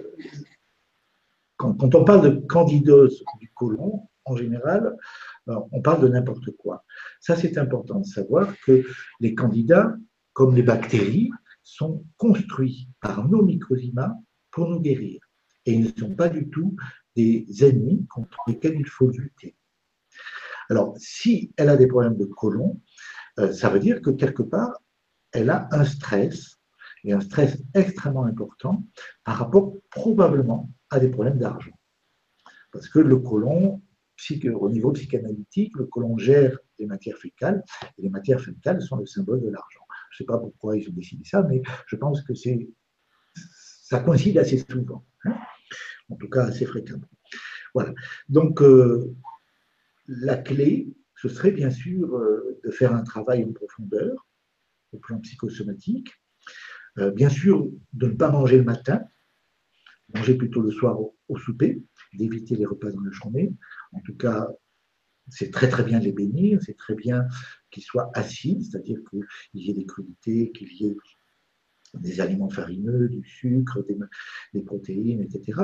quand, 1.57 1.95
on 1.95 2.03
parle 2.05 2.21
de 2.21 2.45
candidose 2.45 3.23
du 3.39 3.51
côlon, 3.53 4.07
en 4.25 4.35
général, 4.37 4.95
on 5.47 5.81
parle 5.81 6.01
de 6.01 6.07
n'importe 6.07 6.51
quoi. 6.57 6.83
Ça, 7.19 7.35
c'est 7.35 7.57
important 7.57 7.99
de 7.99 8.05
savoir 8.05 8.53
que 8.65 8.83
les 9.19 9.35
candidats, 9.35 9.95
comme 10.33 10.55
les 10.55 10.63
bactéries, 10.63 11.31
sont 11.63 12.05
construits 12.17 12.89
par 13.01 13.27
nos 13.27 13.43
microzymas 13.43 14.13
pour 14.51 14.69
nous 14.69 14.79
guérir. 14.79 15.19
Et 15.65 15.73
ils 15.73 15.83
ne 15.83 15.99
sont 15.99 16.15
pas 16.15 16.29
du 16.29 16.49
tout 16.49 16.75
des 17.17 17.47
ennemis 17.65 18.05
contre 18.07 18.37
lesquels 18.47 18.75
il 18.79 18.85
faut 18.85 19.09
lutter. 19.09 19.55
Alors, 20.69 20.95
si 20.97 21.51
elle 21.57 21.69
a 21.69 21.77
des 21.77 21.87
problèmes 21.87 22.17
de 22.17 22.25
côlon, 22.25 22.79
euh, 23.39 23.51
ça 23.51 23.69
veut 23.69 23.79
dire 23.79 24.01
que 24.01 24.11
quelque 24.11 24.43
part, 24.43 24.73
elle 25.31 25.49
a 25.49 25.67
un 25.71 25.85
stress, 25.85 26.57
et 27.03 27.13
un 27.13 27.21
stress 27.21 27.57
extrêmement 27.73 28.25
important 28.25 28.83
par 29.23 29.37
rapport 29.37 29.73
probablement 29.91 30.69
à 30.89 30.99
des 30.99 31.09
problèmes 31.09 31.39
d'argent. 31.39 31.77
Parce 32.71 32.89
que 32.89 32.99
le 32.99 33.17
côlon, 33.17 33.81
au 34.55 34.69
niveau 34.69 34.91
psychanalytique, 34.91 35.75
le 35.77 35.85
côlon 35.85 36.17
gère 36.17 36.57
les 36.79 36.85
matières 36.85 37.17
fécales, 37.17 37.63
et 37.97 38.01
les 38.01 38.09
matières 38.09 38.41
fécales 38.41 38.81
sont 38.81 38.97
le 38.97 39.05
symbole 39.05 39.41
de 39.41 39.49
l'argent. 39.49 39.85
Je 40.11 40.15
ne 40.15 40.17
sais 40.25 40.27
pas 40.27 40.37
pourquoi 40.37 40.77
ils 40.77 40.87
ont 40.89 40.93
décidé 40.93 41.23
ça, 41.23 41.43
mais 41.43 41.61
je 41.87 41.95
pense 41.95 42.21
que 42.21 42.33
ça 43.33 43.99
coïncide 44.01 44.37
assez 44.37 44.57
souvent, 44.69 45.05
hein. 45.25 45.35
En 46.09 46.15
tout 46.15 46.29
cas 46.29 46.45
assez 46.45 46.65
fréquemment. 46.65 47.07
Voilà. 47.73 47.93
Donc, 48.29 48.61
euh, 48.61 49.15
la 50.07 50.37
clé, 50.37 50.93
ce 51.15 51.29
serait 51.29 51.51
bien 51.51 51.69
sûr 51.69 52.15
euh, 52.15 52.59
de 52.63 52.71
faire 52.71 52.93
un 52.93 53.03
travail 53.03 53.43
en 53.43 53.51
profondeur 53.51 54.27
au 54.91 54.97
plan 54.97 55.19
psychosomatique. 55.19 56.13
Euh, 56.97 57.11
bien 57.11 57.29
sûr, 57.29 57.69
de 57.93 58.07
ne 58.07 58.13
pas 58.13 58.31
manger 58.31 58.57
le 58.57 58.63
matin, 58.63 59.01
manger 60.13 60.35
plutôt 60.35 60.61
le 60.61 60.71
soir 60.71 60.97
au 60.99 61.37
souper, 61.37 61.83
d'éviter 62.13 62.55
les 62.55 62.65
repas 62.65 62.91
dans 62.91 63.01
la 63.01 63.11
journée. 63.11 63.53
En 63.91 63.99
tout 63.99 64.15
cas, 64.15 64.47
c'est 65.29 65.51
très 65.51 65.69
très 65.69 65.83
bien 65.83 65.99
de 65.99 66.05
les 66.05 66.13
bénir, 66.13 66.59
c'est 66.63 66.77
très 66.77 66.95
bien 66.95 67.27
qu'ils 67.69 67.83
soient 67.83 68.09
acides, 68.13 68.63
c'est-à-dire 68.63 68.99
qu'il 69.09 69.61
y 69.61 69.69
ait 69.69 69.73
des 69.73 69.85
crudités, 69.85 70.51
qu'il 70.53 70.71
y 70.73 70.87
ait 70.87 70.97
des 72.01 72.21
aliments 72.21 72.49
farineux, 72.49 73.09
du 73.09 73.23
sucre, 73.27 73.83
des, 74.53 74.61
protéines, 74.61 75.21
etc., 75.21 75.61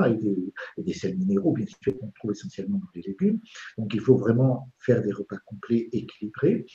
et 0.76 0.82
des, 0.82 0.92
sels 0.92 1.16
minéraux, 1.16 1.52
bien 1.52 1.66
sûr, 1.66 1.98
qu'on 1.98 2.10
trouve 2.18 2.32
essentiellement 2.32 2.78
dans 2.78 2.90
les 2.94 3.02
légumes. 3.02 3.40
Donc 3.78 3.94
il 3.94 4.00
faut 4.00 4.16
vraiment 4.16 4.70
faire 4.78 5.02
des 5.02 5.12
repas 5.12 5.38
complets, 5.46 5.88
équilibrés, 5.92 6.66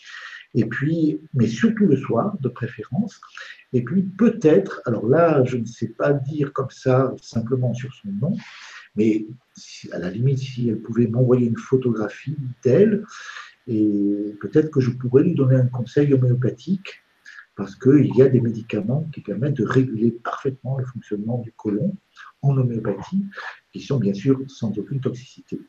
et 0.55 0.65
puis, 0.65 1.19
mais 1.33 1.47
surtout 1.47 1.85
le 1.85 1.97
soir, 1.97 2.37
de 2.41 2.49
préférence. 2.49 3.19
Et 3.73 3.83
puis 3.83 4.03
peut-être, 4.03 4.81
alors 4.85 5.07
là, 5.07 5.43
je 5.45 5.57
ne 5.57 5.65
sais 5.65 5.89
pas 5.89 6.13
dire 6.13 6.53
comme 6.53 6.71
ça, 6.71 7.13
simplement 7.21 7.73
sur 7.73 7.93
son 7.93 8.09
nom, 8.11 8.35
mais 8.95 9.27
à 9.91 9.99
la 9.99 10.09
limite, 10.09 10.39
si 10.39 10.69
elle 10.69 10.81
pouvait 10.81 11.07
m'envoyer 11.07 11.47
une 11.47 11.57
photographie 11.57 12.35
d'elle, 12.63 13.05
et 13.67 14.35
peut-être 14.41 14.71
que 14.71 14.79
je 14.79 14.89
pourrais 14.89 15.23
lui 15.23 15.35
donner 15.35 15.55
un 15.55 15.67
conseil 15.67 16.11
homéopathique, 16.13 17.03
parce 17.59 17.75
qu'il 17.75 18.15
y 18.15 18.21
a 18.21 18.29
des 18.29 18.39
médicaments 18.39 19.05
qui 19.13 19.19
permettent 19.19 19.57
de 19.57 19.65
réguler 19.65 20.11
parfaitement 20.11 20.77
le 20.77 20.85
fonctionnement 20.85 21.39
du 21.39 21.51
côlon 21.51 21.93
en 22.41 22.55
homéopathie, 22.57 23.25
qui 23.73 23.81
sont 23.81 23.99
bien 23.99 24.13
sûr 24.13 24.39
sans 24.47 24.71
aucune 24.79 25.01
toxicité. 25.01 25.59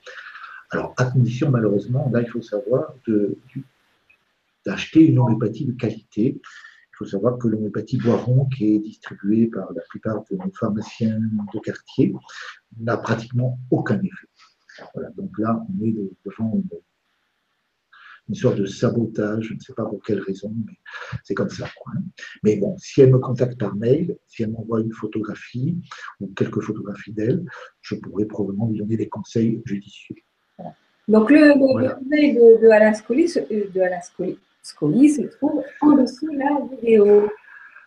Alors, 0.71 0.95
à 0.99 1.07
condition, 1.07 1.51
malheureusement, 1.51 2.09
là, 2.13 2.21
il 2.23 2.29
faut 2.29 2.43
savoir 2.43 2.95
d'acheter 4.65 5.05
une 5.05 5.19
homéopathie 5.19 5.65
de 5.65 5.73
qualité 5.73 6.41
faut 7.01 7.07
savoir 7.07 7.39
que 7.39 7.49
l'homéopathie 7.49 7.97
Boiron, 7.97 8.45
qui 8.55 8.75
est 8.75 8.79
distribuée 8.79 9.47
par 9.47 9.73
la 9.73 9.81
plupart 9.89 10.23
de 10.31 10.37
nos 10.37 10.53
pharmaciens 10.53 11.19
de 11.19 11.59
quartier, 11.61 12.15
n'a 12.79 12.99
pratiquement 12.99 13.59
aucun 13.71 13.99
effet. 14.03 14.29
Voilà, 14.93 15.09
donc 15.13 15.31
là, 15.39 15.59
on 15.67 15.83
est 15.83 15.97
devant 16.27 16.53
une, 16.55 16.69
sorte 18.35 18.57
de 18.57 18.67
sabotage, 18.67 19.45
je 19.45 19.55
ne 19.55 19.61
sais 19.61 19.73
pas 19.73 19.85
pour 19.85 20.03
quelle 20.03 20.21
raison, 20.21 20.53
mais 20.67 20.75
c'est 21.25 21.35
comme 21.35 21.51
ça. 21.51 21.69
Mais 22.43 22.57
bon, 22.57 22.77
si 22.79 23.01
elle 23.01 23.13
me 23.13 23.19
contacte 23.19 23.59
par 23.59 23.75
mail, 23.77 24.17
si 24.27 24.43
elle 24.43 24.51
m'envoie 24.51 24.81
une 24.81 24.93
photographie 24.93 25.79
ou 26.21 26.29
quelques 26.37 26.61
photographies 26.61 27.13
d'elle, 27.13 27.45
je 27.83 27.95
pourrais 27.97 28.27
probablement 28.27 28.69
lui 28.69 28.79
donner 28.79 28.97
des 28.97 29.09
conseils 29.09 29.61
judicieux. 29.65 30.17
Donc 31.09 31.31
le, 31.31 31.55
mail 32.09 32.35
de, 32.35 32.69
Alain 32.69 32.95
Scoli, 32.95 33.33
euh, 33.37 33.65
de 33.75 33.81
Alain 33.81 34.01
Scoli 34.01 34.39
Scoli 34.63 35.11
se 35.11 35.23
trouve 35.23 35.63
en 35.81 35.97
dessous 35.97 36.31
de 36.31 36.39
la 36.39 36.77
vidéo. 36.77 37.29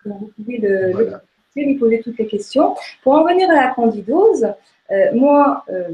Donc, 0.06 0.20
vous 0.20 0.32
pouvez 0.36 0.58
le, 0.58 1.14
lui 1.62 1.76
poser 1.76 2.02
toutes 2.02 2.18
les 2.18 2.28
questions. 2.28 2.76
Pour 3.04 3.14
en 3.14 3.24
venir 3.24 3.50
à 3.50 3.56
la 3.56 3.68
candidose, 3.70 4.48
euh, 4.92 5.12
moi, 5.14 5.64
euh, 5.70 5.90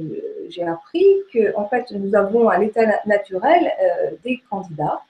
j'ai 0.49 0.63
appris 0.63 1.05
que 1.33 1.55
en 1.55 1.67
fait, 1.67 1.91
nous 1.91 2.15
avons 2.15 2.49
à 2.49 2.57
l'état 2.57 2.81
naturel 3.05 3.71
euh, 3.81 4.11
des 4.23 4.41
candidats 4.49 5.01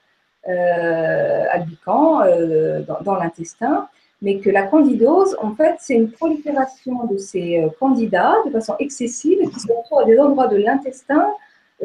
albicans 1.52 2.22
dans, 3.04 3.14
l'intestin, 3.14 3.88
mais 4.22 4.38
que 4.38 4.48
la 4.48 4.62
candidose, 4.62 5.36
en 5.40 5.54
fait, 5.54 5.76
c'est 5.78 5.94
une 5.94 6.10
prolifération 6.10 7.04
de 7.06 7.18
ces 7.18 7.68
candidats 7.78 8.34
de 8.46 8.50
façon 8.50 8.74
excessive 8.78 9.38
qui 9.50 9.60
se 9.60 9.70
retrouvent 9.70 10.00
à 10.00 10.04
des 10.06 10.18
endroits 10.18 10.46
de 10.48 10.56
l'intestin 10.56 11.28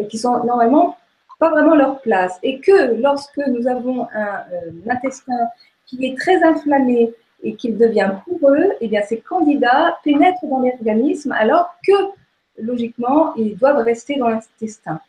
qui 0.10 0.18
sont 0.18 0.42
normalement 0.46 0.96
pas 1.38 1.50
vraiment 1.50 1.76
leur 1.76 2.00
place. 2.00 2.40
Et 2.44 2.60
que 2.62 2.96
lorsque 3.02 3.42
nous 3.46 3.68
avons 3.68 4.08
un, 4.16 4.46
intestin 4.90 5.50
qui 5.86 6.06
est 6.06 6.18
très 6.18 6.42
inflammé 6.42 7.14
et 7.46 7.56
qu'il 7.56 7.78
devient 7.78 8.12
poreux, 8.26 8.72
eh 8.82 8.88
bien, 8.88 9.02
ces 9.08 9.20
candidats 9.20 9.98
pénètrent 10.04 10.46
dans 10.50 10.60
l'organisme 10.60 11.32
alors 11.32 11.70
que, 11.88 11.94
logiquement, 12.58 13.36
ils 13.36 13.56
doivent 13.56 13.84
rester 13.84 14.18
dans 14.18 14.30
l'intestin. 14.30 15.00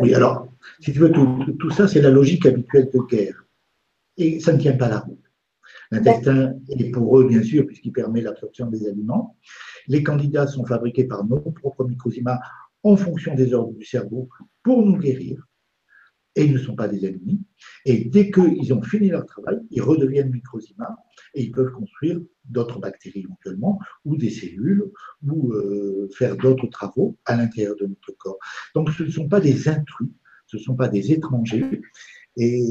Oui, 0.00 0.14
alors, 0.14 0.48
si 0.80 0.92
tu 0.92 0.98
veux, 0.98 1.12
tout, 1.12 1.70
ça, 1.70 1.88
c'est 1.88 2.00
la 2.00 2.10
logique 2.10 2.46
habituelle 2.46 2.90
de 2.92 3.00
guerre. 3.00 3.46
Et 4.16 4.40
ça 4.40 4.52
ne 4.52 4.58
tient 4.58 4.76
pas 4.76 4.88
la 4.88 4.98
route. 4.98 5.18
L'intestin 5.90 6.54
est 6.70 6.90
poreux, 6.90 7.28
bien 7.28 7.42
sûr, 7.42 7.66
puisqu'il 7.66 7.92
permet 7.92 8.22
l'absorption 8.22 8.66
des 8.66 8.86
aliments. 8.88 9.36
Les 9.88 10.02
candidats 10.02 10.46
sont 10.46 10.64
fabriqués 10.64 11.04
par 11.04 11.24
nos 11.24 11.40
propres 11.40 11.84
microzymas 11.84 12.40
en 12.82 12.96
fonction 12.96 13.34
des 13.34 13.52
ordres 13.54 13.74
du 13.74 13.84
cerveau 13.84 14.28
pour 14.62 14.84
nous 14.84 14.96
guérir. 14.96 15.46
Et 16.34 16.44
ils 16.44 16.52
ne 16.52 16.58
sont 16.58 16.74
pas 16.74 16.88
des 16.88 17.04
ennemis. 17.06 17.40
Et 17.84 18.04
dès 18.06 18.30
qu'ils 18.30 18.72
ont 18.72 18.82
fini 18.82 19.08
leur 19.08 19.26
travail, 19.26 19.58
ils 19.70 19.82
redeviennent 19.82 20.30
microzymas 20.30 20.96
et 21.34 21.42
ils 21.42 21.52
peuvent 21.52 21.72
construire 21.72 22.20
d'autres 22.44 22.78
bactéries 22.78 23.20
éventuellement, 23.20 23.78
ou 24.04 24.16
des 24.16 24.30
cellules, 24.30 24.84
ou 25.26 25.52
euh, 25.52 26.08
faire 26.16 26.36
d'autres 26.36 26.66
travaux 26.66 27.16
à 27.26 27.36
l'intérieur 27.36 27.76
de 27.76 27.86
notre 27.86 28.12
corps. 28.18 28.38
Donc 28.74 28.90
ce 28.90 29.02
ne 29.02 29.10
sont 29.10 29.28
pas 29.28 29.40
des 29.40 29.68
intrus, 29.68 30.08
ce 30.46 30.56
ne 30.56 30.62
sont 30.62 30.74
pas 30.74 30.88
des 30.88 31.12
étrangers. 31.12 31.82
Et, 32.36 32.66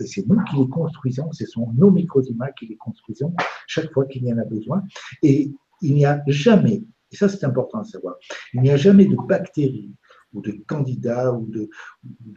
c'est 0.00 0.26
nous 0.26 0.42
qui 0.44 0.56
les 0.56 0.68
construisons, 0.68 1.30
ce 1.32 1.44
sont 1.44 1.70
nos 1.74 1.90
microzymas 1.90 2.52
qui 2.52 2.66
les 2.66 2.76
construisons 2.76 3.34
chaque 3.66 3.92
fois 3.92 4.06
qu'il 4.06 4.24
y 4.24 4.32
en 4.32 4.38
a 4.38 4.44
besoin. 4.44 4.82
Et 5.22 5.50
il 5.82 5.94
n'y 5.94 6.06
a 6.06 6.22
jamais 6.26 6.82
et 7.12 7.16
ça, 7.16 7.28
c'est 7.28 7.44
important 7.44 7.80
à 7.80 7.84
savoir. 7.84 8.16
Il 8.52 8.62
n'y 8.62 8.70
a 8.70 8.76
jamais 8.76 9.06
de 9.06 9.16
bactéries 9.16 9.92
ou 10.32 10.40
de 10.40 10.52
candidats 10.66 11.32
ou 11.32 11.46
de, 11.46 11.68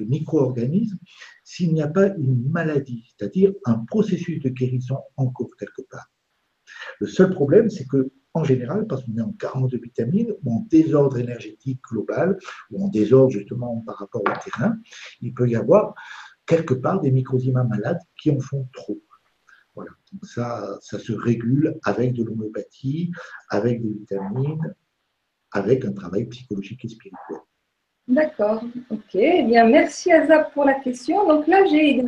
micro-organismes 0.06 0.98
s'il 1.44 1.74
n'y 1.74 1.82
a 1.82 1.88
pas 1.88 2.08
une 2.16 2.50
maladie, 2.50 3.06
c'est-à-dire 3.10 3.54
un 3.66 3.80
processus 3.86 4.40
de 4.42 4.50
guérison 4.50 5.00
en 5.18 5.30
cours 5.30 5.56
quelque 5.58 5.82
part. 5.90 6.12
Le 7.00 7.08
seul 7.08 7.32
problème, 7.32 7.70
c'est 7.70 7.86
que 7.86 8.12
en 8.34 8.44
général, 8.44 8.86
parce 8.88 9.04
qu'on 9.04 9.18
est 9.18 9.22
en 9.22 9.34
carence 9.34 9.72
de 9.72 9.78
vitamines 9.78 10.34
ou 10.44 10.54
en 10.54 10.60
désordre 10.70 11.18
énergétique 11.18 11.82
global 11.90 12.38
ou 12.72 12.86
en 12.86 12.88
désordre 12.88 13.32
justement 13.32 13.82
par 13.86 13.98
rapport 13.98 14.22
au 14.22 14.50
terrain, 14.50 14.78
il 15.22 15.34
peut 15.34 15.50
y 15.50 15.56
avoir 15.56 15.96
quelque 16.46 16.76
part 16.76 17.02
des 17.02 17.12
microzymas 17.12 17.64
malades 17.64 18.00
qui 18.22 18.32
en 18.32 18.40
font 18.40 18.68
trop. 18.74 19.02
Voilà. 19.76 19.92
Donc 20.12 20.26
ça, 20.26 20.78
ça 20.82 21.00
se 21.00 21.12
régule 21.12 21.80
avec 21.84 22.14
de 22.14 22.24
l'homéopathie, 22.24 23.12
avec 23.50 23.82
des 23.82 23.94
vitamines, 23.94 24.76
avec 25.52 25.86
un 25.86 25.94
travail 25.94 26.26
psychologique 26.26 26.86
et 26.86 26.90
spirituel. 26.90 27.40
D'accord, 28.10 28.64
ok. 28.90 29.14
Eh 29.14 29.44
bien, 29.44 29.66
merci 29.66 30.12
Azab 30.12 30.52
pour 30.52 30.66
la 30.66 30.74
question. 30.74 31.28
Donc 31.28 31.46
là, 31.46 31.64
j'ai 31.70 32.02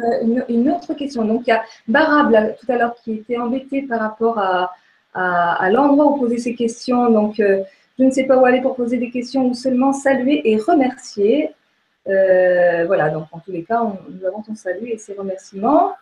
une, 0.49 0.71
autre 0.71 0.95
question. 0.95 1.23
Donc, 1.23 1.43
il 1.45 1.51
y 1.51 1.53
a 1.53 1.63
Barab, 1.87 2.55
tout 2.59 2.71
à 2.71 2.75
l'heure, 2.75 2.95
qui 3.03 3.13
était 3.13 3.37
embêté 3.37 3.83
par 3.83 3.99
rapport 3.99 4.39
à, 4.39 5.69
l'endroit 5.69 6.07
où 6.07 6.17
poser 6.17 6.39
ses 6.39 6.55
questions. 6.55 7.11
Donc, 7.11 7.39
euh, 7.39 7.61
je 7.99 8.03
ne 8.03 8.09
sais 8.09 8.23
pas 8.23 8.35
où 8.35 8.45
aller 8.45 8.61
pour 8.61 8.75
poser 8.75 8.97
des 8.97 9.11
questions 9.11 9.45
ou 9.45 9.53
seulement 9.53 9.93
saluer 9.93 10.41
et 10.51 10.57
remercier. 10.57 11.51
Euh, 12.07 12.85
voilà, 12.87 13.09
donc 13.09 13.27
en 13.31 13.37
tous 13.37 13.51
les 13.51 13.63
cas, 13.63 13.83
nous 13.83 14.25
avons 14.25 14.41
ton 14.41 14.55
salut 14.55 14.87
et 14.87 14.97
ses 14.97 15.13
remerciements. 15.13 15.93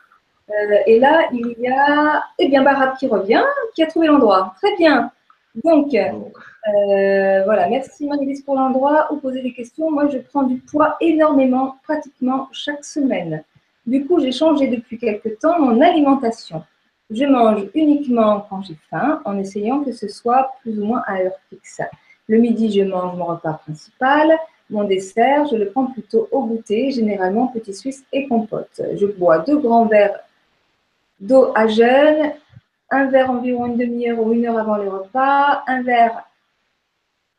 Euh, 0.49 0.77
et 0.87 0.97
là, 0.97 1.27
il 1.33 1.55
y 1.59 1.67
a 1.67 2.23
eh 2.39 2.47
bien, 2.47 2.63
Barat 2.63 2.95
qui 2.97 3.07
revient, 3.07 3.43
qui 3.75 3.83
a 3.83 3.87
trouvé 3.87 4.07
l'endroit. 4.07 4.55
Très 4.61 4.73
bien. 4.77 5.11
Donc, 5.55 5.93
euh, 5.93 7.43
voilà, 7.43 7.67
merci 7.69 8.05
Marie-Lise 8.05 8.43
pour 8.43 8.55
l'endroit. 8.55 9.07
Vous 9.09 9.17
posez 9.17 9.41
des 9.41 9.53
questions. 9.53 9.91
Moi, 9.91 10.07
je 10.09 10.19
prends 10.19 10.43
du 10.43 10.57
poids 10.57 10.95
énormément, 11.01 11.77
pratiquement 11.83 12.47
chaque 12.51 12.85
semaine. 12.85 13.43
Du 13.85 14.05
coup, 14.05 14.19
j'ai 14.19 14.31
changé 14.31 14.67
depuis 14.67 14.97
quelque 14.97 15.29
temps 15.29 15.59
mon 15.59 15.81
alimentation. 15.81 16.63
Je 17.09 17.25
mange 17.25 17.67
uniquement 17.73 18.45
quand 18.49 18.61
j'ai 18.61 18.77
faim, 18.89 19.21
en 19.25 19.39
essayant 19.39 19.83
que 19.83 19.91
ce 19.91 20.07
soit 20.07 20.51
plus 20.61 20.79
ou 20.79 20.85
moins 20.85 21.01
à 21.07 21.21
heure 21.21 21.39
fixe. 21.49 21.81
Le 22.27 22.37
midi, 22.37 22.71
je 22.71 22.83
mange 22.83 23.17
mon 23.17 23.25
repas 23.25 23.53
principal. 23.53 24.37
Mon 24.69 24.83
dessert, 24.83 25.47
je 25.47 25.55
le 25.55 25.71
prends 25.71 25.87
plutôt 25.87 26.27
au 26.31 26.45
goûter, 26.45 26.91
généralement 26.91 27.47
petit 27.47 27.73
suisse 27.73 28.05
et 28.13 28.27
compote. 28.27 28.79
Je 28.95 29.07
bois 29.07 29.39
deux 29.39 29.57
grands 29.57 29.87
verres 29.87 30.19
d'eau 31.19 31.51
à 31.55 31.67
jeûne, 31.67 32.33
un 32.91 33.09
verre 33.09 33.29
environ 33.31 33.67
une 33.67 33.77
demi-heure 33.77 34.19
ou 34.19 34.33
une 34.33 34.45
heure 34.45 34.57
avant 34.57 34.77
le 34.77 34.89
repas, 34.89 35.63
un 35.67 35.83
verre 35.83 36.23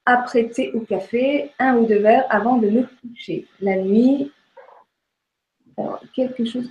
après 0.07 0.49
thé 0.49 0.73
ou 0.75 0.81
café, 0.81 1.53
un 1.59 1.77
ou 1.77 1.87
deux 1.87 1.99
verres 1.99 2.27
avant 2.31 2.57
de 2.57 2.69
me 2.69 2.83
coucher. 3.01 3.47
La 3.61 3.77
nuit, 3.77 4.33
alors, 5.77 6.03
quelque 6.15 6.45
chose. 6.45 6.69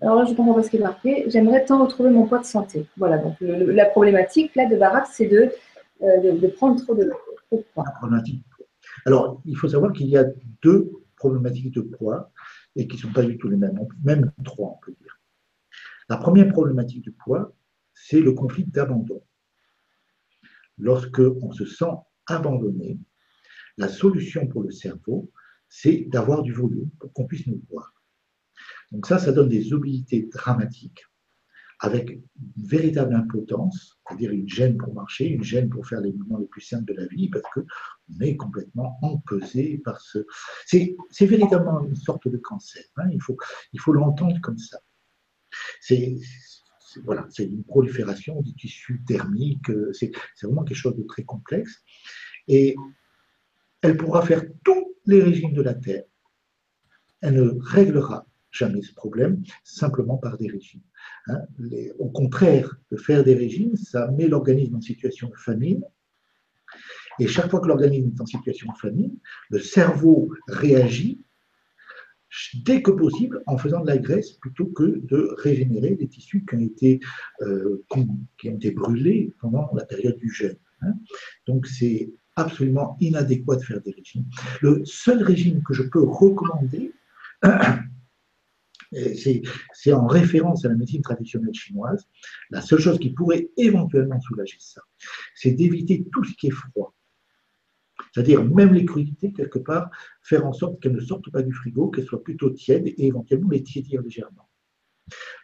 Alors 0.00 0.16
là, 0.16 0.24
je 0.24 0.34
comprends 0.34 0.54
pas 0.54 0.62
ce 0.62 0.70
qui 0.70 0.76
est 0.76 0.80
marqué. 0.80 1.24
J'aimerais 1.28 1.64
tant 1.64 1.82
retrouver 1.82 2.10
mon 2.10 2.26
poids 2.26 2.38
de 2.38 2.44
santé. 2.44 2.86
Voilà, 2.96 3.18
donc 3.18 3.36
la 3.40 3.86
problématique 3.86 4.54
là 4.56 4.66
de 4.66 4.76
Barak, 4.76 5.06
c'est 5.10 5.26
de, 5.26 5.50
euh, 6.02 6.32
de, 6.38 6.46
prendre 6.48 6.82
trop 6.82 6.94
de, 6.94 7.10
poids. 7.50 7.84
Alors, 9.06 9.40
il 9.44 9.56
faut 9.56 9.68
savoir 9.68 9.92
qu'il 9.92 10.08
y 10.08 10.16
a 10.16 10.24
deux 10.62 10.90
problématiques 11.16 11.72
de 11.74 11.80
poids 11.80 12.30
et 12.76 12.86
qui 12.86 12.96
ne 12.96 13.02
sont 13.02 13.12
pas 13.12 13.22
du 13.22 13.38
tout 13.38 13.48
les 13.48 13.56
mêmes, 13.56 13.78
même 14.04 14.32
trois, 14.44 14.76
on 14.76 14.84
peut 14.84 14.94
dire. 15.00 15.18
La 16.08 16.16
première 16.16 16.48
problématique 16.48 17.02
du 17.02 17.12
poids, 17.12 17.52
c'est 18.04 18.20
le 18.20 18.32
conflit 18.32 18.64
d'abandon. 18.64 19.22
Lorsque 20.78 21.20
on 21.20 21.52
se 21.52 21.66
sent 21.66 21.92
abandonné, 22.26 22.98
la 23.76 23.88
solution 23.88 24.46
pour 24.46 24.62
le 24.62 24.70
cerveau, 24.70 25.30
c'est 25.68 26.06
d'avoir 26.08 26.42
du 26.42 26.52
volume 26.52 26.90
pour 26.98 27.12
qu'on 27.12 27.26
puisse 27.26 27.46
nous 27.46 27.62
voir. 27.70 27.92
Donc 28.92 29.06
ça, 29.06 29.18
ça 29.18 29.32
donne 29.32 29.48
des 29.48 29.72
oblités 29.72 30.28
dramatiques 30.32 31.04
avec 31.80 32.10
une 32.10 32.22
véritable 32.56 33.14
impotence, 33.14 34.00
c'est-à-dire 34.06 34.32
une 34.32 34.48
gêne 34.48 34.76
pour 34.78 34.94
marcher, 34.94 35.26
une 35.26 35.44
gêne 35.44 35.68
pour 35.68 35.86
faire 35.86 36.00
les 36.00 36.12
mouvements 36.12 36.38
les 36.38 36.46
plus 36.46 36.60
simples 36.60 36.92
de 36.92 37.00
la 37.00 37.06
vie, 37.06 37.28
parce 37.28 37.44
qu'on 37.54 38.20
est 38.20 38.36
complètement 38.36 38.98
empesé 39.02 39.78
par 39.84 40.00
ce... 40.00 40.26
C'est 40.66 40.96
véritablement 41.20 41.84
une 41.84 41.94
sorte 41.94 42.26
de 42.26 42.36
cancer, 42.36 42.82
hein. 42.96 43.08
il 43.12 43.22
faut, 43.22 43.36
il 43.72 43.80
faut 43.80 43.92
l'entendre 43.92 44.40
comme 44.42 44.58
ça. 44.58 44.80
C'est 45.80 46.16
voilà, 47.04 47.26
c'est 47.30 47.44
une 47.44 47.64
prolifération 47.64 48.40
du 48.40 48.54
tissu 48.54 49.02
thermique, 49.06 49.70
c'est 49.92 50.10
vraiment 50.42 50.64
quelque 50.64 50.76
chose 50.76 50.96
de 50.96 51.02
très 51.02 51.24
complexe. 51.24 51.82
Et 52.46 52.76
elle 53.82 53.96
pourra 53.96 54.22
faire 54.22 54.44
tous 54.64 54.94
les 55.06 55.22
régimes 55.22 55.52
de 55.52 55.62
la 55.62 55.74
Terre. 55.74 56.04
Elle 57.20 57.34
ne 57.34 57.50
réglera 57.60 58.26
jamais 58.50 58.82
ce 58.82 58.94
problème 58.94 59.42
simplement 59.64 60.16
par 60.16 60.38
des 60.38 60.48
régimes. 60.48 60.82
Hein. 61.28 61.42
au 61.98 62.08
contraire 62.08 62.76
de 62.90 62.96
faire 62.96 63.22
des 63.22 63.34
régimes, 63.34 63.76
ça 63.76 64.10
met 64.12 64.26
l'organisme 64.26 64.76
en 64.76 64.80
situation 64.80 65.28
de 65.28 65.36
famine. 65.36 65.82
Et 67.18 67.26
chaque 67.26 67.50
fois 67.50 67.60
que 67.60 67.66
l'organisme 67.66 68.12
est 68.14 68.20
en 68.20 68.26
situation 68.26 68.72
de 68.72 68.78
famine, 68.78 69.16
le 69.50 69.58
cerveau 69.58 70.30
réagit 70.46 71.20
dès 72.54 72.82
que 72.82 72.90
possible 72.90 73.42
en 73.46 73.56
faisant 73.56 73.80
de 73.80 73.86
la 73.86 73.98
graisse 73.98 74.32
plutôt 74.32 74.66
que 74.66 75.00
de 75.04 75.34
régénérer 75.38 75.96
les 75.98 76.08
tissus 76.08 76.44
qui 76.48 76.56
ont 76.56 76.60
été, 76.60 77.00
euh, 77.42 77.84
qui 78.38 78.48
ont 78.48 78.54
été 78.56 78.70
brûlés 78.70 79.34
pendant 79.40 79.70
la 79.74 79.84
période 79.84 80.16
du 80.16 80.30
jeûne. 80.30 80.56
Hein. 80.82 80.94
Donc 81.46 81.66
c'est 81.66 82.10
absolument 82.36 82.96
inadéquat 83.00 83.56
de 83.56 83.62
faire 83.62 83.80
des 83.80 83.90
régimes. 83.92 84.26
Le 84.60 84.84
seul 84.84 85.22
régime 85.22 85.62
que 85.62 85.74
je 85.74 85.82
peux 85.82 86.02
recommander, 86.02 86.92
c'est 88.92 89.92
en 89.92 90.06
référence 90.06 90.64
à 90.64 90.68
la 90.68 90.74
médecine 90.74 91.02
traditionnelle 91.02 91.54
chinoise, 91.54 92.08
la 92.50 92.60
seule 92.60 92.80
chose 92.80 92.98
qui 92.98 93.10
pourrait 93.10 93.50
éventuellement 93.56 94.20
soulager 94.20 94.56
ça, 94.60 94.82
c'est 95.34 95.52
d'éviter 95.52 96.06
tout 96.12 96.24
ce 96.24 96.34
qui 96.34 96.48
est 96.48 96.52
froid. 96.52 96.94
C'est-à-dire 98.12 98.44
même 98.44 98.74
les 98.74 98.84
crudités, 98.84 99.32
quelque 99.32 99.58
part, 99.58 99.90
faire 100.22 100.46
en 100.46 100.52
sorte 100.52 100.80
qu'elles 100.80 100.94
ne 100.94 101.00
sortent 101.00 101.30
pas 101.30 101.42
du 101.42 101.52
frigo, 101.52 101.90
qu'elles 101.90 102.06
soient 102.06 102.22
plutôt 102.22 102.50
tièdes 102.50 102.86
et 102.86 103.06
éventuellement 103.06 103.50
les 103.50 103.62
tiédir 103.62 104.02
légèrement. 104.02 104.48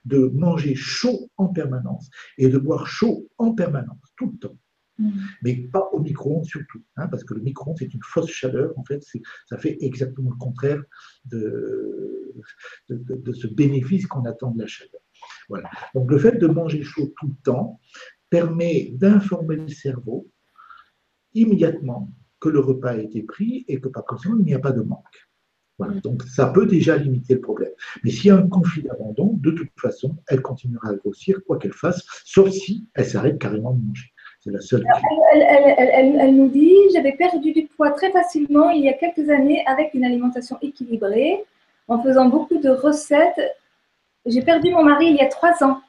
De 0.04 0.28
manger 0.28 0.74
chaud 0.74 1.30
en 1.36 1.48
permanence 1.48 2.10
et 2.36 2.48
de 2.48 2.58
boire 2.58 2.86
chaud 2.86 3.28
en 3.38 3.54
permanence, 3.54 4.12
tout 4.16 4.30
le 4.30 4.38
temps. 4.38 4.58
Mm. 4.98 5.10
Mais 5.42 5.56
pas 5.56 5.88
au 5.92 6.00
micro-ondes 6.00 6.44
surtout, 6.44 6.82
hein, 6.96 7.08
parce 7.08 7.24
que 7.24 7.34
le 7.34 7.40
micro-ondes, 7.40 7.76
c'est 7.78 7.92
une 7.92 8.02
fausse 8.02 8.30
chaleur. 8.30 8.72
En 8.78 8.84
fait, 8.84 9.02
ça 9.46 9.58
fait 9.58 9.76
exactement 9.80 10.30
le 10.30 10.36
contraire 10.36 10.82
de, 11.24 12.34
de, 12.88 13.32
ce 13.32 13.46
bénéfice 13.46 14.06
qu'on 14.06 14.24
attend 14.24 14.52
de 14.52 14.60
la 14.60 14.66
chaleur. 14.66 15.00
Voilà. 15.48 15.70
Donc, 15.94 16.10
le 16.10 16.18
fait 16.18 16.38
de 16.38 16.46
manger 16.46 16.82
chaud 16.82 17.12
tout 17.18 17.28
le 17.28 17.42
temps 17.42 17.80
permet 18.30 18.90
d'informer 18.94 19.56
le 19.56 19.68
cerveau 19.68 20.30
immédiatement 21.34 22.12
que 22.44 22.50
le 22.50 22.60
repas 22.60 22.90
a 22.90 22.96
été 22.96 23.22
pris 23.22 23.64
et 23.68 23.80
que 23.80 23.88
par 23.88 24.04
conséquent, 24.04 24.36
il 24.38 24.44
n'y 24.44 24.54
a 24.54 24.58
pas 24.58 24.72
de 24.72 24.82
manque. 24.82 25.28
Voilà. 25.78 25.94
Donc, 26.00 26.22
ça 26.24 26.46
peut 26.46 26.66
déjà 26.66 26.94
limiter 26.96 27.34
le 27.34 27.40
problème. 27.40 27.72
Mais 28.04 28.10
s'il 28.10 28.26
y 28.26 28.30
a 28.30 28.36
un 28.36 28.46
conflit 28.46 28.82
d'abandon, 28.82 29.38
de 29.40 29.50
toute 29.50 29.70
façon, 29.80 30.16
elle 30.28 30.42
continuera 30.42 30.90
à 30.90 30.94
grossir, 30.94 31.40
quoi 31.46 31.58
qu'elle 31.58 31.72
fasse, 31.72 32.04
sauf 32.24 32.50
si 32.50 32.86
elle 32.94 33.06
s'arrête 33.06 33.38
carrément 33.38 33.72
de 33.72 33.82
manger. 33.82 34.10
C'est 34.40 34.50
la 34.50 34.60
seule. 34.60 34.84
Elle, 35.32 36.36
nous 36.36 36.48
dit 36.48 36.74
J'avais 36.92 37.12
perdu 37.12 37.52
du 37.52 37.66
poids 37.66 37.92
très 37.92 38.12
facilement 38.12 38.68
il 38.68 38.84
y 38.84 38.90
a 38.90 38.92
quelques 38.92 39.30
années 39.30 39.64
avec 39.66 39.94
une 39.94 40.04
alimentation 40.04 40.58
équilibrée, 40.60 41.42
en 41.88 42.02
faisant 42.02 42.28
beaucoup 42.28 42.58
de 42.58 42.68
recettes. 42.68 43.40
J'ai 44.26 44.42
perdu 44.42 44.70
mon 44.70 44.84
mari 44.84 45.06
il 45.06 45.16
y 45.16 45.22
a 45.22 45.28
trois 45.28 45.64
ans. 45.64 45.80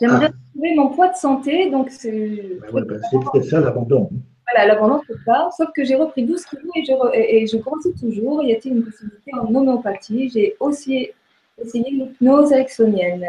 J'aimerais 0.00 0.30
ah. 0.30 0.34
retrouver 0.48 0.74
mon 0.74 0.88
poids 0.88 1.08
de 1.08 1.16
santé. 1.16 1.70
Donc, 1.70 1.90
c'est 1.90 2.58
ben 2.72 2.84
ben, 2.84 3.42
ça 3.44 3.60
l'abandon. 3.60 4.10
Voilà, 4.52 4.66
l'abandon, 4.66 5.00
c'est 5.06 5.18
ça. 5.24 5.48
Sauf 5.56 5.68
que 5.74 5.84
j'ai 5.84 5.96
repris 5.96 6.24
12 6.24 6.44
kilos 6.44 6.72
et 6.76 6.84
je, 6.84 6.92
et 7.14 7.46
je 7.46 7.56
grossis 7.56 7.94
toujours. 7.94 8.42
Y 8.42 8.52
a-t-il 8.52 8.76
une 8.76 8.84
possibilité 8.84 9.32
en 9.34 9.52
homéopathie? 9.54 10.28
J'ai 10.28 10.56
aussi 10.60 11.10
essayé 11.58 11.90
l'hypnose 11.90 12.52
ericksonienne. 12.52 13.26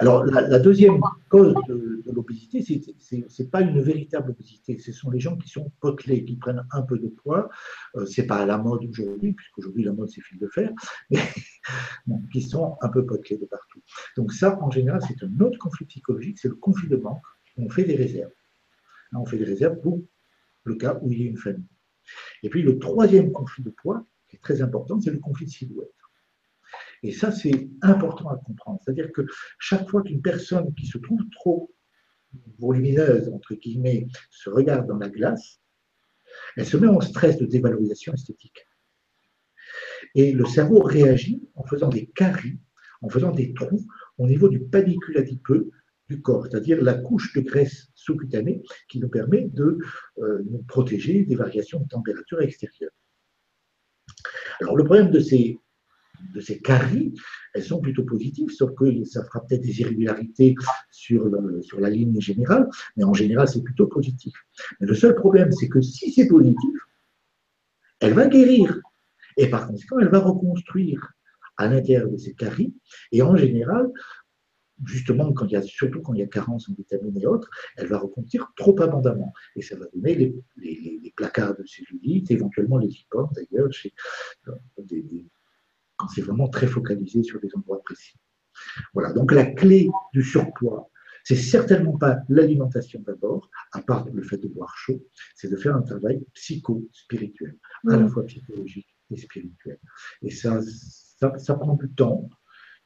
Alors, 0.00 0.24
la, 0.24 0.58
deuxième 0.60 1.00
cause 1.28 1.52
de, 1.68 2.02
l'obésité, 2.12 2.62
ce 2.62 3.42
n'est 3.42 3.48
pas 3.48 3.60
une 3.60 3.80
véritable 3.80 4.30
obésité. 4.30 4.78
Ce 4.78 4.92
sont 4.92 5.10
les 5.10 5.18
gens 5.18 5.36
qui 5.36 5.48
sont 5.48 5.72
potelés, 5.80 6.24
qui 6.24 6.36
prennent 6.36 6.64
un 6.70 6.82
peu 6.82 6.96
de 6.96 7.08
poids. 7.08 7.48
Euh, 7.96 8.06
ce 8.06 8.20
n'est 8.20 8.26
pas 8.28 8.36
à 8.36 8.46
la 8.46 8.56
mode 8.56 8.84
aujourd'hui, 8.84 9.32
puisqu'aujourd'hui 9.32 9.82
la 9.82 9.92
mode 9.92 10.10
c'est 10.10 10.20
fil 10.20 10.38
de 10.38 10.46
fer, 10.46 10.70
mais 11.10 11.18
qui 12.32 12.42
sont 12.42 12.76
un 12.82 12.88
peu 12.88 13.04
potelés 13.04 13.38
de 13.38 13.46
partout. 13.46 13.80
Donc, 14.16 14.32
ça, 14.32 14.58
en 14.62 14.70
général, 14.70 15.00
c'est 15.06 15.24
un 15.24 15.40
autre 15.40 15.58
conflit 15.58 15.86
psychologique, 15.86 16.38
c'est 16.38 16.48
le 16.48 16.54
conflit 16.54 16.88
de 16.88 16.96
manque. 16.96 17.22
On 17.56 17.68
fait 17.68 17.84
des 17.84 17.96
réserves. 17.96 18.30
On 19.12 19.24
fait 19.24 19.38
des 19.38 19.44
réserves 19.44 19.80
pour 19.80 20.02
le 20.64 20.74
cas 20.74 20.98
où 21.02 21.12
il 21.12 21.22
y 21.22 21.26
a 21.26 21.30
une 21.30 21.38
famille. 21.38 21.66
Et 22.42 22.50
puis, 22.50 22.62
le 22.62 22.78
troisième 22.78 23.32
conflit 23.32 23.62
de 23.62 23.70
poids, 23.70 24.06
qui 24.28 24.36
est 24.36 24.40
très 24.40 24.62
important, 24.62 25.00
c'est 25.00 25.10
le 25.10 25.18
conflit 25.18 25.46
de 25.46 25.50
silhouette. 25.50 25.92
Et 27.02 27.12
ça, 27.12 27.30
c'est 27.32 27.68
important 27.82 28.28
à 28.28 28.36
comprendre. 28.36 28.80
C'est-à-dire 28.84 29.12
que 29.12 29.26
chaque 29.58 29.88
fois 29.88 30.02
qu'une 30.02 30.20
personne 30.20 30.74
qui 30.74 30.86
se 30.86 30.98
trouve 30.98 31.20
trop 31.30 31.72
volumineuse, 32.58 33.28
entre 33.28 33.54
guillemets, 33.54 34.06
se 34.30 34.50
regarde 34.50 34.86
dans 34.86 34.98
la 34.98 35.08
glace, 35.08 35.60
elle 36.56 36.66
se 36.66 36.76
met 36.76 36.88
en 36.88 37.00
stress 37.00 37.38
de 37.38 37.46
dévalorisation 37.46 38.12
esthétique. 38.12 38.66
Et 40.14 40.32
le 40.32 40.44
cerveau 40.44 40.80
réagit 40.80 41.42
en 41.54 41.64
faisant 41.64 41.88
des 41.88 42.06
caries, 42.06 42.58
en 43.00 43.08
faisant 43.08 43.30
des 43.30 43.54
trous 43.54 43.86
au 44.18 44.26
niveau 44.26 44.48
du 44.48 44.60
panicule 44.60 45.18
adipeux 45.18 45.70
du 46.08 46.20
corps, 46.22 46.46
c'est-à-dire 46.46 46.82
la 46.82 46.94
couche 46.94 47.34
de 47.34 47.40
graisse 47.40 47.88
sous-cutanée 47.94 48.62
qui 48.88 48.98
nous 48.98 49.08
permet 49.08 49.48
de 49.52 49.78
euh, 50.18 50.42
nous 50.50 50.62
protéger 50.62 51.24
des 51.24 51.36
variations 51.36 51.80
de 51.80 51.88
température 51.88 52.40
extérieure. 52.40 52.92
Alors 54.60 54.76
le 54.76 54.84
problème 54.84 55.10
de 55.10 55.20
ces 55.20 55.58
de 56.34 56.40
ces 56.40 56.58
caries, 56.58 57.14
elles 57.54 57.62
sont 57.62 57.80
plutôt 57.80 58.02
positives, 58.02 58.50
sauf 58.50 58.74
que 58.74 59.04
ça 59.04 59.24
fera 59.24 59.46
peut-être 59.46 59.62
des 59.62 59.80
irrégularités 59.80 60.54
sur, 60.90 61.30
sur 61.62 61.80
la 61.80 61.90
ligne 61.90 62.20
générale, 62.20 62.68
mais 62.96 63.04
en 63.04 63.14
général, 63.14 63.48
c'est 63.48 63.62
plutôt 63.62 63.86
positif. 63.86 64.34
Mais 64.80 64.86
le 64.86 64.94
seul 64.94 65.14
problème, 65.14 65.52
c'est 65.52 65.68
que 65.68 65.80
si 65.80 66.10
c'est 66.10 66.26
positif, 66.26 66.74
elle 68.00 68.14
va 68.14 68.26
guérir. 68.26 68.80
Et 69.36 69.48
par 69.48 69.68
conséquent, 69.68 69.98
elle 70.00 70.08
va 70.08 70.18
reconstruire 70.18 71.12
à 71.56 71.68
l'intérieur 71.68 72.08
de 72.08 72.16
ces 72.16 72.34
caries. 72.34 72.74
Et 73.12 73.22
en 73.22 73.36
général, 73.36 73.88
justement, 74.84 75.32
quand 75.32 75.46
il 75.46 75.52
y 75.52 75.56
a, 75.56 75.62
surtout 75.62 76.00
quand 76.02 76.14
il 76.14 76.20
y 76.20 76.22
a 76.22 76.26
carence 76.26 76.68
en 76.68 76.74
vitamines 76.74 77.18
et 77.18 77.26
autres, 77.26 77.50
elle 77.76 77.88
va 77.88 77.98
reconstruire 77.98 78.52
trop 78.56 78.80
abondamment. 78.80 79.32
Et 79.56 79.62
ça 79.62 79.76
va 79.76 79.86
donner 79.94 80.14
les, 80.14 80.34
les, 80.56 81.12
placards 81.16 81.56
de 81.56 81.64
cellulite, 81.64 82.30
éventuellement 82.30 82.78
les 82.78 82.86
lipomes 82.86 83.28
d'ailleurs, 83.34 83.72
chez 83.72 83.92
des, 84.78 85.26
quand 85.96 86.08
c'est 86.08 86.22
vraiment 86.22 86.48
très 86.48 86.66
focalisé 86.66 87.22
sur 87.22 87.40
des 87.40 87.48
endroits 87.56 87.82
précis. 87.82 88.16
Voilà, 88.94 89.12
donc 89.12 89.32
la 89.32 89.46
clé 89.46 89.88
du 90.12 90.22
surpoids, 90.22 90.90
c'est 91.24 91.36
certainement 91.36 91.98
pas 91.98 92.20
l'alimentation 92.28 93.02
d'abord, 93.06 93.50
à 93.72 93.82
part 93.82 94.08
le 94.10 94.22
fait 94.22 94.38
de 94.38 94.48
boire 94.48 94.74
chaud, 94.76 95.04
c'est 95.34 95.50
de 95.50 95.56
faire 95.56 95.76
un 95.76 95.82
travail 95.82 96.24
psycho-spirituel, 96.34 97.58
à 97.90 97.96
la 97.96 98.08
fois 98.08 98.24
psychologique 98.24 98.88
et 99.10 99.16
spirituel. 99.16 99.78
Et 100.22 100.30
ça, 100.30 100.60
ça, 100.62 101.54
prend 101.54 101.74
du 101.74 101.90
temps. 101.90 102.30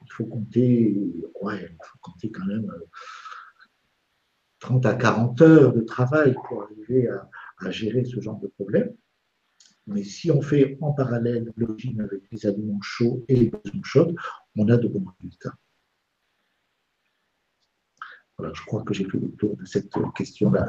Il 0.05 0.11
faut 0.11 0.25
compter, 0.25 0.95
ouais, 1.41 1.67
il 1.69 1.77
faut 1.83 1.97
compter 2.01 2.31
quand 2.31 2.45
même 2.45 2.71
30 4.59 4.85
euh, 4.85 4.89
à 4.89 4.93
40 4.95 5.41
heures 5.41 5.73
de 5.73 5.81
travail 5.81 6.35
pour 6.47 6.63
arriver 6.63 7.09
à, 7.09 7.71
gérer 7.71 8.03
ce 8.03 8.19
genre 8.19 8.39
de 8.39 8.47
problème. 8.47 8.93
Mais 9.87 10.03
si 10.03 10.31
on 10.31 10.41
fait 10.41 10.77
en 10.81 10.91
parallèle 10.91 11.51
le 11.55 11.65
régime 11.65 12.01
avec 12.01 12.23
les 12.31 12.45
aliments 12.45 12.81
chauds 12.81 13.23
et 13.27 13.35
les 13.35 13.45
boissons 13.49 13.83
chaudes, 13.83 14.15
on 14.57 14.67
a 14.69 14.77
de 14.77 14.87
bons 14.87 15.05
résultats. 15.21 15.53
Voilà, 18.37 18.53
je 18.53 18.63
crois 18.65 18.83
que 18.83 18.93
j'ai 18.93 19.05
fait 19.05 19.17
le 19.17 19.31
tour 19.31 19.55
de 19.55 19.65
cette 19.65 19.89
question-là. 20.15 20.67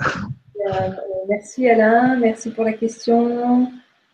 Euh, 0.66 0.90
merci 1.28 1.68
Alain, 1.68 2.18
merci 2.18 2.50
pour 2.50 2.64
la 2.64 2.72
question. 2.72 3.70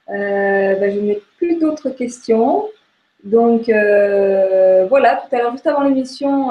Euh, 0.09 0.75
ben, 0.77 0.93
je 0.93 1.01
n'ai 1.01 1.23
plus 1.37 1.59
d'autres 1.59 1.91
questions. 1.91 2.68
Donc 3.25 3.68
euh, 3.68 4.87
voilà, 4.89 5.16
tout 5.16 5.35
à 5.35 5.39
l'heure, 5.39 5.53
juste 5.53 5.66
avant 5.66 5.83
l'émission, 5.83 6.51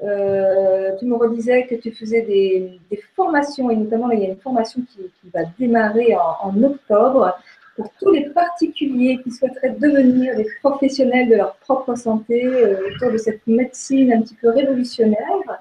tu 0.00 1.06
me 1.06 1.16
redisais 1.16 1.66
que 1.66 1.74
tu 1.76 1.92
faisais 1.92 2.22
des, 2.22 2.80
formations, 3.16 3.70
et 3.70 3.76
notamment 3.76 4.10
il 4.10 4.20
y 4.20 4.26
a 4.26 4.28
une 4.28 4.40
formation 4.40 4.82
qui, 4.82 5.10
va 5.32 5.40
démarrer 5.58 6.14
en, 6.16 6.62
octobre 6.62 7.38
pour 7.76 7.90
tous 8.00 8.10
les 8.10 8.28
particuliers 8.30 9.20
qui 9.22 9.30
souhaiteraient 9.30 9.76
devenir 9.78 10.36
des 10.36 10.46
professionnels 10.62 11.28
de 11.28 11.36
leur 11.36 11.54
propre 11.56 11.94
santé 11.94 12.46
autour 12.46 13.12
de 13.12 13.18
cette 13.18 13.46
médecine 13.46 14.12
un 14.12 14.22
petit 14.22 14.34
peu 14.34 14.50
révolutionnaire. 14.50 15.60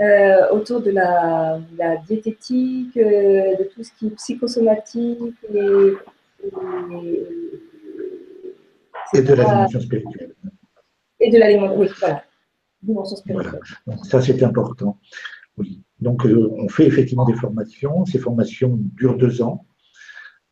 Euh, 0.00 0.48
autour 0.50 0.80
de 0.80 0.92
la, 0.92 1.60
diététique, 2.08 2.96
euh, 2.96 3.54
de 3.56 3.64
tout 3.64 3.84
ce 3.84 3.90
qui 3.98 4.06
est 4.06 4.16
psychosomatique 4.16 5.36
et, 5.52 5.92
et, 9.14 9.22
de 9.22 9.34
la 9.34 9.44
dimension 9.44 9.80
spirituelle. 9.80 10.34
Et 11.20 11.30
de 11.30 11.38
la 11.38 11.74
oui, 11.74 11.88
voilà. 11.98 12.24
Dimension 12.82 13.16
spirituelle. 13.16 13.60
Voilà. 13.86 14.02
ça, 14.04 14.20
c'est 14.20 14.42
important. 14.42 14.98
Oui. 15.56 15.82
Donc, 16.00 16.24
euh, 16.26 16.50
on 16.56 16.68
fait 16.68 16.86
effectivement 16.86 17.26
des 17.26 17.34
formations. 17.34 18.04
Ces 18.06 18.18
formations 18.18 18.78
durent 18.96 19.18
deux 19.18 19.42
ans. 19.42 19.66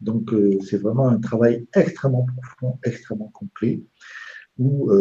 Donc, 0.00 0.32
c'est 0.64 0.76
vraiment 0.76 1.08
un 1.08 1.18
travail 1.18 1.66
extrêmement 1.74 2.24
profond, 2.36 2.78
extrêmement 2.84 3.30
complet, 3.34 3.82
où 4.56 4.92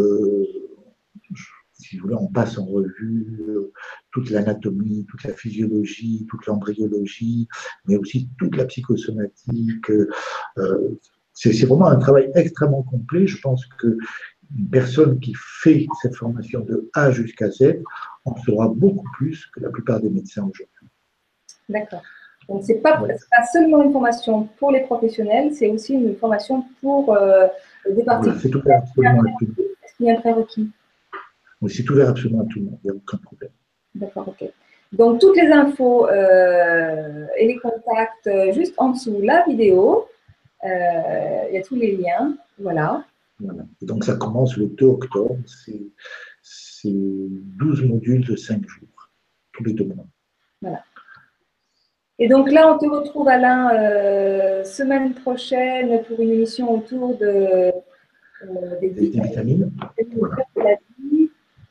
si 1.79 1.97
vous 1.97 2.03
voulez, 2.03 2.15
on 2.15 2.27
passe 2.27 2.57
en 2.57 2.65
revue 2.65 3.45
euh, 3.47 3.71
toute 4.11 4.29
l'anatomie, 4.29 5.05
toute 5.09 5.23
la 5.23 5.33
physiologie, 5.33 6.25
toute 6.29 6.45
l'embryologie, 6.47 7.47
mais 7.85 7.97
aussi 7.97 8.29
toute 8.37 8.55
la 8.55 8.65
psychosomatique. 8.65 9.89
C'est 11.39 11.65
vraiment 11.65 11.87
un 11.87 11.97
travail 11.97 12.31
extrêmement 12.33 12.81
complet. 12.81 13.27
Je 13.27 13.39
pense 13.39 13.65
que 13.79 13.97
une 14.57 14.69
personne 14.69 15.19
qui 15.19 15.33
fait 15.35 15.85
cette 16.01 16.15
formation 16.15 16.61
de 16.61 16.89
A 16.93 17.11
jusqu'à 17.11 17.51
Z 17.51 17.81
en 18.25 18.35
saura 18.37 18.69
beaucoup 18.69 19.05
plus 19.17 19.45
que 19.47 19.59
la 19.59 19.69
plupart 19.69 19.99
des 19.99 20.09
médecins 20.09 20.43
aujourd'hui. 20.43 20.87
D'accord. 21.69 22.01
Donc, 22.49 22.63
ce 22.63 22.71
n'est 22.71 22.79
pas, 22.79 23.03
seulement 23.51 23.83
une 23.83 23.91
formation 23.91 24.45
pour 24.57 24.71
les 24.71 24.81
professionnels, 24.81 25.53
c'est 25.53 25.67
aussi 25.67 25.93
une 25.93 26.15
formation 26.15 26.63
pour 26.81 27.13
euh, 27.13 27.47
des 27.89 28.03
particuliers. 28.03 28.39
c'est 28.41 28.49
tout 28.49 28.61
Est-ce 28.65 29.95
qu'il 29.97 30.05
y 30.05 30.09
a 30.09 30.13
un 30.13 30.21
prérequis? 30.21 30.71
C'est 31.67 31.89
ouvert 31.89 32.09
absolument 32.09 32.43
à 32.43 32.45
tout 32.45 32.59
le 32.59 32.65
monde, 32.65 32.79
il 32.83 32.91
n'y 32.91 32.91
a 32.91 32.95
aucun 32.95 33.17
problème. 33.17 33.51
D'accord, 33.95 34.29
ok. 34.29 34.49
Donc, 34.93 35.19
toutes 35.19 35.35
les 35.35 35.51
infos 35.51 36.07
euh, 36.07 37.25
et 37.37 37.47
les 37.47 37.57
contacts 37.57 38.27
euh, 38.27 38.53
juste 38.53 38.73
en 38.77 38.91
dessous 38.91 39.19
la 39.21 39.43
vidéo. 39.45 40.07
Euh, 40.63 41.43
il 41.49 41.55
y 41.55 41.57
a 41.57 41.61
tous 41.63 41.75
les 41.75 41.95
liens. 41.95 42.35
Voilà. 42.59 43.03
voilà. 43.39 43.63
donc, 43.81 44.03
ça 44.03 44.15
commence 44.15 44.57
le 44.57 44.67
2 44.67 44.85
octobre. 44.85 45.37
C'est 45.45 46.91
12 46.91 47.83
modules 47.83 48.25
de 48.25 48.35
5 48.35 48.67
jours, 48.67 49.09
tous 49.51 49.63
les 49.63 49.73
deux 49.73 49.85
mois. 49.85 50.05
Voilà. 50.61 50.83
Et 52.19 52.27
donc 52.27 52.51
là, 52.51 52.73
on 52.73 52.77
te 52.77 52.85
retrouve, 52.85 53.27
Alain, 53.27 54.63
semaine 54.63 55.13
prochaine 55.13 56.03
pour 56.03 56.19
une 56.19 56.31
émission 56.31 56.71
autour 56.71 57.17
de, 57.17 57.71
des, 58.81 58.89
vitamines. 58.89 59.71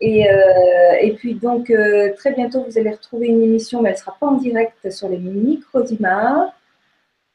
Et, 0.00 0.28
euh, 0.30 0.92
et, 1.00 1.14
puis 1.14 1.34
donc 1.34 1.70
euh, 1.70 2.12
très 2.16 2.32
bientôt 2.34 2.64
vous 2.64 2.78
allez 2.78 2.90
retrouver 2.90 3.28
une 3.28 3.42
émission, 3.42 3.80
mais 3.80 3.90
elle 3.90 3.94
ne 3.94 4.00
sera 4.00 4.16
pas 4.20 4.26
en 4.26 4.36
direct 4.36 4.90
sur 4.90 5.08
les 5.08 5.18
microdimars 5.18 6.52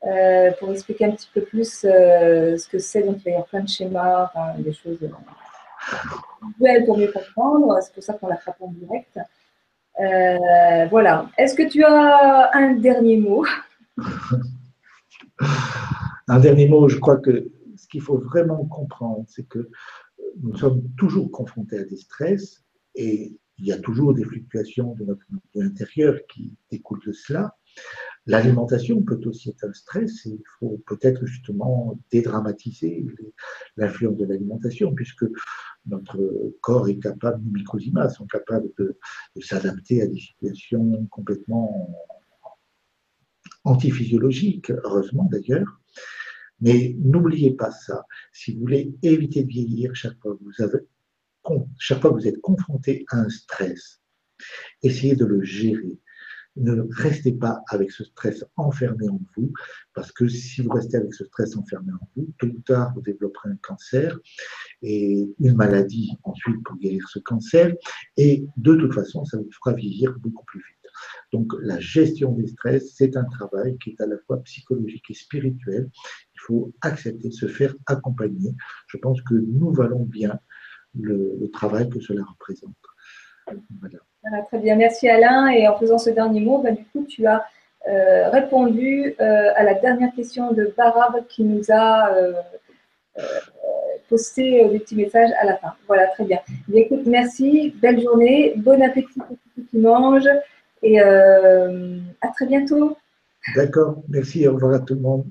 euh, 0.06 0.52
pour 0.60 0.72
expliquer 0.72 1.06
un 1.06 1.12
petit 1.12 1.30
peu 1.34 1.42
plus 1.42 1.82
ce 1.82 2.68
que 2.68 2.80
c'est. 2.80 3.04
Donc 3.04 3.18
il 3.20 3.24
va 3.24 3.30
y 3.30 3.34
avoir 3.34 3.48
plein 3.48 3.62
de 3.62 3.70
schémas, 3.70 4.32
des 4.58 4.74
choses 4.74 4.98
visuelles 6.60 6.86
pour 6.86 6.98
mieux 6.98 7.12
comprendre. 7.12 7.78
C'est 7.82 7.94
pour 7.94 8.04
ça 8.04 8.14
qu'on 8.14 8.28
la 8.28 8.38
fera 8.38 8.54
pas 8.54 8.66
en 8.66 8.72
direct. 8.72 9.20
voilà. 10.90 11.30
Est-ce 11.38 11.56
que 11.56 11.68
tu 11.70 11.84
as 11.84 12.52
un 12.54 12.76
dernier 12.76 13.18
mot? 13.18 13.46
Un 16.28 16.40
dernier 16.40 16.68
mot, 16.68 16.88
je 16.88 16.98
crois 16.98 17.18
que 17.18 17.52
ce 17.76 17.88
qu'il 17.88 18.02
faut 18.02 18.18
vraiment 18.18 18.64
comprendre, 18.66 19.26
c'est 19.28 19.48
que 19.48 19.70
nous 20.42 20.56
sommes 20.56 20.84
toujours 20.98 21.30
confrontés 21.32 21.80
à 21.80 21.84
des 21.84 21.98
stress 21.98 22.64
et 22.96 23.38
il 23.58 23.66
y 23.66 23.72
a 23.72 23.80
toujours 23.80 24.14
des 24.14 24.24
fluctuations 24.24 24.96
de 24.96 25.06
notre 25.06 25.26
de 25.56 25.62
l'intérieur 25.62 26.16
qui 26.30 26.58
découlent 26.72 27.06
de 27.06 27.12
cela. 27.12 27.56
L'alimentation 28.28 29.02
peut 29.02 29.20
aussi 29.26 29.50
être 29.50 29.64
un 29.64 29.74
stress 29.74 30.26
et 30.28 30.30
il 30.30 30.44
faut 30.60 30.80
peut-être 30.86 31.26
justement 31.26 32.00
dédramatiser 32.12 33.06
l'influence 33.78 34.18
de 34.18 34.26
l'alimentation 34.26 34.94
puisque 34.94 35.26
notre 35.88 36.54
corps 36.62 36.88
est 36.88 37.00
capable, 37.00 37.44
nos 37.44 37.52
microclimats 37.52 38.10
sont 38.10 38.28
capables 38.28 38.70
de, 38.78 38.98
s'adapter 39.42 40.04
à 40.04 40.08
des 40.08 40.20
situations 40.20 41.08
complètement 41.08 41.90
antiphysiologiques, 43.64 44.70
heureusement 44.70 45.28
d'ailleurs. 45.32 45.80
Mais 46.60 46.96
n'oubliez 47.00 47.56
pas 47.56 47.72
ça. 47.72 48.06
Si 48.32 48.54
vous 48.54 48.60
voulez 48.60 48.94
éviter 49.02 49.44
de 49.44 49.50
vieillir 49.50 49.96
chaque 49.96 50.20
fois 50.22 50.38
que 50.38 50.44
vous 52.14 52.28
êtes 52.28 52.42
confronté 52.42 53.04
à 53.10 53.18
un 53.18 53.30
stress, 53.30 54.00
essayez 54.84 55.16
de 55.16 55.26
le 55.26 55.42
gérer. 55.42 56.00
Ne 56.58 56.86
restez 56.90 57.32
pas 57.32 57.62
avec 57.70 57.92
ce 57.92 58.04
stress 58.04 58.44
enfermé 58.58 59.08
en 59.08 59.22
vous, 59.38 59.54
parce 59.94 60.12
que 60.12 60.28
si 60.28 60.62
vous 60.62 60.70
restez 60.70 60.98
avec 60.98 61.14
ce 61.14 61.24
stress 61.24 61.56
enfermé 61.56 61.94
en 61.94 62.08
vous, 62.16 62.28
tôt 62.40 62.48
ou 62.48 62.62
tard, 62.66 62.94
vous 62.94 63.02
développerez 63.02 63.50
un 63.50 63.58
cancer 63.62 64.20
et 64.82 65.30
une 65.40 65.56
maladie 65.56 66.12
ensuite 66.24 66.62
pour 66.66 66.76
guérir 66.78 67.08
ce 67.08 67.20
cancer. 67.20 67.74
Et 68.18 68.46
de 68.58 68.76
toute 68.76 68.94
façon, 68.94 69.24
ça 69.24 69.38
vous 69.38 69.50
fera 69.52 69.74
vieillir 69.74 70.14
beaucoup 70.20 70.44
plus 70.46 70.60
vite. 70.60 70.82
Donc 71.32 71.54
la 71.62 71.80
gestion 71.80 72.34
des 72.34 72.48
stress, 72.48 72.94
c'est 72.96 73.16
un 73.16 73.24
travail 73.24 73.78
qui 73.78 73.92
est 73.92 74.02
à 74.02 74.06
la 74.06 74.18
fois 74.28 74.44
psychologique 74.44 75.10
et 75.10 75.14
spirituel. 75.14 75.90
Il 76.36 76.40
faut 76.42 76.74
accepter 76.82 77.30
de 77.30 77.34
se 77.34 77.48
faire 77.48 77.74
accompagner. 77.86 78.54
Je 78.88 78.98
pense 78.98 79.22
que 79.22 79.36
nous 79.36 79.72
valons 79.72 80.04
bien 80.04 80.40
le, 81.00 81.50
travail 81.54 81.90
que 81.90 82.00
cela 82.00 82.24
représente. 82.24 82.76
Voilà. 83.80 84.00
Très 84.48 84.60
bien, 84.60 84.76
merci 84.76 85.10
Alain. 85.10 85.50
Et 85.50 85.68
en 85.68 85.78
faisant 85.78 85.98
ce 85.98 86.10
dernier 86.10 86.42
mot, 86.42 86.60
ben, 86.60 86.76
du 86.76 86.86
coup, 86.86 87.06
tu 87.08 87.26
as 87.28 87.46
euh, 87.88 88.30
répondu 88.30 89.16
euh, 89.20 89.50
à 89.56 89.64
la 89.64 89.74
dernière 89.74 90.14
question 90.14 90.54
de 90.54 90.72
Barab 90.78 91.26
qui 91.28 91.44
nous 91.44 91.64
a 91.72 92.14
euh, 92.14 92.34
posté 94.08 94.68
des 94.70 94.80
petits 94.80 94.96
messages 94.96 95.32
à 95.42 95.46
la 95.46 95.58
fin. 95.58 95.74
Voilà, 95.88 96.08
très 96.08 96.26
bien. 96.26 96.40
écoute, 96.74 97.06
merci, 97.06 97.74
belle 97.82 98.00
journée, 98.00 98.54
bon 98.58 98.82
appétit 98.84 99.20
pour 99.20 99.38
ceux 99.56 99.64
qui 99.64 99.78
mangent. 99.78 100.30
Et 100.84 101.00
à 101.00 102.28
très 102.34 102.48
bientôt. 102.48 102.98
D'accord, 103.56 104.02
merci, 104.10 104.48
au 104.48 104.54
revoir 104.54 104.76
à 104.76 104.80
tout 104.80 104.96
le 104.96 105.02
monde. 105.02 105.26